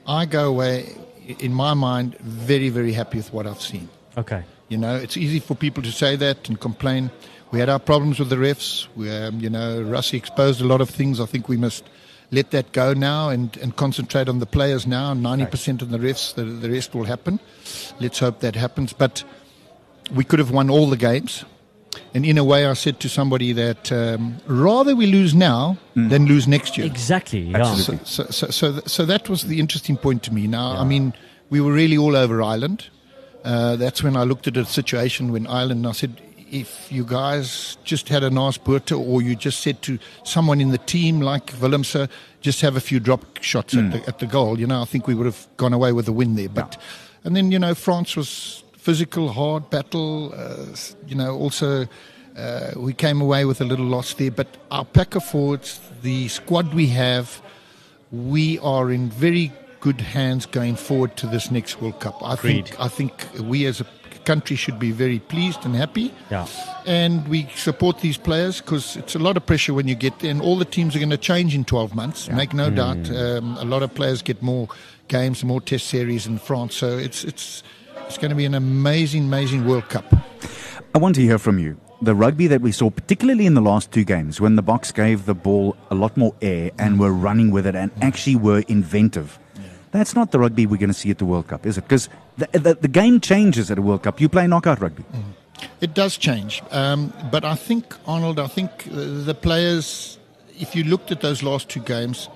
I 0.06 0.26
go 0.26 0.48
away 0.48 0.96
in 1.40 1.52
my 1.52 1.74
mind 1.74 2.16
very 2.20 2.68
very 2.68 2.92
happy 2.92 3.18
with 3.18 3.32
what 3.32 3.46
I've 3.46 3.62
seen. 3.62 3.88
Okay. 4.16 4.44
You 4.68 4.78
know, 4.78 4.96
it's 4.96 5.16
easy 5.16 5.38
for 5.38 5.54
people 5.54 5.82
to 5.82 5.92
say 5.92 6.16
that 6.16 6.48
and 6.48 6.60
complain 6.60 7.10
we 7.50 7.60
had 7.60 7.68
our 7.68 7.78
problems 7.78 8.18
with 8.18 8.28
the 8.28 8.36
refs. 8.36 8.88
We, 8.96 9.10
um, 9.10 9.40
you 9.40 9.50
know, 9.50 9.80
Russie 9.82 10.16
exposed 10.16 10.60
a 10.60 10.64
lot 10.64 10.80
of 10.80 10.90
things. 10.90 11.20
I 11.20 11.26
think 11.26 11.48
we 11.48 11.56
must 11.56 11.84
let 12.32 12.50
that 12.50 12.72
go 12.72 12.92
now 12.92 13.28
and, 13.28 13.56
and 13.58 13.74
concentrate 13.76 14.28
on 14.28 14.40
the 14.40 14.46
players 14.46 14.86
now. 14.86 15.14
90% 15.14 15.80
of 15.82 15.90
the 15.90 15.98
refs, 15.98 16.34
the, 16.34 16.44
the 16.44 16.70
rest 16.70 16.94
will 16.94 17.04
happen. 17.04 17.38
Let's 18.00 18.18
hope 18.18 18.40
that 18.40 18.56
happens. 18.56 18.92
But 18.92 19.22
we 20.12 20.24
could 20.24 20.38
have 20.40 20.50
won 20.50 20.70
all 20.70 20.90
the 20.90 20.96
games. 20.96 21.44
And 22.14 22.24
in 22.24 22.38
a 22.38 22.44
way, 22.44 22.66
I 22.66 22.74
said 22.74 23.00
to 23.00 23.09
somebody 23.09 23.52
that 23.52 23.90
um, 23.92 24.38
rather 24.46 24.94
we 24.94 25.06
lose 25.06 25.35
now 25.35 25.76
mm. 25.94 26.09
than 26.11 26.26
lose 26.26 26.48
next 26.48 26.76
year. 26.76 26.87
Exactly. 26.87 27.40
Yeah. 27.40 27.74
So, 27.74 27.98
so, 28.04 28.24
so, 28.30 28.46
so, 28.50 28.80
so, 28.87 29.06
that 29.06 29.28
was 29.28 29.42
the 29.42 29.61
interesting 29.61 29.96
point 29.96 30.22
to 30.24 30.35
me. 30.35 30.46
Now, 30.46 30.74
yeah. 30.74 30.80
I 30.80 30.85
mean, 30.85 31.14
we 31.50 31.61
were 31.61 31.72
really 31.72 31.96
all 31.96 32.16
over 32.16 32.42
Ireland. 32.42 32.88
Uh, 33.44 33.76
that's 33.76 34.02
when 34.02 34.16
I 34.16 34.24
looked 34.24 34.46
at 34.48 34.56
a 34.56 34.64
situation 34.64 35.32
when 35.32 35.46
Ireland, 35.46 35.87
I 35.87 35.92
said, 35.92 36.20
if 36.50 36.90
you 36.90 37.04
guys 37.04 37.76
just 37.85 38.09
had 38.09 38.22
a 38.22 38.30
nice 38.30 38.59
Buerta 38.59 38.98
or 38.98 39.22
you 39.22 39.37
just 39.37 39.61
said 39.61 39.82
to 39.82 39.98
someone 40.24 40.61
in 40.61 40.70
the 40.70 40.78
team 40.78 41.20
like 41.20 41.52
Willemse, 41.54 42.09
just 42.40 42.61
have 42.61 42.76
a 42.76 42.80
few 42.80 43.00
drop 43.00 43.42
shots 43.42 43.74
at, 43.74 43.90
the, 43.90 44.09
at 44.09 44.18
the 44.20 44.26
goal, 44.26 44.59
you 44.59 44.66
know, 44.66 44.82
I 44.82 44.85
think 44.85 45.06
we 45.06 45.14
would 45.14 45.26
have 45.26 45.46
gone 45.56 45.72
away 45.72 45.92
with 45.92 46.09
a 46.09 46.12
win 46.12 46.37
there. 46.37 46.48
But 46.48 46.76
and 47.26 47.35
then 47.35 47.50
you 47.50 47.59
know 47.59 47.74
France 47.74 48.16
was 48.16 48.62
physical, 48.87 49.33
hard 49.33 49.68
battle. 49.68 50.33
Uh, 50.33 50.77
you 51.09 51.16
know, 51.16 51.35
also 51.35 51.88
uh, 52.37 52.70
we 52.77 52.92
came 52.92 53.20
away 53.20 53.44
with 53.44 53.61
a 53.61 53.64
little 53.64 53.85
loss 53.96 54.14
there. 54.14 54.31
But 54.31 54.46
our 54.70 54.85
pack 54.85 55.16
of 55.16 55.25
forwards, 55.25 55.81
the 56.03 56.29
squad 56.29 56.72
we 56.72 56.87
have, 56.88 57.42
we 58.12 58.61
are 58.61 58.92
in 58.92 59.11
very 59.11 59.53
good 59.81 60.01
hands 60.01 60.46
going 60.46 60.77
forward 60.77 61.16
to 61.16 61.27
this 61.27 61.51
next 61.51 61.83
World 61.83 61.99
Cup. 61.99 62.14
I 62.22 62.35
Agreed. 62.35 62.66
think 62.66 62.81
I 62.81 62.88
think 62.88 63.12
we 63.51 63.66
as 63.66 63.81
a 63.81 63.87
country 64.25 64.57
should 64.57 64.79
be 64.79 64.92
very 64.92 65.18
pleased 65.18 65.64
and 65.64 65.75
happy. 65.75 66.12
Ja. 66.31 66.46
And 66.87 67.27
we 67.29 67.49
support 67.57 68.01
these 68.01 68.18
players 68.18 68.61
because 68.61 68.96
it's 68.96 69.16
a 69.16 69.18
lot 69.18 69.37
of 69.37 69.44
pressure 69.46 69.75
when 69.75 69.88
you 69.88 69.96
get 69.96 70.18
there, 70.20 70.31
and 70.31 70.40
all 70.40 70.59
the 70.59 70.70
teams 70.77 70.94
are 70.94 71.01
going 71.01 71.18
to 71.18 71.25
change 71.33 71.55
in 71.55 71.64
12 71.64 71.94
months. 71.94 72.29
Make 72.29 72.55
no 72.55 72.70
doubt. 72.70 73.11
Um, 73.11 73.57
a 73.59 73.64
lot 73.64 73.83
of 73.83 73.90
players 73.94 74.22
get 74.22 74.42
more 74.42 74.68
games, 75.09 75.42
more 75.44 75.61
Test 75.61 75.87
series 75.87 76.27
in 76.27 76.38
France, 76.38 76.77
so 76.77 76.99
it's 76.99 77.25
it's 77.25 77.62
it's 78.06 78.18
going 78.18 78.30
to 78.30 78.36
be 78.36 78.44
an 78.44 78.54
amazing, 78.54 79.24
amazing 79.24 79.66
World 79.66 79.88
Cup. 79.88 80.04
I 80.94 80.98
want 80.98 81.14
to 81.16 81.22
hear 81.22 81.38
from 81.38 81.58
you. 81.58 81.76
The 82.02 82.14
rugby 82.14 82.46
that 82.46 82.60
we 82.60 82.72
saw, 82.72 82.90
particularly 82.90 83.46
in 83.46 83.54
the 83.54 83.60
last 83.60 83.90
two 83.90 84.04
games, 84.04 84.40
when 84.40 84.56
the 84.56 84.62
Box 84.62 84.92
gave 84.92 85.26
the 85.26 85.34
ball 85.34 85.76
a 85.90 85.94
lot 85.94 86.16
more 86.16 86.34
air 86.42 86.70
and 86.78 87.00
were 87.00 87.12
running 87.12 87.50
with 87.50 87.66
it 87.66 87.74
and 87.74 87.90
actually 88.02 88.36
were 88.36 88.62
inventive. 88.68 89.38
That's 89.92 90.14
not 90.14 90.30
the 90.30 90.38
rugby 90.38 90.66
we're 90.66 90.76
going 90.76 90.90
to 90.90 90.94
see 90.94 91.10
at 91.10 91.18
the 91.18 91.24
World 91.24 91.48
Cup, 91.48 91.64
is 91.64 91.78
it? 91.78 91.82
Because 91.82 92.08
the, 92.36 92.48
the, 92.52 92.74
the 92.74 92.88
game 92.88 93.20
changes 93.20 93.70
at 93.70 93.78
a 93.78 93.82
World 93.82 94.02
Cup. 94.02 94.20
You 94.20 94.28
play 94.28 94.46
knockout 94.46 94.80
rugby. 94.80 95.04
It 95.80 95.94
does 95.94 96.18
change, 96.18 96.62
um, 96.70 97.12
but 97.32 97.44
I 97.44 97.54
think 97.54 97.94
Arnold. 98.06 98.38
I 98.38 98.46
think 98.46 98.70
uh, 98.88 99.24
the 99.24 99.34
players, 99.34 100.18
if 100.58 100.76
you 100.76 100.84
looked 100.84 101.10
at 101.12 101.22
those 101.22 101.42
last 101.42 101.70
two 101.70 101.80
games, 101.80 102.28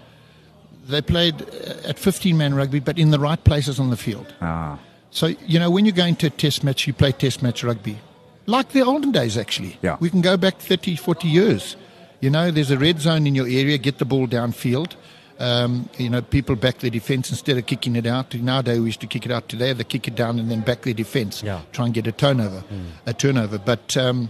they 0.89 1.03
played 1.03 1.43
uh, 1.43 1.89
at 1.89 1.97
15-man 1.97 2.55
rugby, 2.55 2.81
but 2.81 2.99
in 2.99 3.11
the 3.11 3.19
right 3.19 3.43
places 3.45 3.79
on 3.79 3.91
the 3.91 3.97
field. 3.97 4.35
Ah. 4.41 4.79
So, 5.11 5.27
you 5.27 5.59
know, 5.59 5.71
when 5.71 5.85
you're 5.85 5.95
going 5.95 6.17
to 6.17 6.29
a 6.29 6.31
test 6.31 6.63
match, 6.63 6.87
you 6.87 6.93
play 6.93 7.13
test 7.13 7.43
match 7.43 7.65
rugby. 7.65 7.99
Like 8.47 8.71
the 8.71 8.83
olden 8.83 9.13
days, 9.13 9.37
actually. 9.37 9.79
Yeah. 9.83 9.97
We 10.01 10.11
can 10.11 10.21
go 10.21 10.37
back 10.37 10.59
30, 10.59 10.97
40 10.97 11.29
years. 11.29 11.77
You 12.21 12.31
know, 12.31 12.51
there's 12.51 12.71
a 12.71 12.79
red 12.79 13.01
zone 13.01 13.27
in 13.27 13.35
your 13.35 13.47
area, 13.47 13.79
get 13.79 13.99
the 13.99 14.05
ball 14.05 14.27
downfield. 14.27 14.95
Um, 15.39 15.89
you 15.97 16.11
know, 16.11 16.21
people 16.21 16.55
back 16.55 16.79
their 16.79 16.91
defense 16.91 17.31
instead 17.31 17.57
of 17.57 17.65
kicking 17.65 17.97
it 17.97 18.07
out. 18.07 18.35
Nowadays, 18.35 18.79
we 18.79 18.87
used 18.87 19.01
to 19.01 19.07
kick 19.07 19.25
it 19.25 19.33
out 19.33 19.49
today. 19.49 19.73
They 19.73 19.85
kick 19.85 20.07
it 20.07 20.15
down 20.15 20.39
and 20.39 20.51
then 20.51 20.61
back 20.61 20.83
their 20.83 20.95
defense. 20.95 21.43
Yeah. 21.43 21.63
Try 21.73 21.87
and 21.87 21.95
get 21.95 22.07
a 22.07 22.13
turnover, 22.13 22.63
a 23.07 23.15
turnover. 23.15 23.59
But, 23.59 23.97
um, 23.97 24.29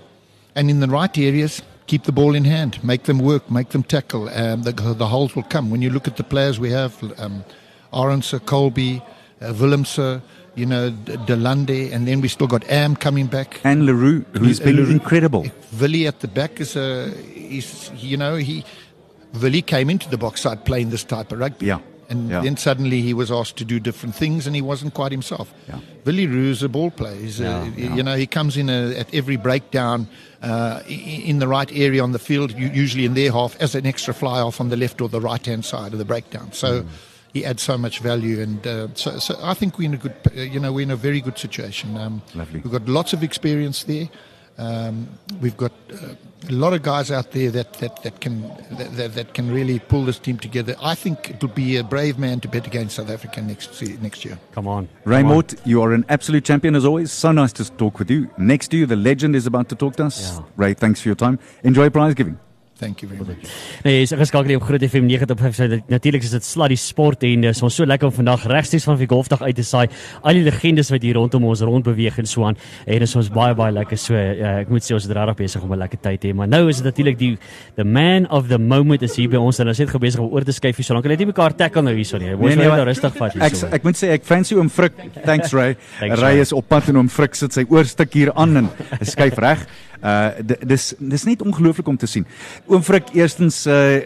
and 0.55 0.71
in 0.71 0.79
the 0.79 0.87
right 0.87 1.17
areas, 1.19 1.63
keep 1.89 2.05
the 2.05 2.13
ball 2.13 2.37
in 2.37 2.45
hand, 2.45 2.83
make 2.85 3.05
them 3.05 3.19
work, 3.19 3.51
make 3.51 3.71
them 3.71 3.83
tackle. 3.83 4.29
Um, 4.29 4.63
the, 4.63 4.73
the 4.73 5.09
holes 5.09 5.35
will 5.35 5.43
come. 5.43 5.71
When 5.71 5.83
you 5.83 5.91
look 5.91 6.07
at 6.07 6.17
the 6.17 6.23
players 6.23 6.61
we 6.61 6.71
have, 6.71 6.97
um, 7.19 7.45
Aronse, 7.93 8.35
Colby, 8.47 9.03
uh, 9.41 9.53
Willemse, 9.53 10.23
you 10.55 10.67
know, 10.67 10.91
Delande, 11.27 11.93
and 11.93 12.07
then 12.07 12.21
we 12.21 12.29
still 12.29 12.47
got 12.47 12.65
Am 12.69 12.97
coming 12.97 13.27
back. 13.27 13.61
And 13.65 13.87
LaRue, 13.87 14.25
who's 14.39 14.61
been 14.61 14.77
LaRue. 14.77 14.91
incredible. 14.91 15.47
Willie 15.81 16.07
at 16.07 16.21
the 16.21 16.29
back 16.29 16.61
is 16.61 16.77
a, 16.77 17.13
is 17.37 17.91
you 17.97 18.17
know, 18.17 18.37
he, 18.37 18.65
Willie 19.41 19.63
came 19.63 19.91
into 19.91 20.09
the 20.09 20.19
box 20.19 20.41
side 20.43 20.65
playing 20.65 20.91
this 20.91 21.05
type 21.05 21.33
of 21.33 21.39
rugby. 21.39 21.67
Yeah. 21.67 21.79
And 22.09 22.29
Yeah. 22.29 22.41
then 22.43 22.57
suddenly 22.57 23.03
he 23.03 23.15
was 23.15 23.31
asked 23.31 23.57
to 23.59 23.65
do 23.65 23.79
different 23.79 24.17
things 24.17 24.45
and 24.49 24.57
he 24.57 24.63
wasn't 24.63 24.95
quite 24.95 25.13
himself. 25.13 25.55
Yeah. 25.69 25.79
Willie 26.05 26.27
Rue's 26.27 26.61
a 26.65 26.69
ball 26.69 26.91
player. 26.91 27.15
He's 27.15 27.39
a, 27.39 27.45
Yeah, 27.45 27.71
yeah. 27.77 27.95
You 27.95 28.03
know, 28.03 28.17
he 28.17 28.27
comes 28.27 28.57
in 28.57 28.69
a, 28.69 28.97
at 28.99 29.15
every 29.15 29.37
breakdown 29.37 30.09
uh, 30.43 30.81
in 30.89 31.39
the 31.39 31.47
right 31.47 31.71
area 31.73 32.03
on 32.03 32.11
the 32.11 32.19
field, 32.19 32.53
usually 32.59 33.05
in 33.05 33.15
their 33.15 33.31
half, 33.31 33.57
as 33.61 33.77
an 33.77 33.87
extra 33.87 34.13
fly 34.13 34.41
off 34.41 34.61
on 34.61 34.71
the 34.71 34.77
left 34.77 35.01
or 35.01 35.09
the 35.09 35.21
right 35.21 35.47
hand 35.47 35.65
side 35.65 35.93
of 35.93 35.99
the 36.01 36.05
breakdown. 36.05 36.49
Mm. 36.51 36.55
So 37.31 37.39
he 37.39 37.45
adds 37.45 37.63
so 37.63 37.79
much 37.79 38.01
value. 38.01 38.41
And 38.41 38.67
uh, 38.67 38.89
so, 38.95 39.19
so 39.19 39.39
I 39.43 39.55
think 39.55 39.79
we're 39.79 39.87
in 39.87 39.95
a 39.95 39.99
good, 39.99 40.15
uh, 40.37 40.41
you 40.41 40.61
know, 40.61 40.73
we're 40.73 40.83
in 40.83 40.91
a 40.91 40.97
very 40.97 41.21
good 41.21 41.39
situation. 41.39 41.97
Um, 41.97 42.23
Lovely. 42.35 42.61
We've 42.61 42.73
got 42.73 42.89
lots 42.89 43.13
of 43.13 43.23
experience 43.23 43.85
there. 43.85 44.09
Um, 44.59 45.09
we've 45.41 45.57
got 45.57 45.73
uh, 45.91 46.15
a 46.49 46.53
lot 46.53 46.75
of 46.75 46.83
guys 46.83 47.11
out 47.11 47.31
there 47.31 47.51
that, 47.51 47.75
that, 47.75 48.03
that 48.03 48.21
can 48.21 48.43
that, 48.73 48.97
that, 48.97 49.15
that 49.15 49.35
can 49.35 49.51
really 49.51 49.79
pull 49.79 50.05
this 50.05 50.19
team 50.19 50.39
together. 50.39 50.75
I 50.83 50.95
think 50.95 51.31
it'll 51.31 51.49
be 51.49 51.79
a 51.79 51.85
brave 51.85 52.19
man 52.19 52.41
to 52.41 52.49
bet 52.49 52.67
against 52.67 52.97
South 52.97 53.09
Africa 53.09 53.41
next 53.41 53.81
next 54.03 54.23
year. 54.25 54.39
Come 54.53 54.69
on. 54.69 54.89
Raymond, 55.05 55.59
you 55.65 55.81
are 55.83 55.95
an 55.95 56.05
absolute 56.11 56.45
champion 56.45 56.75
as 56.75 56.85
always. 56.85 57.11
So 57.11 57.33
nice 57.33 57.55
to 57.55 57.71
talk 57.73 57.99
with 57.99 58.11
you. 58.11 58.29
Next 58.37 58.69
to 58.69 58.77
you, 58.77 58.85
the 58.87 58.97
legend 58.97 59.35
is 59.35 59.47
about 59.47 59.71
to 59.71 59.75
talk 59.77 59.97
to 59.97 60.05
us. 60.05 60.37
Yeah. 60.37 60.45
Ray, 60.57 60.75
thanks 60.75 61.01
for 61.01 61.09
your 61.09 61.17
time. 61.17 61.39
Enjoy 61.63 61.89
prize 61.89 62.15
giving. 62.15 62.39
Thank 62.81 63.03
you 63.03 63.09
very 63.13 63.21
much. 63.29 63.51
Nee, 63.85 64.01
is 64.07 64.13
geskakel 64.17 64.49
hier 64.55 64.57
op 64.57 64.63
Groot 64.65 64.81
FM 64.87 65.05
90.5. 65.11 65.57
So, 65.59 65.67
Natuurlik 65.93 66.23
is 66.25 66.31
dit 66.33 66.45
sluddy 66.49 66.79
sport 66.81 67.23
en 67.29 67.43
dis 67.45 67.61
ons 67.67 67.75
so 67.77 67.85
lekker 67.85 68.09
om 68.09 68.15
vandag 68.17 68.47
regstreeks 68.49 68.87
van 68.89 68.97
die 68.97 69.09
golfdag 69.11 69.43
uit 69.45 69.55
te 69.59 69.65
saai. 69.69 69.85
Al 70.25 70.39
die 70.39 70.47
legendes 70.47 70.89
wat 70.95 71.05
hier 71.05 71.19
rondom 71.19 71.45
ons 71.51 71.61
rond 71.69 71.85
beweeg 71.85 72.17
en 72.23 72.27
so 72.31 72.47
aan. 72.49 72.57
En 72.87 73.05
is 73.05 73.13
ons 73.21 73.29
baie 73.35 73.53
baie 73.59 73.75
lekker 73.77 74.01
so. 74.01 74.17
Ja, 74.17 74.55
ek 74.63 74.73
moet 74.73 74.87
sê 74.87 74.95
ons 74.97 75.05
is 75.05 75.13
regtig 75.13 75.37
besig 75.43 75.63
om 75.67 75.75
'n 75.75 75.79
lekker 75.83 76.01
tyd 76.01 76.21
te 76.21 76.29
hê. 76.29 76.35
Maar 76.35 76.49
nou 76.49 76.69
is 76.71 76.77
dit 76.81 76.85
natuurlik 76.89 77.19
die 77.19 77.37
the 77.77 77.85
man 77.85 78.27
of 78.31 78.49
the 78.49 78.59
moment 78.59 79.03
is 79.03 79.15
hier 79.17 79.29
by 79.29 79.37
ons 79.37 79.59
en 79.61 79.69
ons 79.69 79.79
het 79.79 79.91
gebesig 79.91 80.21
om 80.21 80.33
oor 80.33 80.43
te 80.45 80.53
skuif 80.53 80.77
hier 80.77 80.85
so 80.85 80.95
lank. 80.95 81.05
Hulle 81.05 81.17
het 81.19 81.27
nie 81.27 81.33
mekaar 81.35 81.53
tackle 81.55 81.83
nou 81.83 81.95
hierso 81.95 82.17
nie. 82.19 82.33
Ons 82.33 82.39
Nee, 82.41 82.49
moet 82.49 82.57
nee, 82.57 82.67
net 82.67 82.77
nou 82.77 82.85
rustig 82.87 83.15
vat 83.17 83.37
Ek 83.37 83.43
hierso. 83.53 83.67
ek 83.73 83.83
moet 83.85 83.97
sê 83.97 84.09
ek 84.13 84.25
fancy 84.25 84.55
oom 84.57 84.71
Frik. 84.71 84.93
Thanks 85.25 85.53
Ray. 85.53 85.77
Thanks, 85.99 86.19
Ray 86.21 86.41
is 86.41 86.53
op 86.53 86.67
pad 86.69 86.89
en 86.89 86.97
oom 86.97 87.09
Frik 87.09 87.35
sit 87.35 87.53
sy 87.53 87.67
oorstuk 87.69 88.13
hier 88.15 88.33
aan 88.35 88.57
en 88.57 88.71
skuif 89.03 89.37
reg. 89.39 89.67
Uh 90.03 90.31
dis 90.65 90.95
dis 90.99 91.25
net 91.29 91.43
ongelooflik 91.43 91.89
om 91.89 91.97
te 91.97 92.07
sien. 92.07 92.27
Oom 92.67 92.83
Frik, 92.83 93.11
eerstens 93.15 93.67
uh 93.67 94.01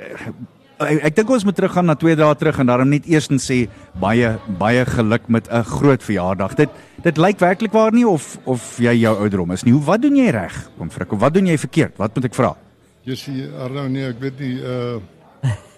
ek, 0.82 0.98
ek 1.06 1.16
dink 1.16 1.30
ons 1.30 1.44
moet 1.46 1.54
teruggaan 1.54 1.86
na 1.86 1.94
2 1.94 2.16
dae 2.18 2.34
terug 2.34 2.58
en 2.58 2.66
daarom 2.66 2.88
net 2.90 3.06
eerstens 3.06 3.46
sê 3.46 3.68
baie 4.00 4.32
baie 4.58 4.84
geluk 4.84 5.28
met 5.28 5.46
'n 5.50 5.62
groot 5.62 6.02
verjaardag. 6.02 6.54
Dit 6.54 6.70
dit 7.02 7.16
lyk 7.16 7.38
werklik 7.38 7.72
waar 7.72 7.92
nie 7.92 8.06
of 8.08 8.38
of 8.44 8.78
jy 8.78 8.92
jou 9.06 9.14
ouderdom 9.16 9.52
is 9.52 9.62
nie. 9.64 9.72
Hoe 9.72 9.84
wat 9.84 10.02
doen 10.02 10.16
jy 10.16 10.30
reg, 10.30 10.70
oom 10.78 10.90
Frik? 10.90 11.12
Of 11.12 11.20
wat 11.20 11.34
doen 11.34 11.46
jy 11.46 11.58
verkeerd? 11.58 11.96
Wat 11.96 12.14
moet 12.14 12.24
ek 12.24 12.34
vra? 12.34 12.56
Jessie, 13.04 13.44
Arno, 13.60 13.86
nee, 13.88 14.08
ek 14.08 14.20
weet 14.20 14.38
nie 14.40 14.54
uh 14.62 15.00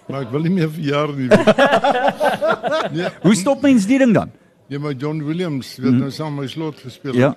maar 0.07 0.21
ek 0.21 0.31
wil 0.31 0.41
nie 0.41 0.49
meer 0.55 0.69
verjaar 0.71 1.09
nie. 1.11 1.27
nee, 2.95 3.07
Hoe 3.21 3.35
stop 3.35 3.61
mens 3.61 3.85
die 3.85 3.97
ding 3.99 4.13
dan? 4.13 4.31
jy 4.67 4.79
maar 4.79 4.93
John 4.99 5.21
Williams 5.23 5.75
het 5.79 5.93
nou 5.95 6.09
saam 6.11 6.35
my 6.35 6.47
slot 6.47 6.79
gespeel. 6.83 7.13
Ja. 7.15 7.35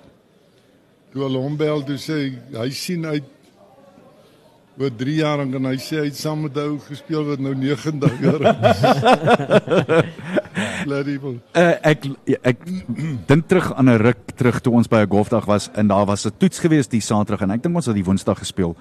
Toe 1.11 1.25
hulle 1.25 1.39
hom 1.43 1.57
bel, 1.59 1.81
toe 1.83 1.97
sê 1.99 2.17
hy, 2.55 2.69
sien 2.71 3.05
uit 3.05 3.25
oor 4.79 4.93
3 4.97 5.15
jaar 5.17 5.41
en 5.43 5.51
dan 5.51 5.67
hy 5.67 5.75
sê 5.83 5.99
hy 5.99 6.05
het 6.07 6.17
saam 6.17 6.45
met 6.45 6.55
ou 6.61 6.77
gespeel 6.85 7.25
wat 7.27 7.41
nou 7.43 7.51
90 7.59 8.21
jaar 8.23 8.45
is. 8.47 8.85
Bloody 10.85 11.17
hell. 11.19 11.35
Uh, 11.51 11.75
ek 11.91 12.07
ek 12.47 12.63
dink 13.27 13.49
terug 13.51 13.67
aan 13.75 13.91
'n 13.91 13.99
ruk 14.01 14.23
terug 14.39 14.61
toe 14.63 14.73
ons 14.79 14.87
by 14.87 15.03
'n 15.03 15.11
golfdag 15.11 15.45
was 15.45 15.69
en 15.75 15.91
daar 15.91 16.07
was 16.07 16.25
'n 16.25 16.33
toets 16.39 16.59
gewees 16.63 16.87
die 16.87 17.03
Saterdag 17.03 17.43
en 17.43 17.51
ek 17.51 17.63
dink 17.63 17.75
ons 17.75 17.85
het 17.85 17.95
die 17.95 18.07
Woensdag 18.07 18.39
gespeel. 18.39 18.75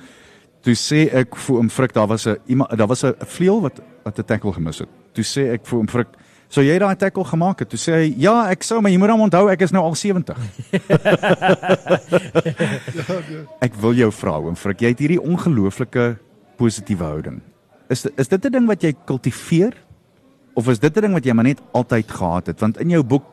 Toe 0.62 0.74
sê 0.74 1.10
ek 1.12 1.36
vir 1.36 1.56
oom 1.56 1.70
Frik 1.70 1.92
daar 1.92 2.06
was 2.06 2.26
'n 2.26 2.38
daar 2.76 2.88
was 2.88 3.04
'n 3.04 3.14
vleuel 3.26 3.60
wat 3.60 3.82
wat 4.04 4.18
'n 4.18 4.24
tackle 4.24 4.52
gemis 4.52 4.78
het. 4.78 4.88
Toe 5.12 5.24
sê 5.24 5.52
ek 5.52 5.66
vir 5.66 5.78
oom 5.78 5.88
Frik 5.88 6.08
So 6.50 6.64
jy 6.66 6.80
daai 6.82 6.96
tackle 6.98 7.22
gemaak 7.30 7.62
het. 7.62 7.68
Toe 7.70 7.78
sê 7.78 7.92
hy, 7.94 8.14
"Ja, 8.18 8.50
ek 8.50 8.62
sou, 8.62 8.80
maar 8.80 8.90
jy 8.90 8.98
moet 8.98 9.10
hom 9.10 9.20
onthou, 9.20 9.48
ek 9.50 9.60
is 9.62 9.70
nou 9.70 9.84
al 9.84 9.94
70." 9.94 10.36
ek 13.66 13.74
wil 13.74 13.94
jou 13.94 14.10
vra, 14.10 14.38
oom 14.38 14.56
Frik, 14.56 14.80
jy 14.80 14.88
het 14.88 14.98
hierdie 14.98 15.22
ongelooflike 15.22 16.18
positiewe 16.58 17.04
houding. 17.04 17.40
Is 17.88 18.06
is 18.16 18.28
dit 18.28 18.44
'n 18.44 18.52
ding 18.52 18.66
wat 18.66 18.82
jy 18.82 18.94
kultiveer 19.06 19.74
of 20.54 20.68
is 20.68 20.78
dit 20.78 20.96
'n 20.96 21.00
ding 21.00 21.12
wat 21.12 21.24
jy 21.24 21.32
maar 21.32 21.44
net 21.44 21.60
altyd 21.72 22.10
gehad 22.10 22.46
het? 22.46 22.60
Want 22.60 22.78
in 22.78 22.90
jou 22.90 23.02
boek 23.02 23.24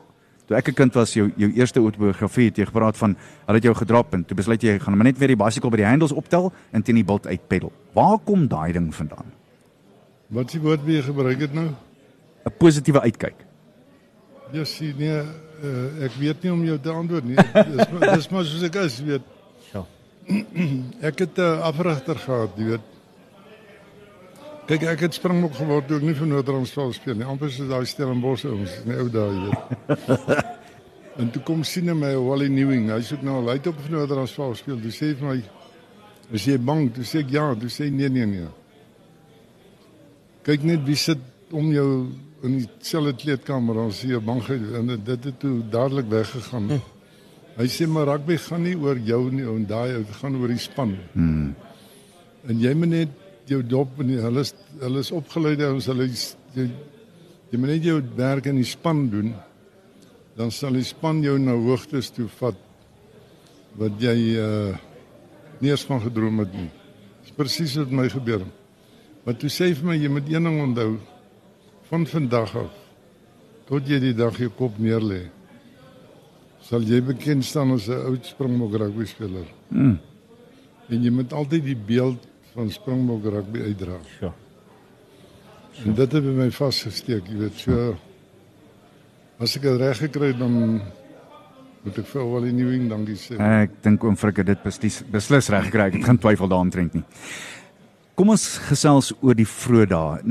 toe 0.46 0.58
ek 0.58 0.70
'n 0.70 0.74
kind 0.74 0.94
was, 0.94 1.14
jou 1.14 1.32
jou 1.38 1.52
eerste 1.52 1.80
autobiografie 1.80 2.46
het 2.46 2.58
jy 2.58 2.66
gepraat 2.66 2.98
van 2.98 3.18
hulle 3.46 3.58
het 3.58 3.64
jou 3.64 3.74
gedrop 3.74 4.14
en 4.14 4.26
toe 4.26 4.38
besluit 4.38 4.62
jy 4.62 4.80
gaan 4.80 4.96
maar 4.96 5.06
net 5.06 5.18
weer 5.18 5.28
die 5.36 5.44
bicycle 5.44 5.70
by 5.70 5.78
die 5.78 5.86
handles 5.86 6.14
optel 6.14 6.54
en 6.72 6.84
teen 6.84 6.96
die 6.96 7.04
bult 7.04 7.26
uitpedal. 7.28 7.72
Waar 7.94 8.20
kom 8.20 8.48
daai 8.48 8.74
ding 8.74 8.94
vandaan? 8.94 9.26
Wat 10.30 10.52
die 10.52 10.62
woord 10.62 10.80
wat 10.80 10.94
jy 10.94 11.02
gebruik 11.02 11.40
het 11.40 11.54
nou? 11.54 11.70
'n 12.48 12.56
Positiewe 12.58 13.02
uitkyk. 13.02 13.46
Jessie, 14.56 14.94
nee, 14.96 15.22
uh, 15.64 16.04
ek 16.08 16.14
weet 16.20 16.44
nie 16.44 16.52
om 16.52 16.62
jou 16.66 16.78
te 16.80 16.92
antwoord 16.92 17.26
nie. 17.28 17.36
Dis 17.36 17.90
maar 17.92 18.14
dis 18.16 18.30
maar 18.32 18.46
soos 18.48 18.68
ek 18.68 18.78
is, 18.84 19.00
weet. 19.04 19.34
Ja. 19.74 19.84
Ek 21.10 21.20
het 21.26 21.38
'n 21.38 21.42
uh, 21.42 21.66
afrigter 21.68 22.16
gehad, 22.16 22.56
jy 22.56 22.70
weet. 22.76 22.94
Kyk, 24.68 24.84
ek 24.84 25.00
het 25.06 25.16
springbok 25.16 25.54
geword 25.56 25.86
toe 25.88 25.96
ek 25.96 26.04
nie 26.04 26.14
vir 26.14 26.28
Noord-Transvaal 26.28 26.90
speel 26.92 27.16
nie. 27.16 27.24
Amper 27.24 27.48
soos 27.48 27.70
daai 27.70 27.86
Stellenbosch 27.88 28.44
ouens 28.50 28.74
in 28.82 28.90
die 28.92 28.98
ou 29.00 29.08
dae, 29.08 29.28
jy 29.32 29.44
weet. 29.46 30.50
en 31.24 31.30
toe 31.32 31.42
kom 31.48 31.64
sien 31.64 31.88
hy 31.88 31.96
my 31.96 32.10
Wally 32.20 32.50
Newing. 32.52 32.90
Hy 32.92 33.00
soek 33.08 33.24
nou 33.24 33.38
al 33.40 33.54
uit 33.56 33.70
op 33.72 33.80
vir 33.80 33.94
Noord-Transvaal 33.96 34.58
speel. 34.60 34.82
Toe 34.84 34.92
sê 34.92 35.14
hy 35.14 35.16
vir 35.22 35.28
my, 35.30 35.38
"Is 36.36 36.48
jy 36.52 36.58
bang?" 36.60 36.92
Toe 36.92 37.06
sê 37.08 37.24
ek, 37.24 37.32
"Ja." 37.32 37.46
Toe 37.56 37.72
sê 37.72 37.88
hy, 37.88 37.92
"Nee, 37.96 38.10
nee, 38.10 38.26
nee." 38.26 38.50
Kyk 40.44 40.64
net 40.64 40.84
wie 40.84 40.96
sit 40.96 41.24
om 41.52 41.72
jou 41.72 42.12
in 42.46 42.60
dieselfde 42.60 43.14
kleedkamer 43.18 43.80
dan 43.80 43.92
sien 43.96 44.12
jy 44.14 44.20
bang 44.22 44.42
en 44.78 44.92
dit 44.94 45.24
het 45.26 45.40
toe 45.42 45.56
dadelik 45.74 46.10
weggegaan. 46.12 46.70
Hy 47.58 47.66
sê 47.74 47.88
maar 47.90 48.06
rugby 48.12 48.38
gaan 48.38 48.62
nie 48.68 48.76
oor 48.78 49.00
jou 49.02 49.24
nie, 49.34 49.46
en 49.50 49.64
daai 49.66 49.96
ou 49.98 50.04
gaan 50.20 50.36
oor 50.38 50.52
die 50.54 50.62
span. 50.62 50.94
Hmm. 51.16 51.56
En 52.48 52.60
jy 52.62 52.74
moet 52.78 52.92
net 52.92 53.16
jou 53.50 53.64
dop 53.66 53.98
en 54.04 54.12
hulle 54.28 54.44
is 54.46 54.54
hulle 54.84 55.02
is 55.02 55.12
opgeleide 55.16 55.72
ons 55.74 55.88
hulle 55.90 56.06
is- 56.06 56.36
jy, 56.54 56.68
jy 57.52 57.58
moet 57.58 57.74
net 57.74 57.84
jou 57.84 57.98
werk 58.16 58.46
in 58.46 58.62
die 58.62 58.68
span 58.68 59.08
doen. 59.10 59.34
Dan 60.38 60.52
sal 60.52 60.78
die 60.78 60.86
span 60.86 61.24
jou 61.24 61.38
na 61.40 61.56
hoogtes 61.58 62.12
toe 62.14 62.28
vat 62.40 62.56
wat 63.78 63.98
jy 64.02 64.18
uh 64.38 64.78
nie 65.60 65.72
eens 65.72 65.88
van 65.90 65.98
gedroom 66.04 66.38
het 66.44 66.52
nie. 66.54 66.70
Dis 67.24 67.34
presies 67.34 67.76
wat 67.80 67.90
my 67.90 68.04
gebeur 68.14 68.44
het. 68.44 68.58
Maar 69.26 69.34
toe 69.42 69.50
sê 69.50 69.72
hy 69.72 69.74
vir 69.74 69.88
my 69.90 69.96
jy 69.98 70.10
moet 70.14 70.28
een 70.30 70.44
ding 70.46 70.60
onthou 70.62 71.00
van 71.90 72.06
vandag 72.06 72.56
af 72.56 72.74
tot 73.68 73.88
jy 73.88 74.00
die 74.00 74.16
dag 74.16 74.38
jou 74.40 74.50
kop 74.50 74.80
neerlê 74.80 75.26
sal 76.68 76.84
jy 76.84 77.00
bekend 77.02 77.46
staan 77.46 77.72
as 77.72 77.88
'n 77.88 78.06
oud 78.10 78.26
Springbok 78.26 78.74
rugby 78.76 79.06
speler. 79.06 79.48
Mm. 79.70 80.00
En 80.90 81.04
jy 81.04 81.12
moet 81.12 81.34
altyd 81.34 81.64
die 81.64 81.76
beeld 81.76 82.28
van 82.54 82.70
Springbok 82.72 83.24
rugby 83.24 83.62
uitdra. 83.62 84.00
Ja. 84.22 84.34
En 85.86 85.94
dit 85.94 86.12
het 86.12 86.24
by 86.24 86.34
my 86.34 86.52
vasgesteek, 86.52 87.28
jy 87.28 87.38
weet, 87.38 87.60
so 87.60 87.98
as 89.40 89.56
ek 89.56 89.62
dit 89.62 89.78
reg 89.78 89.98
gekry 89.98 90.32
het 90.34 90.40
dan 90.40 90.82
moet 91.84 91.98
ek 91.98 92.08
vir 92.10 92.24
wel 92.32 92.42
die 92.42 92.56
nuwing 92.58 92.90
dankie 92.90 93.16
sê. 93.16 93.38
Ek 93.38 93.78
dink 93.84 94.04
oom 94.04 94.18
Frik 94.18 94.38
het 94.38 94.50
dit 94.50 94.64
beslis, 94.64 95.04
beslis 95.12 95.50
reg 95.50 95.70
gekry. 95.70 95.88
Ek 95.88 95.94
het 95.94 96.06
geen 96.06 96.18
twyfel 96.18 96.50
daaromtrent 96.50 96.94
nie. 96.94 97.04
Kom 98.18 98.30
ons 98.34 98.58
gesels 98.58 99.14
oor 99.22 99.38
die 99.38 99.46
vroeë 99.46 99.88
dae. 99.88 100.22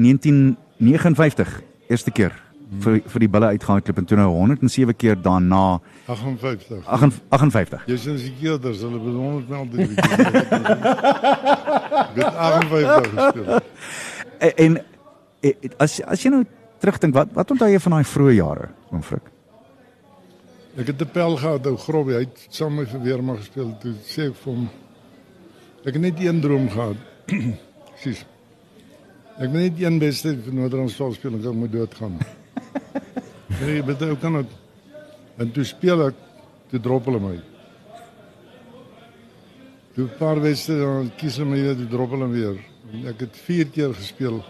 1959, 0.78 1.62
eerste 1.88 2.10
keer 2.10 2.34
vir 2.82 2.96
vir 3.06 3.22
die 3.22 3.28
bulle 3.30 3.52
uitgehardloop 3.54 4.00
en 4.00 4.08
toe 4.10 4.16
nou 4.18 4.26
107 4.32 4.96
keer 4.98 5.16
daarna 5.22 5.78
58. 6.06 6.82
58. 7.30 7.86
Jy 7.86 7.98
sien 8.02 8.18
as 8.18 8.24
die 8.26 8.34
keerders, 8.40 8.82
hulle 8.82 8.98
bedoel 8.98 9.38
met 9.38 9.50
altyd 9.60 9.78
die 9.78 9.96
Dit 12.16 12.26
58 12.26 13.08
gespeel. 13.14 13.60
En, 14.38 14.52
en 14.66 14.78
en 15.46 15.78
as 15.84 16.00
as 16.02 16.26
jy 16.26 16.34
nou 16.34 16.42
terugdink, 16.82 17.14
wat 17.14 17.32
wat 17.36 17.50
onthou 17.54 17.70
jy 17.70 17.80
van 17.86 17.98
daai 17.98 18.10
vroeë 18.12 18.36
jare, 18.40 18.70
oom 18.90 19.02
Frik? 19.06 19.30
Ek 20.76 20.90
het 20.90 21.00
'n 21.00 21.12
pel 21.12 21.36
gehad, 21.40 21.66
ou 21.66 21.76
Grobbie, 21.76 22.14
hy 22.18 22.24
het 22.26 22.46
saam 22.50 22.74
met 22.74 22.84
my 22.86 22.92
vir 22.92 23.00
Weermag 23.00 23.38
gespeel. 23.38 23.76
Toe 23.80 23.94
sê 24.04 24.28
ek 24.28 24.36
vir 24.42 24.52
hom 24.52 24.68
ek 25.86 25.92
het 25.94 26.02
net 26.02 26.20
een 26.20 26.40
droom 26.40 26.68
gehad. 26.68 26.96
Presies. 27.94 28.26
Ek 29.36 29.50
wil 29.52 29.66
net 29.66 29.80
een 29.80 29.98
wedstryd 30.00 30.38
vir 30.46 30.54
Noord-Transvaal 30.56 31.12
speel 31.12 31.34
en 31.36 31.42
ek 31.44 31.56
moet 31.60 31.72
doodgaan. 31.72 32.14
Nee, 33.60 33.82
maar 33.82 33.98
dit 33.98 34.18
kan 34.20 34.36
ook. 34.36 34.54
En 35.36 35.50
toe 35.52 35.64
speel 35.64 36.06
ek, 36.06 36.16
toe 36.70 36.80
drop 36.80 37.04
hulle 37.08 37.20
my. 37.20 37.36
Toe 39.96 40.04
'n 40.04 40.16
paar 40.18 40.40
wedstryde 40.40 40.80
dan 40.84 41.10
kies 41.16 41.36
hulle 41.36 41.50
my 41.50 41.60
weer, 41.60 41.76
toe 41.76 41.88
drop 41.88 42.10
hulle 42.10 42.28
weer. 42.28 42.56
En 42.92 43.06
ek 43.12 43.20
het 43.20 43.36
4 43.36 43.66
keer 43.72 43.94
gespeel. 43.94 44.44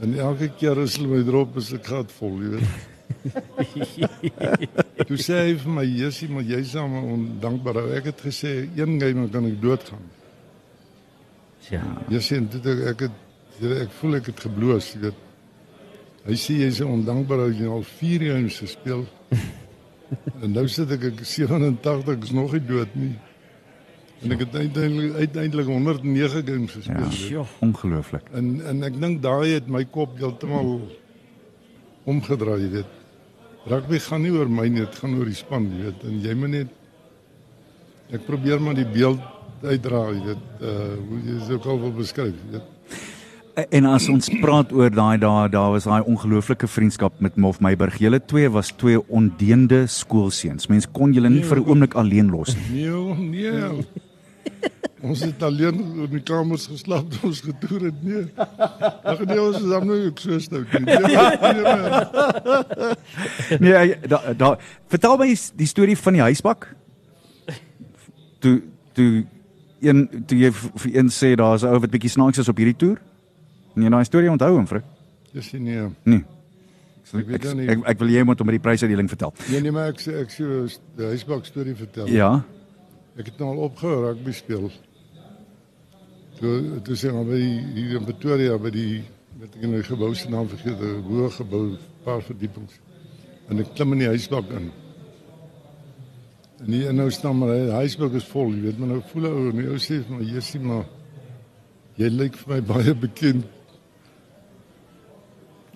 En 0.00 0.18
elke 0.18 0.48
keer 0.48 0.80
as 0.80 0.96
hulle 0.96 1.08
my 1.08 1.22
drop, 1.24 1.56
is 1.56 1.72
ek 1.72 1.86
gat 1.86 2.12
vol, 2.12 2.40
jy 2.42 2.50
weet. 2.56 2.92
Toe 5.08 5.16
sê 5.20 5.34
hy 5.46 5.54
vir 5.60 5.72
my, 5.72 5.84
"Jessie, 5.84 6.28
maar 6.28 6.42
jy's 6.42 6.74
aan 6.76 6.92
ondankbaar. 6.92 7.92
Ek 7.96 8.04
het 8.04 8.20
gesê 8.20 8.68
een 8.76 9.00
game 9.00 9.28
kan 9.28 9.46
ek 9.46 9.60
doodgaan." 9.60 10.04
Ja. 11.70 11.82
Jessie, 12.08 12.36
en 12.36 12.48
toe 12.48 12.60
het 12.60 12.88
ek 12.88 13.02
ek 13.02 13.23
het 13.60 13.84
ek 13.84 13.92
voel 14.00 14.18
ek 14.20 14.32
het 14.32 14.40
gebloos, 14.46 14.92
jy 14.94 15.04
weet. 15.06 15.20
Hy 16.24 16.36
sê 16.40 16.56
jy's 16.62 16.80
ondankbaar 16.80 17.44
dat 17.44 17.58
jy 17.60 17.68
al 17.68 17.84
4 17.84 18.26
games 18.32 18.58
gespeel. 18.64 19.04
en 20.42 20.50
nou 20.54 20.64
sit 20.72 20.90
ek 20.96 21.10
ek 21.10 21.22
is 21.24 21.36
87, 21.36 22.12
ek 22.16 22.26
is 22.28 22.34
nog 22.36 22.54
nie 22.56 22.64
dood 22.64 22.96
nie. 22.98 23.12
En 24.24 24.32
ek 24.32 24.44
het 24.46 24.54
uiteindelik 24.56 25.16
uiteindelik 25.20 25.68
109 25.68 26.44
games 26.48 26.76
gespeel. 26.78 27.10
Ja. 27.12 27.40
Ja. 27.40 27.44
Ongelooflik. 27.66 28.30
En 28.32 28.54
en 28.72 28.82
ek 28.88 28.96
dink 29.00 29.20
daai 29.24 29.56
het 29.58 29.68
my 29.68 29.84
kop 29.84 30.16
heeltemal 30.20 30.78
omgedraai, 32.08 32.60
jy 32.62 32.70
weet. 32.78 33.00
Rugby 33.68 34.00
gaan 34.06 34.24
nie 34.24 34.32
oor 34.32 34.48
my 34.52 34.66
nie, 34.68 34.82
dit 34.84 34.96
gaan 35.00 35.16
oor 35.18 35.28
die 35.28 35.36
span, 35.36 35.68
jy 35.72 35.88
weet. 35.88 36.08
En 36.08 36.18
jy 36.24 36.34
moet 36.40 36.54
net 36.56 38.16
ek 38.16 38.24
probeer 38.26 38.60
maar 38.60 38.76
die 38.76 38.88
beeld 38.88 39.20
uitdra, 39.64 40.06
jy 40.12 40.24
weet, 40.30 40.48
uh 40.60 40.94
hoe 41.00 41.20
jy 41.24 41.36
dit 41.40 41.52
ook 41.56 41.68
al 41.72 41.84
wil 41.84 41.94
beskryf, 42.00 42.32
jy 42.32 42.56
weet. 42.56 42.73
En 43.54 43.84
as 43.86 44.08
ons 44.10 44.28
praat 44.42 44.72
oor 44.74 44.90
daai 44.90 45.18
dae, 45.22 45.48
daar 45.52 45.70
was 45.70 45.84
daai 45.86 46.02
ongelooflike 46.10 46.66
vriendskap 46.66 47.20
met 47.22 47.36
Mof 47.38 47.60
Meyburg. 47.62 48.00
Julle 48.02 48.18
twee 48.18 48.48
was 48.50 48.72
twee 48.74 48.98
ondeende 49.06 49.84
skoolseuns. 49.86 50.66
Mens 50.72 50.88
kon 50.90 51.14
julle 51.14 51.30
nie 51.30 51.44
vir 51.46 51.60
'n 51.60 51.68
oomblik 51.68 51.94
alleen 51.94 52.30
los 52.30 52.56
nie. 52.56 52.88
Nee, 52.90 53.14
nee. 53.14 53.86
ons 55.02 55.20
het 55.20 55.42
alleen 55.42 55.78
in 56.02 56.10
die 56.10 56.22
kamers 56.22 56.66
geslaap 56.66 57.10
toe 57.10 57.28
ons 57.30 57.40
getoer 57.40 57.80
het, 57.80 58.02
nee. 58.02 58.26
Ag 59.04 59.24
nee, 59.24 59.40
ons 59.40 59.56
is 59.56 59.68
dan 59.68 59.86
nou 59.86 60.06
ook 60.06 60.18
so 60.18 60.38
stout 60.38 60.72
nie. 60.72 60.80
Nee, 60.80 60.98
nee, 60.98 61.62
nee. 63.60 63.84
Nee, 63.86 63.96
daar 64.08 64.36
da, 64.36 64.58
vertel 64.88 65.16
my 65.16 65.30
die 65.54 65.66
storie 65.66 65.96
van 65.96 66.12
die 66.12 66.22
huisbak. 66.22 66.74
Toe 68.38 68.62
toe 68.92 69.24
een 69.80 70.08
toe 70.26 70.38
jy 70.38 70.50
vir 70.52 70.90
een 70.96 71.08
sê 71.08 71.34
daar's 71.38 71.62
'n 71.62 71.70
ou 71.70 71.78
wat 71.78 71.90
bietjie 71.90 72.10
snaaks 72.10 72.38
is 72.38 72.48
op 72.48 72.56
hierdie 72.56 72.76
toer. 72.76 72.98
Jy 73.74 73.90
daai 73.90 74.04
storie 74.06 74.30
onthou 74.30 74.52
hom, 74.54 74.66
Frik? 74.70 74.86
Dis 75.34 75.50
nie 75.52 75.60
nee. 75.60 75.88
Nee. 76.04 76.24
Ek 77.14 77.30
Ek, 77.36 77.44
ek 77.44 77.82
ek 77.92 77.98
wil 78.00 78.10
jy 78.10 78.22
moet 78.26 78.40
om 78.40 78.50
die 78.50 78.62
prysuitdeling 78.62 79.10
vertel. 79.10 79.34
Nee, 79.50 79.60
nee, 79.60 79.72
maar 79.74 79.92
ek 79.92 80.00
ek 80.22 80.32
sê 80.32 80.46
die 80.98 81.10
huisbak 81.12 81.44
storie 81.46 81.74
vertel. 81.78 82.08
Ja. 82.10 82.30
Ek 83.18 83.28
het 83.28 83.38
nou 83.38 83.50
al 83.52 83.66
opgehou 83.68 84.06
rugby 84.06 84.32
speel. 84.34 84.70
Toe 86.38 86.54
toe 86.86 86.96
sê 86.98 87.12
maar 87.14 87.26
by 87.28 87.38
die, 87.38 87.58
hier 87.76 88.00
in 88.00 88.08
Pretoria 88.08 88.56
by 88.58 88.72
die 88.74 89.02
weet 89.38 89.58
ek 89.58 89.66
die 89.74 89.82
gebou 89.86 90.10
se 90.14 90.30
naam 90.30 90.48
vergeet, 90.48 90.80
'n 90.80 91.02
hoë 91.08 91.30
gebou, 91.36 91.64
paar 92.04 92.22
verdiepings. 92.22 92.80
En 93.50 93.60
ek 93.60 93.74
klim 93.74 93.92
in 93.92 93.98
die 93.98 94.08
huisbak 94.08 94.50
in. 94.50 94.70
En 96.64 96.72
hier 96.72 96.94
nou 96.94 97.10
staan 97.10 97.38
maar 97.38 97.52
die 97.52 97.70
huisbak 97.70 98.14
is 98.14 98.24
vol, 98.24 98.54
jy 98.54 98.62
weet, 98.62 98.78
maar 98.78 98.88
nou 98.88 99.02
voel 99.12 99.26
ou 99.26 99.50
en 99.50 99.56
die 99.56 99.68
ou 99.68 99.76
sê 99.78 100.00
my, 100.08 100.22
"Jessie, 100.24 100.60
maar 100.60 100.86
jy 101.96 102.08
lyk 102.08 102.36
vir 102.36 102.54
my 102.54 102.60
baie 102.60 102.94
bekend." 102.94 103.44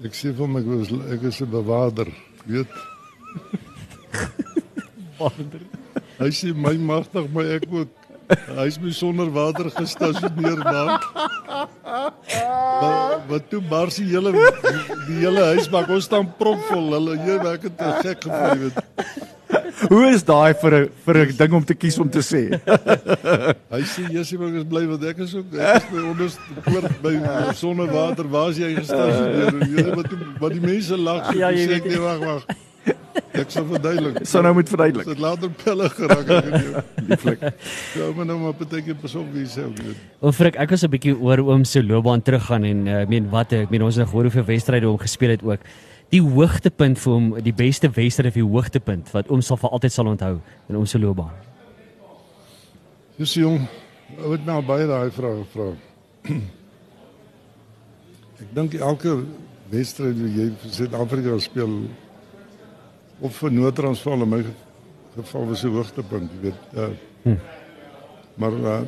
Ek 0.06 0.14
sê 0.14 0.30
vir 0.30 0.44
hom 0.44 0.56
ek 0.60 0.66
was 0.70 0.90
ek 1.14 1.22
is 1.26 1.40
'n 1.42 1.50
bewaarder, 1.50 2.08
weet. 2.46 2.70
Hy 6.18 6.30
sê 6.30 6.54
my 6.54 6.76
magtig 6.78 7.26
my 7.34 7.44
ek 7.58 7.66
ook. 7.70 7.90
Hy 8.28 8.66
is 8.66 8.78
my 8.78 8.90
sonder 8.92 9.30
water 9.32 9.70
gestasioneer 9.70 10.62
daar. 10.62 11.00
Maar 11.82 13.24
wat 13.28 13.50
toe 13.50 13.60
bars 13.60 13.96
die 13.96 14.06
hele 14.12 14.32
die 15.08 15.18
hele 15.24 15.44
huisbak 15.54 15.88
ons 15.88 16.04
staan 16.04 16.28
propvol. 16.38 16.92
Hulle 16.94 17.16
jy 17.24 17.38
ek 17.54 17.62
het 17.70 17.82
gek 18.06 18.22
gevoel, 18.28 18.50
jy 18.54 18.58
weet. 18.68 18.78
Hoe 19.86 20.06
is 20.10 20.24
daai 20.26 20.54
vir 20.58 20.74
'n 20.74 20.88
vir 21.06 21.16
'n 21.22 21.36
ding 21.38 21.52
om 21.54 21.64
te 21.64 21.74
kies 21.74 21.98
om 21.98 22.08
te 22.10 22.18
sê? 22.18 22.42
Hy 23.74 23.82
sê 23.86 24.06
Jessie 24.10 24.38
is 24.38 24.64
bly 24.66 24.86
want 24.90 25.04
ek 25.04 25.18
is 25.22 25.34
ook 25.38 25.54
ek 25.54 25.82
is 25.82 25.90
by 25.92 26.02
onderste 26.02 26.40
poort 26.64 27.02
by 27.02 27.14
sonder 27.54 27.86
water. 27.86 28.26
Waar 28.28 28.50
is 28.50 28.58
jy 28.58 28.74
gestasioneer? 28.74 29.54
Jy 29.68 29.84
weet 29.84 29.94
wat 29.94 30.08
toe 30.10 30.18
wat 30.40 30.52
die 30.52 30.60
mense 30.64 30.96
lag. 30.96 31.30
Ja, 31.34 31.50
jy 31.54 31.66
sê 31.68 31.76
ek 31.78 31.84
weet- 31.84 31.92
nee 31.94 32.00
wag 32.02 32.18
wag. 32.18 32.42
Ek 33.38 33.50
sal 33.52 33.66
verduidelik. 33.68 34.24
Sou 34.26 34.42
nou 34.42 34.52
moet 34.56 34.68
verduidelik. 34.68 35.06
Dit 35.06 35.20
later 35.22 35.50
pelle 35.62 35.88
geraak 35.92 36.26
ek 36.26 36.42
weet 36.42 36.54
nie. 36.58 37.08
Lieflik. 37.10 37.40
Ja, 37.94 38.08
maar 38.16 38.26
nou 38.26 38.38
maar 38.38 38.54
partykeer 38.58 38.96
pas 38.98 39.14
op 39.14 39.28
wie 39.34 39.44
sê 39.46 39.62
ook 39.68 39.78
weet. 39.78 39.96
Oom 40.20 40.32
Frik, 40.32 40.56
ek 40.58 40.70
was 40.70 40.82
'n 40.82 40.90
bietjie 40.90 41.14
oor 41.14 41.38
oom 41.38 41.64
se 41.64 41.82
loopbaan 41.82 42.22
teruggaan 42.22 42.64
en 42.64 42.86
uh, 42.86 43.02
ek 43.02 43.08
meen 43.08 43.30
wat 43.30 43.52
ek 43.52 43.70
meen 43.70 43.82
ons 43.82 43.96
het 43.96 44.08
gehoor 44.08 44.26
hoeveel 44.30 44.44
wedstryde 44.44 44.86
hom 44.86 44.98
gespeel 44.98 45.30
het 45.30 45.42
ook. 45.42 45.60
Die 46.10 46.22
hoogtepunt 46.24 46.98
vir 46.98 47.12
hom, 47.12 47.26
die 47.44 47.52
beste 47.52 47.90
wedstryd 47.92 48.30
of 48.30 48.34
die 48.38 48.44
hoogtepunt 48.46 49.10
wat 49.12 49.28
oom 49.30 49.42
sal 49.44 49.56
vir 49.60 49.70
altyd 49.76 49.92
sal 49.92 50.06
onthou 50.08 50.38
in 50.68 50.86
se 50.86 50.98
loopbaan. 50.98 51.34
Dis 53.18 53.34
jong. 53.34 53.66
Ou 54.24 54.32
het 54.32 54.44
nou 54.46 54.62
baie 54.64 54.86
daai 54.88 55.10
vrae 55.12 55.42
gevra. 55.44 55.72
Ek 58.40 58.54
dink 58.54 58.74
elke 58.78 59.16
wedstryd 59.72 60.16
wat 60.22 60.36
jy 60.38 60.46
vir 60.62 60.70
Suid-Afrika 60.78 61.38
speel 61.42 61.74
of 63.20 63.34
vir 63.42 63.50
Noord-Transvaal 63.50 64.22
in 64.24 64.30
my 64.30 64.38
ge- 64.46 64.54
geval 65.18 65.46
was 65.50 65.64
'n 65.64 65.74
hoogtepunt, 65.74 66.30
jy 66.32 66.40
weet. 66.40 66.60
Uh, 66.76 66.88
Hm. 67.24 67.34
Maar 68.38 68.52
uh, 68.52 68.80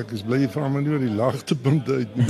ek 0.00 0.10
is 0.16 0.22
bly 0.24 0.38
jy 0.40 0.48
vra 0.48 0.68
my 0.72 0.80
nie 0.80 0.90
oor 0.94 0.98
die 1.04 1.12
laagtepunte 1.14 1.92
uit 1.92 2.16
nie. 2.16 2.26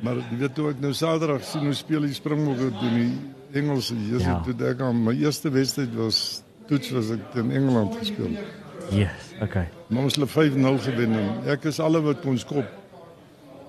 Maar, 0.00 0.16
jy 0.30 0.38
weet 0.40 0.54
toe 0.56 0.70
ek 0.70 0.80
nou 0.80 0.92
Saterdag 0.96 1.44
sien 1.44 1.66
hoe 1.68 1.74
speel 1.76 2.06
die 2.08 2.14
Springbokke 2.16 2.70
teen 2.80 2.94
die 2.96 3.60
Engelse. 3.60 3.94
Jesus, 3.98 4.24
Ja. 4.24 4.40
toe 4.46 4.54
ek 4.70 4.80
aan 4.80 5.02
my 5.04 5.12
eerste 5.12 5.50
wedstryd 5.50 5.94
was 5.94 6.42
toets 6.68 6.90
was 6.94 7.10
ek 7.10 7.34
in 7.34 7.50
Engeland 7.50 7.96
gespeel. 7.98 8.36
Yes, 8.90 9.34
okay. 9.42 9.68
Maar 9.88 10.02
ons 10.08 10.16
het 10.16 10.30
5-0 10.30 10.78
gewen 10.86 11.12
en 11.12 11.48
ek 11.50 11.64
is 11.64 11.80
alle 11.80 12.00
wat 12.02 12.20
kon 12.22 12.38
skop. 12.38 12.66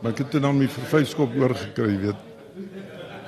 Maar 0.02 0.12
ek 0.12 0.18
het 0.24 0.32
toe 0.32 0.40
dan 0.42 0.58
my 0.58 0.68
vir 0.68 0.86
5 0.94 1.10
skop 1.10 1.36
oorgekry, 1.38 1.98
weet. 2.00 2.16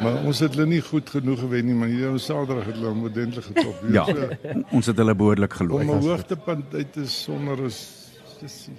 Maar 0.02 0.24
ons 0.26 0.40
het 0.40 0.56
hulle 0.56 0.66
nie 0.68 0.82
goed 0.82 1.10
genoeg 1.10 1.40
gewen 1.40 1.66
nie, 1.66 1.76
maar 1.78 1.92
hierdie 1.92 2.20
Saterdag 2.22 2.66
het 2.66 2.80
hulle 2.80 2.90
omtrentlik 2.96 3.46
getop. 3.52 3.84
Jy 3.88 3.94
Ja, 3.94 4.06
so, 4.06 4.64
ons 4.72 4.90
het 4.90 4.98
hulle 4.98 5.16
behoorlik 5.16 5.60
Om 5.60 5.82
'n 5.82 6.08
hoogtepunt 6.08 6.74
uit 6.74 6.94
te 6.94 7.06
sonder 7.08 7.66
is 7.66 8.10
dis 8.42 8.70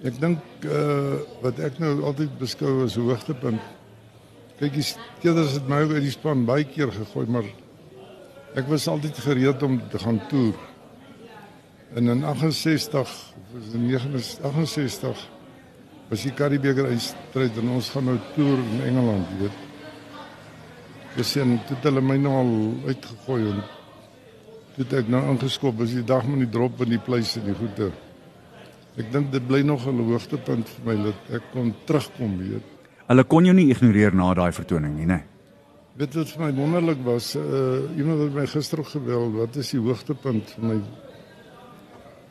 Ek 0.00 0.16
dink 0.16 0.64
uh 0.64 1.18
wat 1.42 1.58
ek 1.60 1.76
nou 1.82 1.98
altyd 2.08 2.38
beskou 2.40 2.84
as 2.84 2.96
'n 2.96 3.04
hoogtepunt. 3.04 3.60
Kyk, 4.58 4.72
die 4.72 4.82
Steelers 4.82 5.52
het 5.52 5.68
my 5.68 5.84
uit 5.84 6.02
die 6.02 6.10
span 6.10 6.44
baie 6.44 6.64
keer 6.64 6.92
gegooi, 6.92 7.26
maar 7.26 7.44
ek 8.54 8.68
was 8.68 8.88
altyd 8.88 9.16
gereed 9.18 9.62
om 9.62 9.80
te 9.88 9.98
gaan 9.98 10.20
toer. 10.28 10.54
En 11.94 12.08
in 12.08 12.24
68 12.24 13.00
of 13.00 13.34
was 13.52 13.72
dit 13.72 13.80
69 13.80 15.28
was 16.08 16.22
die 16.22 16.32
Karibeker 16.32 16.88
eindstryd 16.88 17.56
en 17.58 17.68
ons 17.68 17.90
gaan 17.90 18.04
nou 18.04 18.18
toer 18.34 18.58
in 18.58 18.80
Engeland, 18.82 19.26
jy 19.30 19.38
weet. 19.44 19.58
Dis 21.16 21.36
en 21.36 21.58
toe 21.66 21.76
het 21.76 21.84
hulle 21.84 22.00
my 22.00 22.16
nou 22.16 22.34
al 22.34 22.52
uitgegooi 22.86 23.42
en 23.50 23.62
toe 24.74 24.84
het 24.84 24.92
ek 24.92 25.08
nou 25.08 25.22
ingeskop 25.34 25.80
as 25.80 25.92
die 25.94 26.04
dag 26.04 26.26
met 26.26 26.38
die 26.46 26.50
drop 26.50 26.80
in 26.80 26.88
die 26.88 27.02
pleise 27.02 27.42
die 27.44 27.54
goede. 27.54 27.92
Ek 28.98 29.12
dink 29.12 29.30
dit 29.30 29.46
bly 29.46 29.62
nog 29.62 29.86
'n 29.86 30.02
hoogtepunt 30.02 30.68
vir 30.68 30.84
my 30.84 30.96
dat 31.04 31.34
ek 31.36 31.42
kon 31.52 31.74
terugkom 31.86 32.38
weet. 32.38 32.62
Hulle 33.06 33.24
kon 33.24 33.44
jou 33.44 33.54
nie 33.54 33.70
ignoreer 33.70 34.14
na 34.14 34.34
daai 34.34 34.52
vertoning 34.52 34.96
nie, 34.96 35.06
né? 35.06 35.22
Weet 35.96 36.14
wat 36.14 36.28
vir 36.28 36.44
my 36.44 36.52
wonderlik 36.54 37.04
was, 37.04 37.36
uh 37.36 37.96
iemand 37.96 38.20
het 38.20 38.34
my 38.34 38.46
gister 38.46 38.84
gebel, 38.84 39.32
wat 39.32 39.56
is 39.56 39.70
die 39.70 39.80
hoogtepunt 39.80 40.50
vir 40.50 40.64
my? 40.64 40.80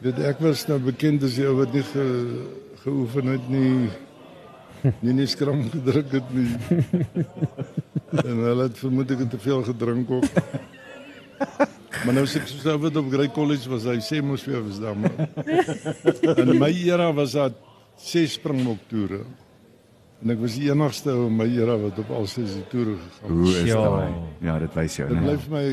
Weet 0.01 0.19
ek 0.19 0.39
was 0.39 0.67
nou 0.67 0.79
bekend 0.79 1.23
as 1.23 1.35
die 1.35 1.47
ou 1.47 1.55
wat 1.55 1.73
nie 1.73 1.83
ge, 1.83 2.05
geoefen 2.83 3.27
het 3.27 3.49
nie 3.49 3.89
nie 5.03 5.13
nie 5.13 5.27
skram 5.27 5.69
gedruk 5.69 6.11
het 6.11 6.33
nie. 6.33 6.47
en 8.29 8.37
hulle 8.45 8.63
het 8.63 8.77
vermoed 8.77 9.11
ek 9.11 9.25
het 9.25 9.29
te 9.29 9.39
veel 9.39 9.63
gedrink 9.63 10.11
ook. 10.11 10.25
Maar 12.09 12.15
nou 12.23 12.25
sê 12.25 12.39
ek 12.41 12.47
soos 12.49 12.63
ou 12.65 12.79
wat 12.81 12.95
op 12.97 13.09
Grey 13.13 13.27
College 13.29 13.69
was, 13.69 13.83
hy 13.85 13.99
sê 14.01 14.17
mos 14.25 14.41
vir 14.41 14.55
jou 14.55 14.63
was 14.65 14.79
daar 14.81 14.95
maar. 14.97 15.19
In 16.41 16.55
my 16.57 16.71
era 16.89 17.11
was 17.13 17.35
daar 17.37 17.51
ses 18.01 18.33
springbok 18.39 18.79
toere. 18.89 19.19
En 20.23 20.33
ek 20.33 20.39
was 20.41 20.55
die 20.57 20.71
enigste 20.71 21.13
ou 21.13 21.27
in 21.29 21.35
my 21.37 21.45
era 21.53 21.75
wat 21.77 21.99
op 22.01 22.09
al 22.17 22.25
ses 22.27 22.55
die 22.57 22.63
toere 22.71 22.95
gegaan 22.97 23.29
het. 23.29 23.29
Hoe 23.29 23.51
is 23.61 23.69
Ja. 23.69 23.83
daai? 23.85 24.15
Ja, 24.41 24.55
dit 24.59 24.73
wys 24.79 24.95
jou, 24.97 25.07
Dit 25.11 25.19
né? 25.19 25.21
bly 25.27 25.37
vir 25.37 25.53
my 25.53 25.67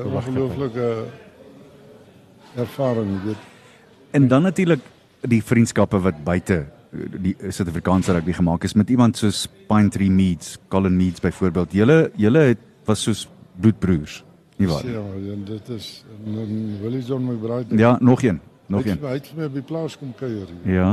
'n 0.00 0.16
ongelooflike 0.16 0.86
ervaring, 2.56 3.10
jy 3.12 3.26
weet. 3.26 3.44
En 4.16 4.28
dan 4.28 4.42
natuurlik 4.42 4.80
die 5.28 5.42
vriendskappe 5.44 6.00
wat 6.00 6.24
buite 6.24 6.64
die 7.20 7.36
Suid-Afrikaanse 7.48 8.12
rugby 8.16 8.32
gemaak 8.32 8.64
is 8.64 8.74
met 8.74 8.88
iemand 8.90 9.16
soos 9.16 9.46
Pine 9.68 9.88
Tree 9.90 10.10
Meads, 10.10 10.56
Colin 10.68 10.96
Meads 10.96 11.20
byvoorbeeld. 11.20 11.72
Julle 11.72 12.10
julle 12.16 12.38
het 12.38 12.58
was 12.84 13.02
soos 13.02 13.28
bloedbroers, 13.60 14.22
nie 14.62 14.70
waar? 14.70 14.86
Ja, 14.86 15.02
en 15.34 15.44
dit 15.48 15.70
is 15.74 15.90
Willie 16.82 17.02
John 17.02 17.28
braai. 17.42 17.64
Ja, 17.76 17.96
nog 18.00 18.22
een, 18.22 18.40
nog 18.66 18.86
een. 18.86 19.00
Hy 19.02 19.16
het 19.18 19.30
vir 19.32 19.42
my 19.42 19.48
die 19.56 19.64
plaas 19.66 19.98
kom 19.98 20.14
kuier. 20.18 20.50
Ja. 20.68 20.90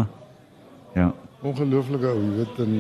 Ja. 0.98 1.12
Ongelooflike 1.46 2.10
ou, 2.10 2.22
jy 2.24 2.36
weet 2.42 2.62
en 2.66 2.76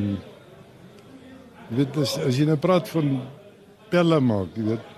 jy 1.69 1.77
weet 1.79 1.99
as, 2.01 2.17
as 2.25 2.39
jy 2.39 2.49
nou 2.49 2.57
praat 2.59 2.89
van 2.91 3.19
pelle 3.93 4.19
maak, 4.23 4.57
jy 4.57 4.65
weet. 4.73 4.95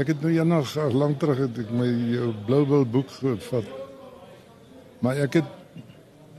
Ek 0.00 0.12
het 0.14 0.24
nou 0.24 0.32
eendag 0.32 0.72
ag, 0.80 0.94
lank 0.96 1.18
terug 1.20 1.44
het 1.44 1.62
ek 1.64 1.70
my 1.76 1.88
jou 2.14 2.30
Bloubil 2.46 2.86
boek 2.88 3.10
gevat. 3.20 3.72
Maar 5.04 5.24
ek 5.26 5.40
het 5.42 5.56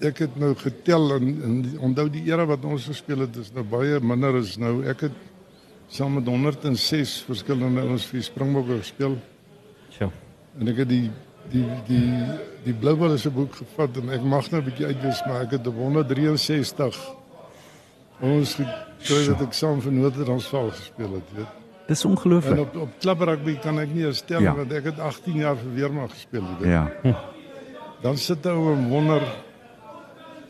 ek 0.02 0.24
het 0.24 0.38
nou 0.42 0.56
getel 0.58 1.12
en, 1.14 1.28
en 1.46 1.58
onthou 1.90 2.08
die 2.10 2.24
era 2.26 2.48
wat 2.50 2.64
ons 2.66 2.88
gespeel 2.90 3.28
het 3.28 3.36
is 3.38 3.52
nou 3.54 3.62
baie 3.70 4.00
minder 4.02 4.40
is 4.40 4.56
nou 4.58 4.80
ek 4.90 5.06
het 5.06 5.20
saam 5.92 6.14
met 6.20 6.28
106 6.28 7.18
verskillende 7.28 7.82
ouens 7.84 8.06
vir 8.08 8.24
Springbokke 8.24 8.78
gespeel. 8.80 9.18
Sjoe. 9.92 10.10
En 10.60 10.68
ek 10.72 10.84
het 10.84 10.90
die 10.92 11.10
die 11.52 11.66
die 11.88 12.06
die 12.64 12.74
Blouwel 12.74 13.14
is 13.18 13.26
'n 13.28 13.34
boek 13.36 13.56
gevat 13.56 13.98
en 13.98 14.10
ek 14.10 14.22
mag 14.24 14.50
nou 14.52 14.62
'n 14.62 14.66
bietjie 14.66 14.86
uitwis 14.86 15.22
maar 15.28 15.42
ek 15.42 15.52
het 15.52 15.68
op 15.68 15.76
163 15.76 16.98
ons 18.22 18.56
gekry 18.56 19.26
dat 19.28 19.42
ek 19.42 19.54
saam 19.54 19.82
vir 19.82 19.92
Noord-Transvaal 19.92 20.70
gespeel 20.70 21.14
het, 21.14 21.28
weet. 21.36 21.48
Dis 21.88 22.04
En 22.06 22.10
ongelooflik. 22.12 22.60
op 22.60 22.76
op 22.76 22.90
klubberugby 23.00 23.56
kan 23.60 23.80
ek 23.80 23.90
nie 23.94 24.04
herstel 24.04 24.40
Ja. 24.42 24.50
ja. 24.52 24.56
want 24.56 24.72
ek 24.74 24.84
het 24.84 25.00
18 25.00 25.36
jaar 25.36 25.56
vir 25.58 25.74
Weermag 25.74 26.12
gespeel, 26.12 26.44
weet. 26.60 26.70
Ja. 26.70 26.92
Dan 28.02 28.18
sit 28.18 28.46
ou 28.46 28.74
en 28.76 28.90
wonder 28.90 29.22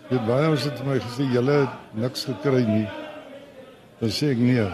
weet 0.10 0.26
baie 0.28 0.50
ons 0.50 0.64
het 0.64 0.78
vir 0.80 0.88
my 0.88 1.00
gesê 1.00 1.24
julle 1.34 1.52
het 1.52 1.70
niks 1.94 2.26
gekry 2.26 2.66
nie. 2.68 2.88
Dan 4.00 4.10
sê 4.10 4.32
ek 4.32 4.38
nee. 4.38 4.68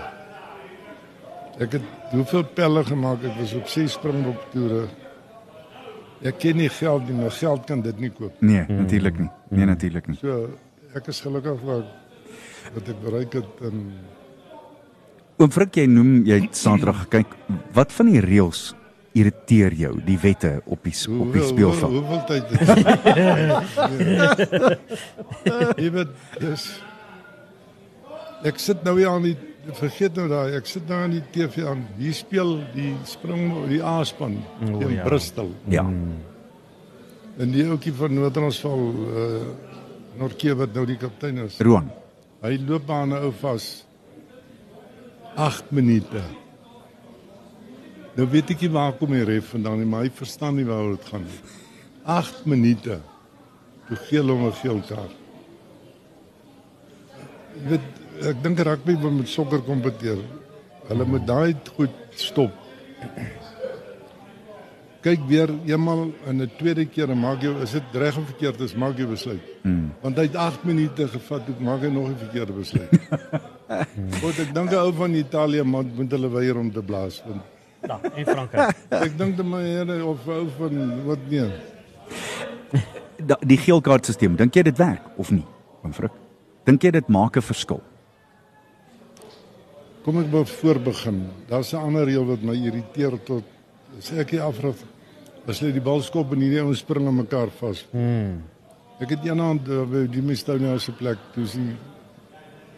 Ek 1.58 1.72
het 1.74 1.82
hoeveel 2.12 2.43
pelle 2.53 2.84
gemaak, 2.86 3.24
ek 3.26 3.38
was 3.39 3.53
op 3.58 3.68
6 3.72 3.91
springbok 3.97 4.43
toere. 4.53 4.84
Ek 6.26 6.38
ken 6.41 6.58
nie 6.58 6.70
geld 6.70 7.08
nie, 7.10 7.16
maar 7.18 7.32
geld 7.34 7.66
kan 7.70 7.82
dit 7.86 7.99
nie 8.01 8.10
koop. 8.14 8.34
Nee, 8.41 8.64
natuurlik 8.70 9.20
nie. 9.22 9.30
Nee, 9.49 9.66
natuurlik 9.70 10.08
nie. 10.10 10.18
So 10.22 10.49
ek 10.97 11.08
is 11.12 11.22
gelukkig 11.22 11.60
wat 11.66 11.86
wat 12.76 12.88
ek 12.91 13.01
bereik 13.03 13.34
het 13.39 13.62
en 13.64 13.84
Oom 15.38 15.51
Frik, 15.53 15.76
jy 15.78 15.86
noem 15.86 16.24
jy 16.26 16.39
het 16.47 16.55
Saterdag 16.58 17.03
gekyk. 17.05 17.36
Wat 17.78 17.91
van 17.93 18.08
die 18.10 18.22
reëls 18.26 18.72
irriteer 19.18 19.74
jou, 19.78 19.91
die 20.05 20.18
wette 20.22 20.55
op 20.66 20.82
die 20.84 20.93
s- 20.93 21.05
op 21.08 21.14
die 21.34 21.41
hoeveel- 21.41 21.47
speelveld? 21.47 21.91
Hoeveel 21.91 22.24
tyd 22.26 22.45
het 22.49 22.60
Jy 25.82 25.91
weet 25.93 26.12
dis 26.41 26.66
Ek 28.45 28.60
sit 28.62 28.84
nou 28.86 28.97
hier 28.99 29.10
aan 29.14 29.26
die 29.26 29.38
vergeet 29.76 30.15
nou 30.15 30.28
daai, 30.32 30.55
ek 30.55 30.65
sit 30.70 30.88
nou 30.88 30.97
aan 31.03 31.11
die 31.11 31.24
TV 31.34 31.65
aan. 31.68 31.84
Hier 31.97 32.13
speel 32.13 32.57
die 32.74 32.93
spring 33.05 33.51
die 33.68 33.82
A-span 33.84 34.38
O, 34.61 34.80
in 34.80 34.93
ja. 34.95 35.03
Bristol. 35.03 35.51
Ja. 35.68 35.84
En 37.38 37.51
die 37.51 37.65
ouetjie 37.68 37.93
van 37.93 38.13
Noord-Transvaal 38.13 38.86
uh 39.24 39.41
Norke 40.18 40.55
wat 40.57 40.74
nou 40.74 40.86
die 40.89 40.97
kaptein 40.97 41.43
is. 41.43 41.59
Roan. 41.61 41.91
Hy 42.41 42.55
loop 42.65 42.89
aan 42.89 43.13
'n 43.13 43.20
ou 43.28 43.32
vas 43.41 43.86
8 45.36 45.70
minute. 45.72 46.24
Nou 48.18 48.26
weet 48.26 48.49
ek 48.49 48.61
nie 48.61 48.72
waar 48.74 48.93
kom 48.97 49.13
die 49.13 49.24
ref 49.24 49.51
vandaan 49.53 49.78
nie, 49.78 49.86
maar 49.86 50.01
hy 50.01 50.09
verstaan 50.09 50.55
nie 50.55 50.65
waaroor 50.65 50.97
dit 50.97 51.05
gaan 51.05 51.22
nie. 51.22 51.39
8 52.03 52.45
minute. 52.45 52.99
Toe 53.88 53.97
geel 54.09 54.28
hom 54.28 54.47
'n 54.47 54.53
geel 54.53 54.82
kaart. 54.89 55.15
Jy 57.53 57.70
weet 57.70 58.07
ek 58.22 58.43
dink 58.43 58.59
rugby 58.59 58.95
moet 59.01 59.18
met 59.22 59.28
sokker 59.30 59.61
kompeteer. 59.61 60.22
Hulle 60.88 61.05
moet 61.05 61.28
daai 61.28 61.55
goed 61.76 61.93
stop. 62.15 62.51
Kyk 65.03 65.28
weer 65.30 65.51
eenmal 65.65 66.11
en 66.26 66.41
'n 66.41 66.51
tweede 66.57 66.86
keer 66.86 67.09
en 67.09 67.20
maak 67.20 67.41
jy 67.41 67.53
is 67.61 67.72
dit 67.72 67.84
reg 67.93 68.18
of 68.18 68.26
verkeerd 68.26 68.59
is 68.61 68.76
maak 68.76 68.97
jy 68.97 69.05
besluit. 69.05 69.43
Mm. 69.63 69.91
Want 70.01 70.18
hy 70.18 70.24
het 70.24 70.36
8 70.36 70.63
minute 70.63 71.07
gevat, 71.07 71.45
toe 71.45 71.55
maak 71.59 71.82
hy 71.82 71.89
nog 71.89 72.09
'n 72.09 72.18
verkeerde 72.18 72.53
besluit. 72.53 72.89
Want 74.24 74.39
ek 74.39 74.53
dink 74.53 74.72
'n 74.72 74.76
ou 74.76 74.93
van 74.93 75.13
Italië 75.13 75.63
moet 75.63 75.95
moet 75.95 76.11
hulle 76.11 76.30
weier 76.30 76.57
om 76.57 76.72
te 76.72 76.82
blaas 76.82 77.24
want 77.26 77.41
Ja, 77.88 77.99
en 78.15 78.26
Frankryk. 78.26 78.76
ek 79.05 79.18
dink 79.18 79.38
dat 79.38 79.45
my 79.45 79.61
here 79.61 80.05
of 80.05 80.28
ou 80.28 80.47
van 80.57 81.05
wat 81.05 81.20
nee. 81.30 81.51
Da, 83.18 83.38
die 83.41 83.57
geelkaartstelsel, 83.57 84.36
dink 84.36 84.55
jy 84.55 84.63
dit 84.63 84.78
werk 84.78 85.03
of 85.18 85.32
nie? 85.32 85.45
Oom 85.84 85.93
Frik. 85.93 86.11
Dink 86.65 86.84
jy 86.84 86.91
dit 86.91 87.07
maak 87.07 87.38
'n 87.38 87.41
verskil? 87.41 87.82
Kom 90.08 90.22
ek 90.22 90.30
by 90.32 90.45
voor 90.47 90.78
begin. 90.80 91.18
Daar's 91.49 91.74
'n 91.74 91.84
ander 91.84 92.05
reël 92.05 92.26
wat 92.26 92.41
my 92.41 92.53
irriteer 92.55 93.12
tot 93.26 93.43
as 93.97 94.12
ek 94.12 94.30
die 94.32 94.41
afrig 94.41 94.76
as 95.47 95.60
hulle 95.60 95.74
die 95.74 95.84
bal 95.84 96.01
skop 96.01 96.32
en 96.32 96.39
hierdie 96.39 96.62
ouens 96.62 96.80
spring 96.80 97.08
aan 97.08 97.16
mekaar 97.16 97.49
vas. 97.60 97.86
Mm. 97.91 98.39
Ek 98.99 99.10
het 99.10 99.26
eendag 99.26 99.68
uh, 99.68 99.84
by 99.84 100.08
die 100.08 100.22
Mistonia 100.22 100.78
se 100.80 100.91
plek 100.91 101.18
toe 101.34 101.45
sien 101.45 101.76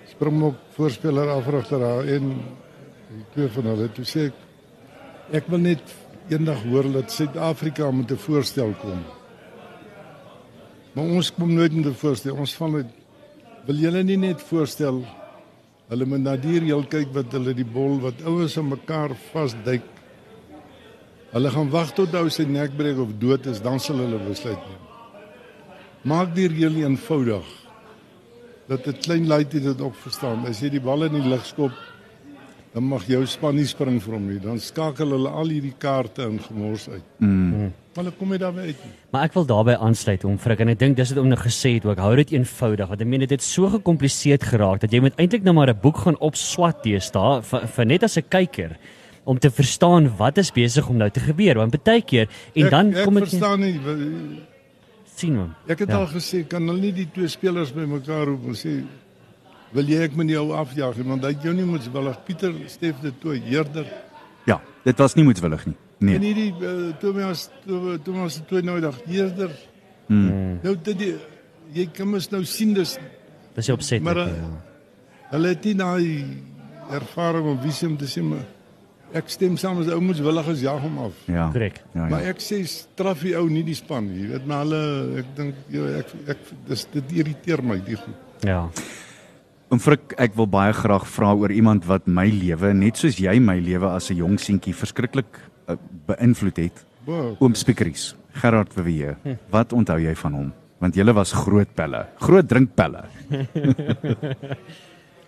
springbok 0.09 0.55
voorspeler 0.73 1.29
afrigter 1.29 1.79
daar 1.79 2.09
en 2.15 2.33
die 3.13 3.25
twee 3.35 3.47
van 3.47 3.63
hulle 3.63 3.91
toe 3.93 4.05
sê 4.05 4.25
ek 4.31 4.33
ek 5.31 5.47
wil 5.53 5.59
net 5.59 5.85
eendag 6.29 6.65
hoor 6.65 6.91
dat 6.91 7.11
Suid-Afrika 7.11 7.91
met 7.91 8.11
'n 8.11 8.17
voorstel 8.17 8.73
kom. 8.81 9.05
Maar 10.93 11.05
ons 11.05 11.31
kom 11.31 11.53
nooit 11.53 11.73
met 11.73 11.85
'n 11.85 11.93
voorstel. 11.93 12.35
Ons 12.35 12.55
van 12.55 12.71
wil 13.65 13.75
julle 13.75 14.03
nie 14.03 14.17
net 14.17 14.41
voorstel 14.41 15.05
hulle 15.89 16.05
moet 16.05 16.21
na 16.21 16.35
die 16.37 16.59
reël 16.61 16.83
kyk 16.89 17.13
wat 17.15 17.33
hulle 17.33 17.53
die 17.57 17.65
bol 17.65 17.97
wat 18.03 18.21
ouens 18.29 18.57
aan 18.61 18.69
mekaar 18.69 19.15
vasduik. 19.31 19.85
Hulle 21.33 21.51
gaan 21.53 21.71
wag 21.73 21.93
tot 21.97 22.13
ou 22.17 22.29
sy 22.33 22.45
nek 22.49 22.75
breek 22.77 23.01
of 23.01 23.15
dood 23.21 23.47
is, 23.49 23.61
dan 23.61 23.81
sal 23.81 24.01
hulle 24.01 24.19
besluit 24.27 24.57
neem. 24.57 24.83
Maak 26.09 26.35
die 26.35 26.47
reël 26.49 26.77
eenvoudig. 26.83 27.47
Dat 28.69 28.87
'n 28.87 29.01
klein 29.01 29.27
laaitjie 29.27 29.61
dit 29.61 29.81
ook 29.81 29.95
verstaan. 29.95 30.45
As 30.45 30.61
jy 30.61 30.69
die 30.69 30.79
bal 30.79 31.03
in 31.03 31.13
die 31.13 31.29
lug 31.29 31.45
skop 31.45 31.73
dan 32.73 32.85
mag 32.85 33.05
jou 33.09 33.21
span 33.25 33.55
nie 33.57 33.65
spring 33.67 33.97
vir 34.03 34.13
hom 34.13 34.27
nie. 34.29 34.39
Dan 34.41 34.59
skakel 34.61 35.15
hulle 35.15 35.29
al 35.29 35.49
hierdie 35.49 35.73
kaarte 35.81 36.27
in 36.29 36.37
gemors 36.43 36.87
uit. 36.89 37.05
Mm. 37.17 37.71
Maar 37.95 38.03
hulle 38.03 38.13
kom 38.19 38.29
nie 38.29 38.39
daarby 38.41 38.67
uit 38.69 38.83
nie. 38.85 38.91
Maar 39.13 39.25
ek 39.27 39.33
wil 39.39 39.47
daarbey 39.49 39.75
aansluit 39.75 40.23
om 40.29 40.37
frik 40.39 40.61
en 40.63 40.73
ek 40.75 40.79
dink 40.79 40.99
dis 40.99 41.13
wat 41.13 41.21
om 41.23 41.31
nou 41.31 41.39
gesê 41.41 41.73
het 41.79 41.87
ook. 41.89 42.01
Hou 42.03 42.13
dit 42.21 42.35
eenvoudig 42.37 42.91
want 42.93 43.01
ek 43.01 43.09
meen 43.09 43.25
dit 43.25 43.33
het 43.33 43.45
so 43.45 43.71
gekompliseerd 43.73 44.45
geraak 44.51 44.83
dat 44.85 44.93
jy 44.93 45.01
moet 45.03 45.17
eintlik 45.17 45.43
nou 45.47 45.55
maar 45.57 45.73
'n 45.73 45.81
boek 45.81 46.05
gaan 46.05 46.19
opswat 46.19 46.83
deesdae 46.83 47.41
vir, 47.41 47.67
vir 47.67 47.85
net 47.85 48.03
as 48.03 48.17
'n 48.17 48.29
kyker 48.29 48.77
om 49.25 49.39
te 49.39 49.49
verstaan 49.49 50.09
wat 50.17 50.37
is 50.37 50.51
besig 50.51 50.87
om 50.89 50.97
nou 50.97 51.09
te 51.09 51.19
gebeur 51.19 51.57
want 51.57 51.83
baie 51.83 52.01
keer 52.01 52.29
en 52.55 52.65
ek, 52.65 52.71
dan 52.71 52.93
ek 52.93 53.05
kom 53.05 53.15
dit 53.15 53.29
verstaan 53.29 53.59
nie 53.59 53.79
sien 55.19 55.35
hom. 55.35 55.51
Ek 55.67 55.79
het 55.79 55.89
ja. 55.89 55.99
al 55.99 56.07
gesê 56.07 56.47
kan 56.47 56.65
hulle 56.67 56.79
nie 56.79 56.95
die 56.95 57.09
twee 57.11 57.27
spelers 57.27 57.73
bymekaar 57.75 58.25
roep 58.29 58.45
en 58.53 58.57
sê 58.57 58.79
wil 59.73 59.85
jy 59.89 59.99
ek 60.03 60.15
moet 60.17 60.29
jou 60.29 60.45
afjaag 60.57 60.97
nie, 60.97 61.07
want 61.09 61.23
hy 61.23 61.33
het 61.35 61.43
jou 61.43 61.53
nie 61.53 61.65
moetswillig 61.65 62.17
Pieter 62.25 62.53
Stef 62.67 63.01
dit 63.01 63.19
toe 63.21 63.35
heerder 63.37 63.85
Ja, 64.47 64.59
dit 64.85 64.97
was 64.97 65.15
nie 65.15 65.23
moetswillig 65.27 65.65
nie. 65.67 65.75
en 66.01 66.05
Nee. 66.07 66.19
hierdie 66.19 66.53
uh, 66.63 66.93
Thomas 66.99 67.49
Thomas 68.03 68.41
toe 68.47 68.61
nou 68.61 68.79
dag 68.81 68.95
heerder 69.05 69.51
Mm. 70.09 70.59
nou 70.63 70.75
dit 70.83 70.97
die, 70.97 71.15
jy 71.75 71.83
kan 71.93 72.07
mos 72.09 72.31
nou 72.31 72.43
sien 72.43 72.73
dis 72.73 72.95
Dis 73.53 73.67
jy 73.67 73.73
opset. 73.75 74.01
Maar, 74.01 74.15
Maar, 74.15 74.27
eh, 74.27 74.37
ja. 74.41 75.27
hulle 75.35 75.47
het 75.53 75.63
nie 75.65 75.75
daai 75.75 76.25
ervaring 76.89 77.45
om 77.45 77.59
visie 77.61 77.87
om 77.87 77.97
te 77.97 78.05
sê 78.09 78.23
maar 78.25 78.45
ek 79.13 79.29
stem 79.29 79.57
saam 79.57 79.77
as 79.83 79.87
ou 79.93 79.99
moetswillig 80.01 80.47
as 80.49 80.61
jag 80.61 80.81
hom 80.81 80.97
af 80.97 81.13
Ja. 81.27 81.49
Korrek. 81.53 81.77
Ja, 81.93 82.07
Maar 82.09 82.21
ja. 82.23 82.29
ek 82.33 82.39
sê 82.41 82.63
straf 82.65 83.21
die 83.21 83.35
ou 83.37 83.47
nie 83.49 83.63
die 83.63 83.75
span 83.75 84.07
nie. 84.09 84.23
Jy 84.23 84.27
weet 84.31 84.45
maar 84.47 84.63
hulle 84.65 85.19
ek 85.19 85.29
dink 85.35 85.55
ja, 85.69 85.85
ek 85.99 86.07
ek 86.27 86.37
dis 86.67 86.87
dit 86.93 87.11
irriteer 87.21 87.61
my 87.63 87.77
die 87.85 87.95
goed. 87.95 88.15
Ja. 88.41 88.63
En 89.69 89.77
Frik, 89.77 90.15
ek 90.17 90.33
wil 90.33 90.47
baie 90.49 90.73
graag 90.73 91.03
vra 91.13 91.29
oor 91.37 91.51
iemand 91.53 91.83
wat 91.85 92.07
my 92.09 92.23
lewe, 92.33 92.71
net 92.73 92.97
soos 92.97 93.19
jy 93.21 93.35
my 93.37 93.59
lewe 93.61 93.85
as 93.93 94.09
'n 94.09 94.17
jong 94.17 94.37
seentjie 94.41 94.73
verskriklik 94.73 95.29
uh, 95.69 95.77
beïnvloed 96.09 96.57
het. 96.57 96.77
Wow. 97.05 97.37
Oom 97.37 97.53
Spiekeries, 97.53 98.15
Gerard 98.33 98.73
Verweer. 98.73 99.17
Wat 99.53 99.73
onthou 99.73 99.99
jy 100.01 100.15
van 100.15 100.33
hom? 100.33 100.49
Want 100.81 100.95
julle 100.95 101.13
was 101.13 101.33
groot 101.33 101.69
pelle, 101.75 102.07
groot 102.17 102.47
drinkpelle. 102.49 103.03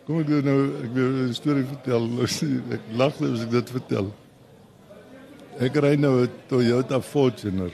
Kom 0.08 0.24
ek 0.24 0.34
nou 0.42 0.58
ek 0.88 0.92
wil 0.96 1.30
'n 1.30 1.34
storie 1.38 1.68
vertel. 1.70 2.10
Ek 2.74 2.82
lag 2.98 3.14
nou 3.22 3.34
as 3.34 3.46
ek 3.46 3.52
dit 3.52 3.70
vertel. 3.70 4.10
Ek 5.62 5.78
ry 5.78 5.96
nou 6.02 6.26
'n 6.26 6.30
Toyota 6.50 7.00
Fortuner. 7.00 7.70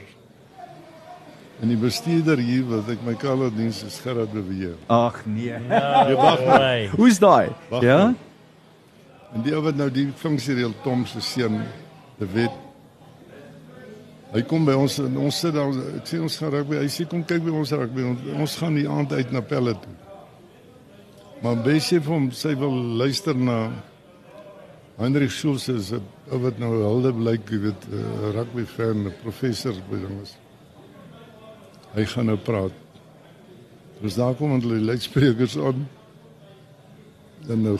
En 1.58 1.68
die 1.72 1.78
bestuurder 1.78 2.38
hier 2.38 2.62
wat 2.70 2.88
ek 2.92 3.02
my 3.02 3.16
kaler 3.18 3.50
diens 3.50 3.80
is 3.82 3.98
Gerard 4.04 4.30
de 4.32 4.42
Beheer. 4.46 4.76
Ag 4.86 5.24
nee. 5.26 5.56
Jy 5.58 6.14
wag 6.14 6.44
maar. 6.46 6.62
Right. 6.62 6.94
Hoe's 6.94 7.18
daai? 7.18 7.50
Ja? 7.82 7.98
nou. 7.98 8.14
En 9.34 9.44
die 9.44 9.52
ou 9.56 9.60
wat 9.66 9.76
nou 9.76 9.90
die 9.92 10.06
funksioneel 10.16 10.72
Tom 10.84 11.04
se 11.06 11.20
seun, 11.20 11.60
De 12.18 12.26
Wet. 12.32 12.54
Hy 14.32 14.42
kom 14.48 14.64
by 14.68 14.74
ons 14.76 14.98
en 15.00 15.14
ons 15.24 15.36
sit 15.40 15.54
daar 15.56 15.72
ek 15.96 16.08
sê 16.08 16.18
ons 16.20 16.38
gaan 16.40 16.52
rugby. 16.52 16.78
Hy 16.80 16.88
sê 16.92 17.06
kom 17.08 17.22
kyk 17.26 17.44
by 17.46 17.52
ons 17.60 17.72
rugby. 17.72 18.06
Ons, 18.10 18.24
ons 18.44 18.56
gaan 18.60 18.76
die 18.76 18.88
aand 18.88 19.14
uit 19.16 19.30
na 19.32 19.42
Pelle 19.44 19.74
toe. 19.82 19.94
Maar 21.44 21.60
Bessie 21.64 22.00
vir 22.02 22.14
hom 22.14 22.26
sy 22.34 22.54
wil 22.58 22.74
luister 22.98 23.36
na 23.38 23.68
Hendrik 24.98 25.30
Schulze 25.30 25.76
is 25.78 25.92
'n 25.92 26.02
ou 26.32 26.38
wat 26.42 26.58
nou 26.58 26.72
hulde 26.74 27.12
blyk, 27.14 27.50
jy 27.50 27.58
weet, 27.58 27.82
'n 27.88 28.32
rugby 28.34 28.64
fan, 28.66 29.06
'n 29.06 29.14
professor 29.22 29.72
by 29.90 29.96
dinges. 29.96 30.36
Hy 31.98 32.04
gaan 32.06 32.28
nou 32.30 32.36
praat. 32.38 32.74
Dus 33.98 34.14
daar 34.14 34.36
kom 34.38 34.52
hulle 34.54 34.78
luidsprekers 34.86 35.56
aan. 35.58 35.80
En 37.50 37.62
nou 37.64 37.78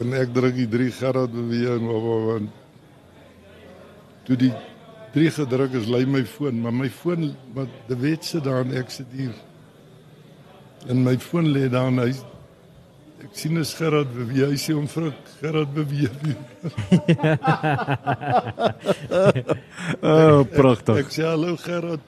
en 0.00 0.12
ek 0.12 0.30
druk 0.36 0.54
die 0.58 0.68
drie 0.68 0.90
Gerard 0.92 1.32
beweeg 1.32 1.78
en 1.78 1.86
wa- 1.88 2.00
wa- 2.04 2.24
wa- 2.26 2.50
toe 4.28 4.36
die 4.36 4.52
drie 5.14 5.30
gedruk 5.32 5.72
is 5.78 5.86
lei 5.88 6.04
my 6.04 6.20
foon, 6.28 6.58
maar 6.60 6.74
my 6.76 6.90
foon 6.92 7.30
wat 7.56 7.70
die 7.88 7.96
wet 8.02 8.24
sit 8.28 8.44
daar 8.44 8.60
en 8.66 8.74
ek 8.76 8.90
sit 8.92 9.06
hier. 9.16 9.32
En 10.92 11.00
my 11.02 11.16
foon 11.18 11.48
lê 11.54 11.70
daar 11.72 11.88
en 11.88 12.02
hy 12.04 12.10
ek 13.24 13.32
sien 13.32 13.56
is 13.58 13.72
Gerard 13.74 14.12
beweeg, 14.12 14.50
hy 14.52 14.58
sê 14.60 14.76
hom 14.76 14.86
vir 14.92 15.08
Gerard 15.40 15.72
beweeg. 15.74 16.12
O, 20.02 20.12
oh, 20.12 20.44
pragtig. 20.52 21.00
Ek 21.06 21.10
sê 21.16 21.24
hallo 21.24 21.56
Gerard. 21.64 22.04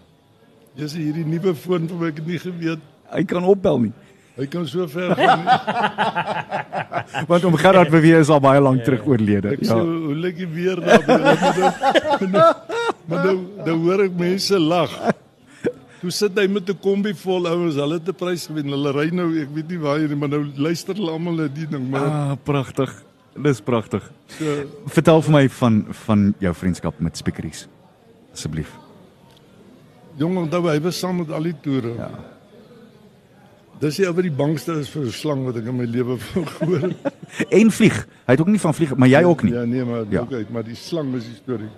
Dis 0.79 0.95
hierdie 0.95 1.25
nuwe 1.27 1.55
foon 1.59 1.89
vir 1.91 1.97
my 1.99 2.07
ek 2.13 2.21
het 2.23 2.27
nie 2.27 2.39
geweet 2.39 2.81
Hy 3.11 3.23
kan 3.25 3.45
opbel 3.49 3.79
nie. 3.89 3.93
hy 4.39 4.47
kan 4.47 4.67
so 4.71 4.87
ver 4.87 5.15
gaan. 5.19 5.41
Want 7.31 7.45
om 7.49 7.57
Gerard 7.59 7.91
Verweer 7.91 8.21
is 8.23 8.29
al 8.31 8.39
baie 8.45 8.61
lank 8.63 8.85
terug 8.87 9.07
oorlede. 9.09 9.49
Ek 9.57 9.65
sê 9.67 9.73
Ja. 9.75 9.79
hoe 9.83 10.15
lyk 10.15 10.37
die 10.39 10.47
weer 10.47 10.77
daar? 10.79 11.03
Maar 11.09 12.29
nou, 12.31 12.55
maar 13.09 13.25
nou, 13.25 13.37
nou 13.67 13.77
hoor 13.87 14.05
ek 14.05 14.15
mense 14.21 14.59
lag. 14.61 14.93
Toe 15.99 16.11
sit 16.15 16.37
hy 16.39 16.47
met 16.47 16.69
'n 16.71 16.79
kombi 16.79 17.15
vol 17.15 17.49
ouens, 17.51 17.75
hulle 17.75 17.95
het 17.99 18.09
'n 18.09 18.15
prys 18.15 18.47
gewen. 18.47 18.69
Hulle 18.71 18.93
ry 18.95 19.09
nou, 19.11 19.27
ek 19.43 19.49
weet 19.55 19.69
nie 19.69 19.79
waar 19.83 19.99
nie, 19.99 20.15
maar 20.15 20.29
nou 20.29 20.45
luister 20.57 20.95
hulle 20.95 21.11
almal 21.11 21.35
na 21.35 21.49
die 21.49 21.67
ding, 21.67 21.91
maar 21.91 22.07
Ah, 22.07 22.37
pragtig. 22.45 22.95
Dis 23.43 23.61
pragtig. 23.61 24.03
so, 24.39 24.45
Vertel 24.87 25.23
vir 25.23 25.33
my 25.33 25.49
van 25.49 25.87
van 26.07 26.35
jou 26.39 26.55
vriendskap 26.55 27.01
met 27.01 27.17
Spiekeries. 27.17 27.67
Asseblief. 28.33 28.71
Jong 30.19 30.37
onthou 30.45 30.65
hy 30.69 30.79
was 30.83 30.99
saam 30.99 31.17
met 31.23 31.31
al 31.31 31.43
die 31.49 31.55
toere. 31.63 31.95
Ja. 31.99 32.11
Dis 33.79 33.97
die 34.01 34.07
ou 34.09 34.13
wat 34.17 34.27
die 34.27 34.35
bangste 34.35 34.75
is 34.81 34.89
vir 34.91 35.05
'n 35.07 35.13
slang 35.15 35.45
wat 35.47 35.57
ek 35.57 35.67
in 35.71 35.77
my 35.77 35.85
lewe 35.87 36.19
gehoor 36.59 36.89
het. 36.89 37.13
En 37.61 37.71
vlieg. 37.71 38.07
Hy 38.27 38.33
het 38.35 38.41
ook 38.41 38.49
nie 38.51 38.61
van 38.61 38.75
vlieg, 38.75 38.97
maar 38.97 39.09
jy 39.09 39.23
ook 39.23 39.43
nie. 39.43 39.53
Ja, 39.55 39.65
nee, 39.65 39.85
maar 39.85 40.01
Ja. 40.01 40.07
ja. 40.11 40.23
okay, 40.23 40.47
maar 40.51 40.65
die 40.65 40.75
slang 40.75 41.15
is 41.15 41.25
die 41.25 41.37
storie. 41.39 41.71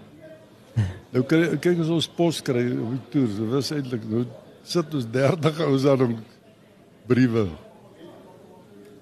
Nou 1.13 1.25
kry 1.27 1.57
kyk 1.59 1.79
ons 1.83 1.89
ons 1.89 2.07
pos 2.09 2.41
kry 2.43 2.71
op 2.71 2.91
die 2.95 3.03
toer. 3.11 3.27
Dit 3.29 3.49
was 3.51 3.71
eintlik 3.75 4.05
nou 4.09 4.25
sit 4.63 4.95
ons 4.95 5.07
30 5.11 5.61
ouens 5.61 5.83
daar 5.83 6.03
om 6.07 6.17
briewe. 7.11 7.49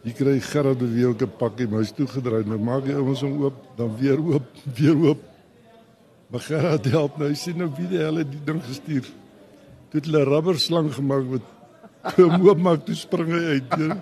Jy 0.06 0.12
kry 0.16 0.40
Gerard 0.40 0.78
de 0.80 0.86
Week 0.88 1.20
'n 1.22 1.30
pakkie, 1.38 1.68
maar 1.68 1.80
hy's 1.80 1.92
toegedraai. 1.92 2.46
Nou 2.46 2.58
maak 2.58 2.86
jy 2.86 2.94
ouens 2.94 3.20
hom 3.20 3.42
oop, 3.44 3.54
dan 3.76 3.94
weer 3.98 4.18
oop, 4.18 4.46
weer 4.78 4.96
oop. 4.96 5.20
Maar 6.30 6.40
Gerard 6.40 6.84
help 6.84 7.18
nou. 7.18 7.28
Hy 7.28 7.34
sê 7.36 7.54
nou 7.56 7.68
wie 7.76 7.86
die 7.88 7.98
hel 7.98 8.16
het 8.16 8.30
die 8.30 8.40
ding 8.44 8.62
gestuur. 8.64 9.04
Toe 9.88 10.00
het 10.00 10.08
hulle 10.10 10.24
rubberslang 10.28 10.90
gemaak 10.94 11.30
met 11.32 11.46
toe 12.14 12.26
hom 12.28 12.46
oopmaak, 12.46 12.84
toe 12.86 12.96
spring 12.96 13.30
hy 13.32 13.42
uit. 13.56 13.76
Ja. 13.80 13.96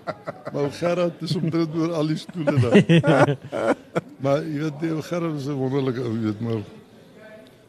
Maar 0.53 0.73
Gerard 0.79 1.23
is 1.27 1.35
omtrent 1.39 1.75
oor 1.79 1.95
al 2.01 2.13
die 2.13 2.19
stoele 2.21 2.57
daar. 2.63 3.37
Maar 4.25 4.47
jy 4.49 4.63
weet 4.63 4.79
die 4.81 5.03
Gerard 5.05 5.37
is 5.37 5.47
'n 5.47 5.59
wonderlike 5.61 6.01
ou, 6.01 6.15
weet 6.23 6.41
maar. 6.41 6.63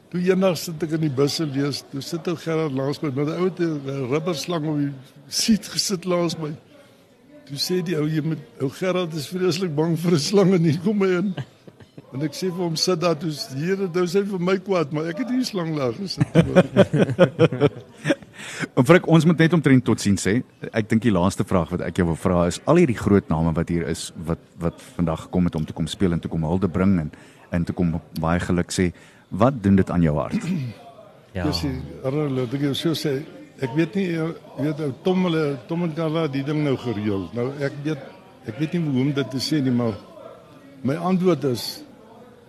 Toe 0.09 0.21
eendag 0.23 0.55
sit 0.57 0.83
ek 0.83 0.93
in 0.95 1.03
die 1.03 1.11
busse 1.11 1.45
lees, 1.45 1.83
toe 1.91 2.01
sit 2.01 2.27
ou 2.31 2.35
Gerard 2.39 2.71
langs 2.71 3.01
my 3.03 3.11
met 3.11 3.27
'n 3.27 3.41
ou 3.43 4.07
rubberslang 4.13 4.65
op 4.71 4.77
die 4.79 4.93
seat 5.27 5.67
gesit 5.67 6.05
langs 6.05 6.37
my. 6.39 6.53
Toe 7.47 7.59
sê 7.59 7.81
die 7.83 7.97
ou 7.99 8.07
jy 8.07 8.23
moet 8.23 8.63
ou 8.63 8.69
Gerard 8.69 9.13
is 9.13 9.27
vreeslik 9.27 9.75
bang 9.75 9.97
vir 9.99 10.13
'n 10.15 10.19
slang 10.19 10.53
en 10.53 10.63
hier 10.63 10.79
kom 10.79 11.01
hy 11.01 11.11
in. 11.19 11.35
En 12.13 12.23
ek 12.23 12.35
sê 12.37 12.47
vir 12.47 12.63
hom 12.63 12.77
sit 12.79 12.99
daar 13.01 13.17
toe 13.19 13.31
hier 13.57 13.81
nou 13.83 14.05
sê 14.07 14.21
hy 14.21 14.29
vir 14.29 14.43
my 14.49 14.57
kwaad, 14.63 14.93
maar 14.95 15.09
ek 15.11 15.23
het 15.23 15.33
hier 15.33 15.45
slang 15.45 15.75
daar 15.77 15.95
gesit. 15.97 16.27
En 18.77 18.85
Frik, 18.85 19.07
ons 19.09 19.25
moet 19.25 19.39
net 19.41 19.53
omtrent 19.53 19.83
totsiens 19.85 20.23
sê. 20.27 20.37
Ek 20.69 20.87
dink 20.89 21.01
die 21.03 21.13
laaste 21.13 21.45
vraag 21.47 21.71
wat 21.73 21.83
ek 21.87 21.99
jou 21.99 22.07
wil 22.11 22.19
vra 22.19 22.45
is 22.49 22.59
al 22.69 22.79
hierdie 22.81 22.97
groot 22.97 23.27
name 23.31 23.53
wat 23.57 23.71
hier 23.73 23.87
is 23.89 24.11
wat 24.27 24.41
wat 24.61 24.81
vandag 24.95 25.25
gekom 25.27 25.49
het 25.49 25.57
om 25.59 25.65
te 25.67 25.75
kom 25.77 25.89
speel 25.89 26.15
en 26.15 26.21
te 26.23 26.31
kom 26.31 26.45
hulde 26.47 26.69
bring 26.71 26.97
en 27.01 27.11
en 27.55 27.65
te 27.65 27.73
kom 27.73 27.95
baie 28.21 28.39
geluk 28.43 28.73
sê. 28.75 28.91
Wat 29.29 29.57
doen 29.63 29.79
dit 29.79 29.89
aan 29.91 30.05
jou 30.05 30.17
hart? 30.19 30.43
Ja. 31.35 31.43
Dis 31.45 31.59
Arnold, 32.07 32.53
ek 32.55 32.63
wil 32.63 32.71
so 32.73 32.97
sê, 32.97 33.11
ek 33.61 33.75
weet 33.77 33.97
nie 33.99 34.05
jy 34.07 34.23
weet 34.57 34.79
ou 34.81 34.87
Tom 35.05 35.27
hulle 35.27 35.41
Tom 35.69 35.83
en 35.85 35.91
Carla 35.93 36.23
die 36.33 36.41
ding 36.47 36.63
nou 36.65 36.73
gereël. 36.81 37.27
Nou 37.37 37.51
ek 37.61 37.75
weet 37.83 38.05
ek 38.49 38.57
weet 38.57 38.73
nie 38.73 38.81
hoe 38.87 39.03
om 39.03 39.11
dit 39.13 39.29
te 39.29 39.41
sê 39.43 39.59
nie, 39.61 39.73
maar 39.75 39.93
my 40.87 40.95
antwoord 41.11 41.45
is 41.51 41.67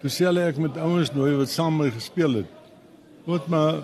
toe 0.01 0.11
sê 0.11 0.25
hulle 0.29 0.47
ek 0.49 0.59
met 0.59 0.77
ouens 0.77 1.13
nooi 1.15 1.35
wat 1.37 1.49
saam 1.49 1.77
met 1.77 1.87
my 1.87 1.91
gespeel 1.99 2.35
het. 2.35 2.47
Wat 3.27 3.49
maar 3.49 3.81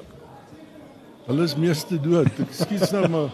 hulle 1.27 1.43
is 1.45 1.57
meeste 1.57 1.99
dood. 2.01 2.27
Ek 2.41 2.53
skiet 2.53 2.91
nou 2.93 3.09
maar 3.09 3.31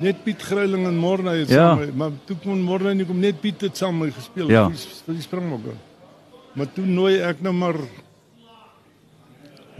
net 0.00 0.22
Piet 0.24 0.42
Greiling 0.42 0.86
en 0.86 0.96
Morne 0.96 1.30
het 1.30 1.48
Ja. 1.48 1.76
saam 1.76 1.96
maar 1.96 2.10
toe 2.26 2.36
kom 2.42 2.60
Morne 2.60 2.94
nie 2.94 3.04
kom 3.06 3.18
net 3.20 3.40
Piet 3.40 3.60
het 3.60 3.76
saam 3.76 3.98
met 3.98 4.08
my 4.08 4.14
gespeel 4.14 4.48
Ja. 4.50 4.68
vir 4.70 5.14
die- 5.14 5.22
Springbokke. 5.22 5.74
Maar 6.54 6.66
toe 6.72 6.84
nooi 6.86 7.18
ek 7.20 7.40
nou 7.42 7.52
maar 7.54 7.74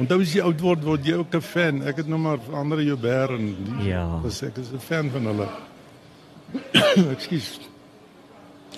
Onthou 0.01 0.21
as 0.23 0.33
jy 0.33 0.41
oud 0.41 0.61
word 0.61 0.85
word 0.85 1.05
jy 1.05 1.13
ook 1.15 1.35
'n 1.35 1.41
fan. 1.41 1.83
Ek 1.83 1.97
het 1.97 2.07
nou 2.09 2.19
maar 2.19 2.39
ander 2.55 2.81
Joubert 2.83 3.31
en 3.31 3.55
die 3.79 3.89
Ja. 3.89 4.21
dis 4.23 4.43
ek 4.43 4.57
is 4.57 4.71
'n 4.73 4.79
fan 4.79 5.11
van 5.11 5.25
hulle. 5.27 5.49
Ekskuus. 7.15 7.59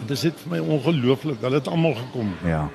Dit 0.00 0.10
is 0.10 0.20
dit 0.20 0.34
vir 0.40 0.50
my 0.50 0.58
ongelooflik. 0.58 1.40
Hulle 1.40 1.54
het 1.54 1.68
almal 1.68 1.94
gekom. 1.94 2.32
Ja. 2.44 2.68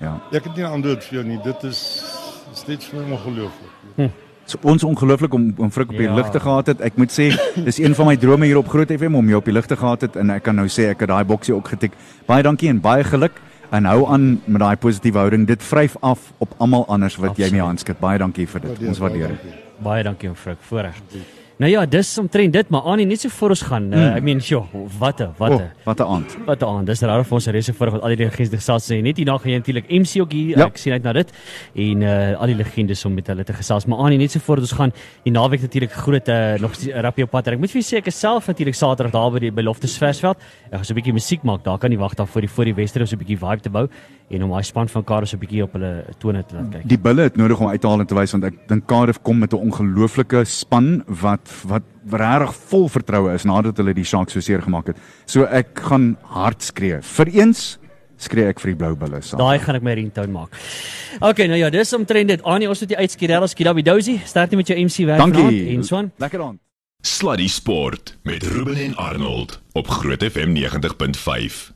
Ja. 0.00 0.20
Ek 0.32 0.44
het 0.44 0.56
nie 0.56 0.64
'n 0.64 0.72
antwoord 0.72 1.04
vir 1.04 1.14
jou 1.18 1.24
nie. 1.24 1.38
Dit 1.44 1.62
is 1.64 2.04
is 2.52 2.62
dit 2.64 2.84
vir 2.84 3.00
my 3.02 3.12
ongelooflik. 3.12 4.10
So 4.46 4.58
ons 4.62 4.84
ongelooflik 4.84 5.34
om 5.34 5.54
om 5.58 5.70
Frik 5.70 5.88
op 5.90 5.96
die 5.96 6.06
Ja. 6.06 6.14
lig 6.14 6.28
te 6.30 6.40
gehad 6.40 6.66
het. 6.66 6.80
Ek 6.80 6.96
moet 6.96 7.10
sê, 7.10 7.34
dis 7.64 7.78
een 7.78 7.94
van 7.94 8.06
my 8.06 8.16
drome 8.16 8.44
hier 8.46 8.56
op 8.58 8.68
Groot 8.68 8.88
FM 8.90 9.14
om 9.14 9.26
jou 9.26 9.36
op 9.38 9.44
die 9.44 9.52
lig 9.54 9.66
te 9.66 9.76
gehad 9.76 10.00
het 10.00 10.16
en 10.16 10.30
ek 10.30 10.42
kan 10.42 10.54
nou 10.54 10.66
sê 10.68 10.88
ek 10.90 11.00
het 11.00 11.08
daai 11.08 11.24
boksie 11.24 11.54
ook 11.54 11.68
getik. 11.68 11.92
Baie 12.26 12.42
dankie 12.42 12.68
en 12.68 12.80
baie 12.80 13.04
geluk. 13.04 13.32
en 13.72 13.84
hou 13.84 14.06
aan 14.06 14.40
met 14.44 14.60
daai 14.60 14.76
positiewe 14.76 15.18
houding. 15.18 15.46
Dit 15.46 15.62
vryf 15.62 15.96
af 16.00 16.32
op 16.38 16.54
almal 16.58 16.86
anders 16.86 17.16
wat 17.16 17.36
jy 17.36 17.42
mee 17.42 17.44
Absoluut. 17.46 17.66
handskud. 17.66 17.98
Baie 18.00 18.18
dankie 18.18 18.46
vir 18.48 18.60
dit. 18.60 18.70
Waardeer, 18.70 18.88
Ons 18.88 18.98
waardeer 18.98 19.28
dit. 19.28 19.42
dankie. 19.42 19.60
Baie 19.82 20.02
dankie 20.02 20.28
om 20.28 20.36
vrek 20.36 20.58
voorreg. 20.60 20.94
Nou 21.56 21.70
ja, 21.72 21.86
dis 21.88 22.10
omtrent 22.20 22.52
dit, 22.52 22.68
maar 22.68 22.84
Annie 22.84 23.06
net 23.08 23.22
so 23.24 23.32
voor 23.32 23.54
ons 23.54 23.62
gaan. 23.64 23.86
Uh, 23.88 24.10
ek 24.18 24.24
meen, 24.26 24.42
sjoe, 24.44 24.66
wat 24.98 25.22
'n 25.24 25.30
wat 25.38 25.50
'n 25.50 25.54
Oh, 25.54 25.62
wat 25.86 26.00
'n 26.00 26.04
aand. 26.04 26.36
Wat 26.44 26.62
aan, 26.62 26.84
dis 26.84 27.00
regtig 27.00 27.26
vir 27.26 27.34
ons 27.34 27.46
'n 27.46 27.50
reise 27.50 27.72
voor 27.72 27.90
wat 27.90 28.02
al 28.02 28.08
die 28.08 28.16
legendes 28.16 28.50
gesels 28.50 28.84
sê. 28.84 29.00
Net 29.00 29.16
hierna 29.16 29.38
gaan 29.38 29.50
jy 29.50 29.56
natuurlik 29.56 29.88
MC 29.88 30.20
ook 30.20 30.32
hier. 30.32 30.58
Ja. 30.58 30.66
Ek 30.66 30.76
sien 30.76 30.92
uit 30.92 31.02
na 31.02 31.12
dit 31.12 31.32
en 31.74 32.02
uh 32.02 32.40
al 32.40 32.46
die 32.46 32.56
legendes 32.56 33.04
om 33.04 33.14
met 33.14 33.26
hulle 33.26 33.44
te 33.44 33.54
gesels. 33.54 33.86
Maar 33.86 33.98
aan 33.98 34.18
net 34.18 34.30
so 34.30 34.38
voor 34.38 34.58
ons 34.58 34.72
gaan 34.72 34.92
die 35.24 35.32
naweek 35.32 35.62
natuurlik 35.62 35.92
groot 35.92 36.28
uh, 36.28 36.58
nog 36.58 36.76
die 36.76 36.92
rappie 36.92 37.24
op 37.24 37.30
pad. 37.30 37.48
Ek 37.48 37.58
moet 37.58 37.70
vir 37.70 37.80
julle 37.80 37.88
sê 37.88 37.96
ek 37.96 38.06
is 38.06 38.18
self 38.18 38.46
natuurlik 38.46 38.74
Saterdag 38.74 39.12
daar 39.12 39.30
by 39.30 39.38
die 39.38 39.50
Beloftes 39.50 39.96
Versveld. 39.96 40.36
Ek 40.70 40.76
gaan 40.76 40.84
so 40.84 40.92
'n 40.92 40.96
bietjie 40.96 41.12
musiek 41.14 41.42
maak. 41.42 41.64
Daar 41.64 41.78
kan 41.78 41.88
nie 41.90 41.98
wag 41.98 42.14
daar 42.14 42.26
voor 42.26 42.42
die 42.42 42.50
voor 42.50 42.64
die 42.64 42.74
Wester 42.74 43.06
so 43.06 43.16
'n 43.16 43.18
bietjie 43.18 43.38
vibe 43.38 43.62
te 43.62 43.70
bou 43.70 43.88
en 44.30 44.42
om 44.42 44.50
daai 44.50 44.62
span 44.66 44.88
van 44.88 45.04
Karoo 45.04 45.24
so 45.26 45.36
'n 45.36 45.40
bietjie 45.40 45.62
op 45.62 45.72
hulle 45.72 46.04
tone 46.18 46.44
te 46.46 46.54
laat 46.54 46.70
kyk. 46.72 46.88
Die 46.88 46.98
bulle 46.98 47.22
het 47.22 47.36
nodig 47.36 47.60
om 47.60 47.68
uit 47.68 47.80
te 47.80 47.86
haal 47.86 48.00
en 48.00 48.06
te 48.06 48.14
wys 48.14 48.32
want 48.32 48.44
ek 48.44 48.68
dink 48.68 48.86
Cardiff 48.86 49.22
kom 49.22 49.38
met 49.38 49.52
'n 49.52 49.56
ongelooflike 49.56 50.44
span 50.44 51.04
wat 51.06 51.48
wat 51.64 51.82
regtig 52.10 52.54
vol 52.54 52.88
vertroue 52.88 53.34
is 53.34 53.44
nadat 53.44 53.76
hulle 53.76 53.94
die 53.94 54.04
Sharks 54.04 54.32
so 54.32 54.40
seer 54.40 54.62
gemaak 54.62 54.86
het. 54.86 54.96
So 55.26 55.44
ek 55.44 55.78
gaan 55.78 56.16
hard 56.22 56.62
skree. 56.62 57.00
Vir 57.02 57.26
eens 57.26 57.78
skree 58.16 58.48
ek 58.48 58.60
vir 58.60 58.72
die 58.72 58.76
blou 58.76 58.94
bulle 58.96 59.20
saam. 59.22 59.38
Daai 59.38 59.58
gaan 59.58 59.76
ek 59.76 59.82
my 59.82 59.94
ringtone 59.94 60.32
maak. 60.32 60.50
Okay, 61.20 61.46
nou 61.46 61.58
ja, 61.58 61.70
dis 61.70 61.92
omtrent 61.92 62.28
dit. 62.28 62.42
Annie, 62.42 62.68
ons 62.68 62.80
moet 62.80 62.88
die 62.88 62.98
uitskierel 62.98 63.46
skidabi 63.48 63.82
dozy. 63.82 64.20
Sterkte 64.24 64.56
met 64.56 64.66
jou 64.66 64.78
MC 64.78 65.06
werk 65.06 65.18
Dankie. 65.18 65.76
en 65.76 65.84
so 65.84 65.96
aan. 65.96 66.12
Lekker 66.18 66.42
aand. 66.42 66.60
Sluddy 67.02 67.46
Sport 67.48 68.16
met 68.24 68.42
Ruben 68.42 68.76
en 68.76 68.96
Arnold 68.96 69.60
op 69.72 69.88
Groot 69.88 70.24
FM 70.24 70.56
90.5. 70.56 71.75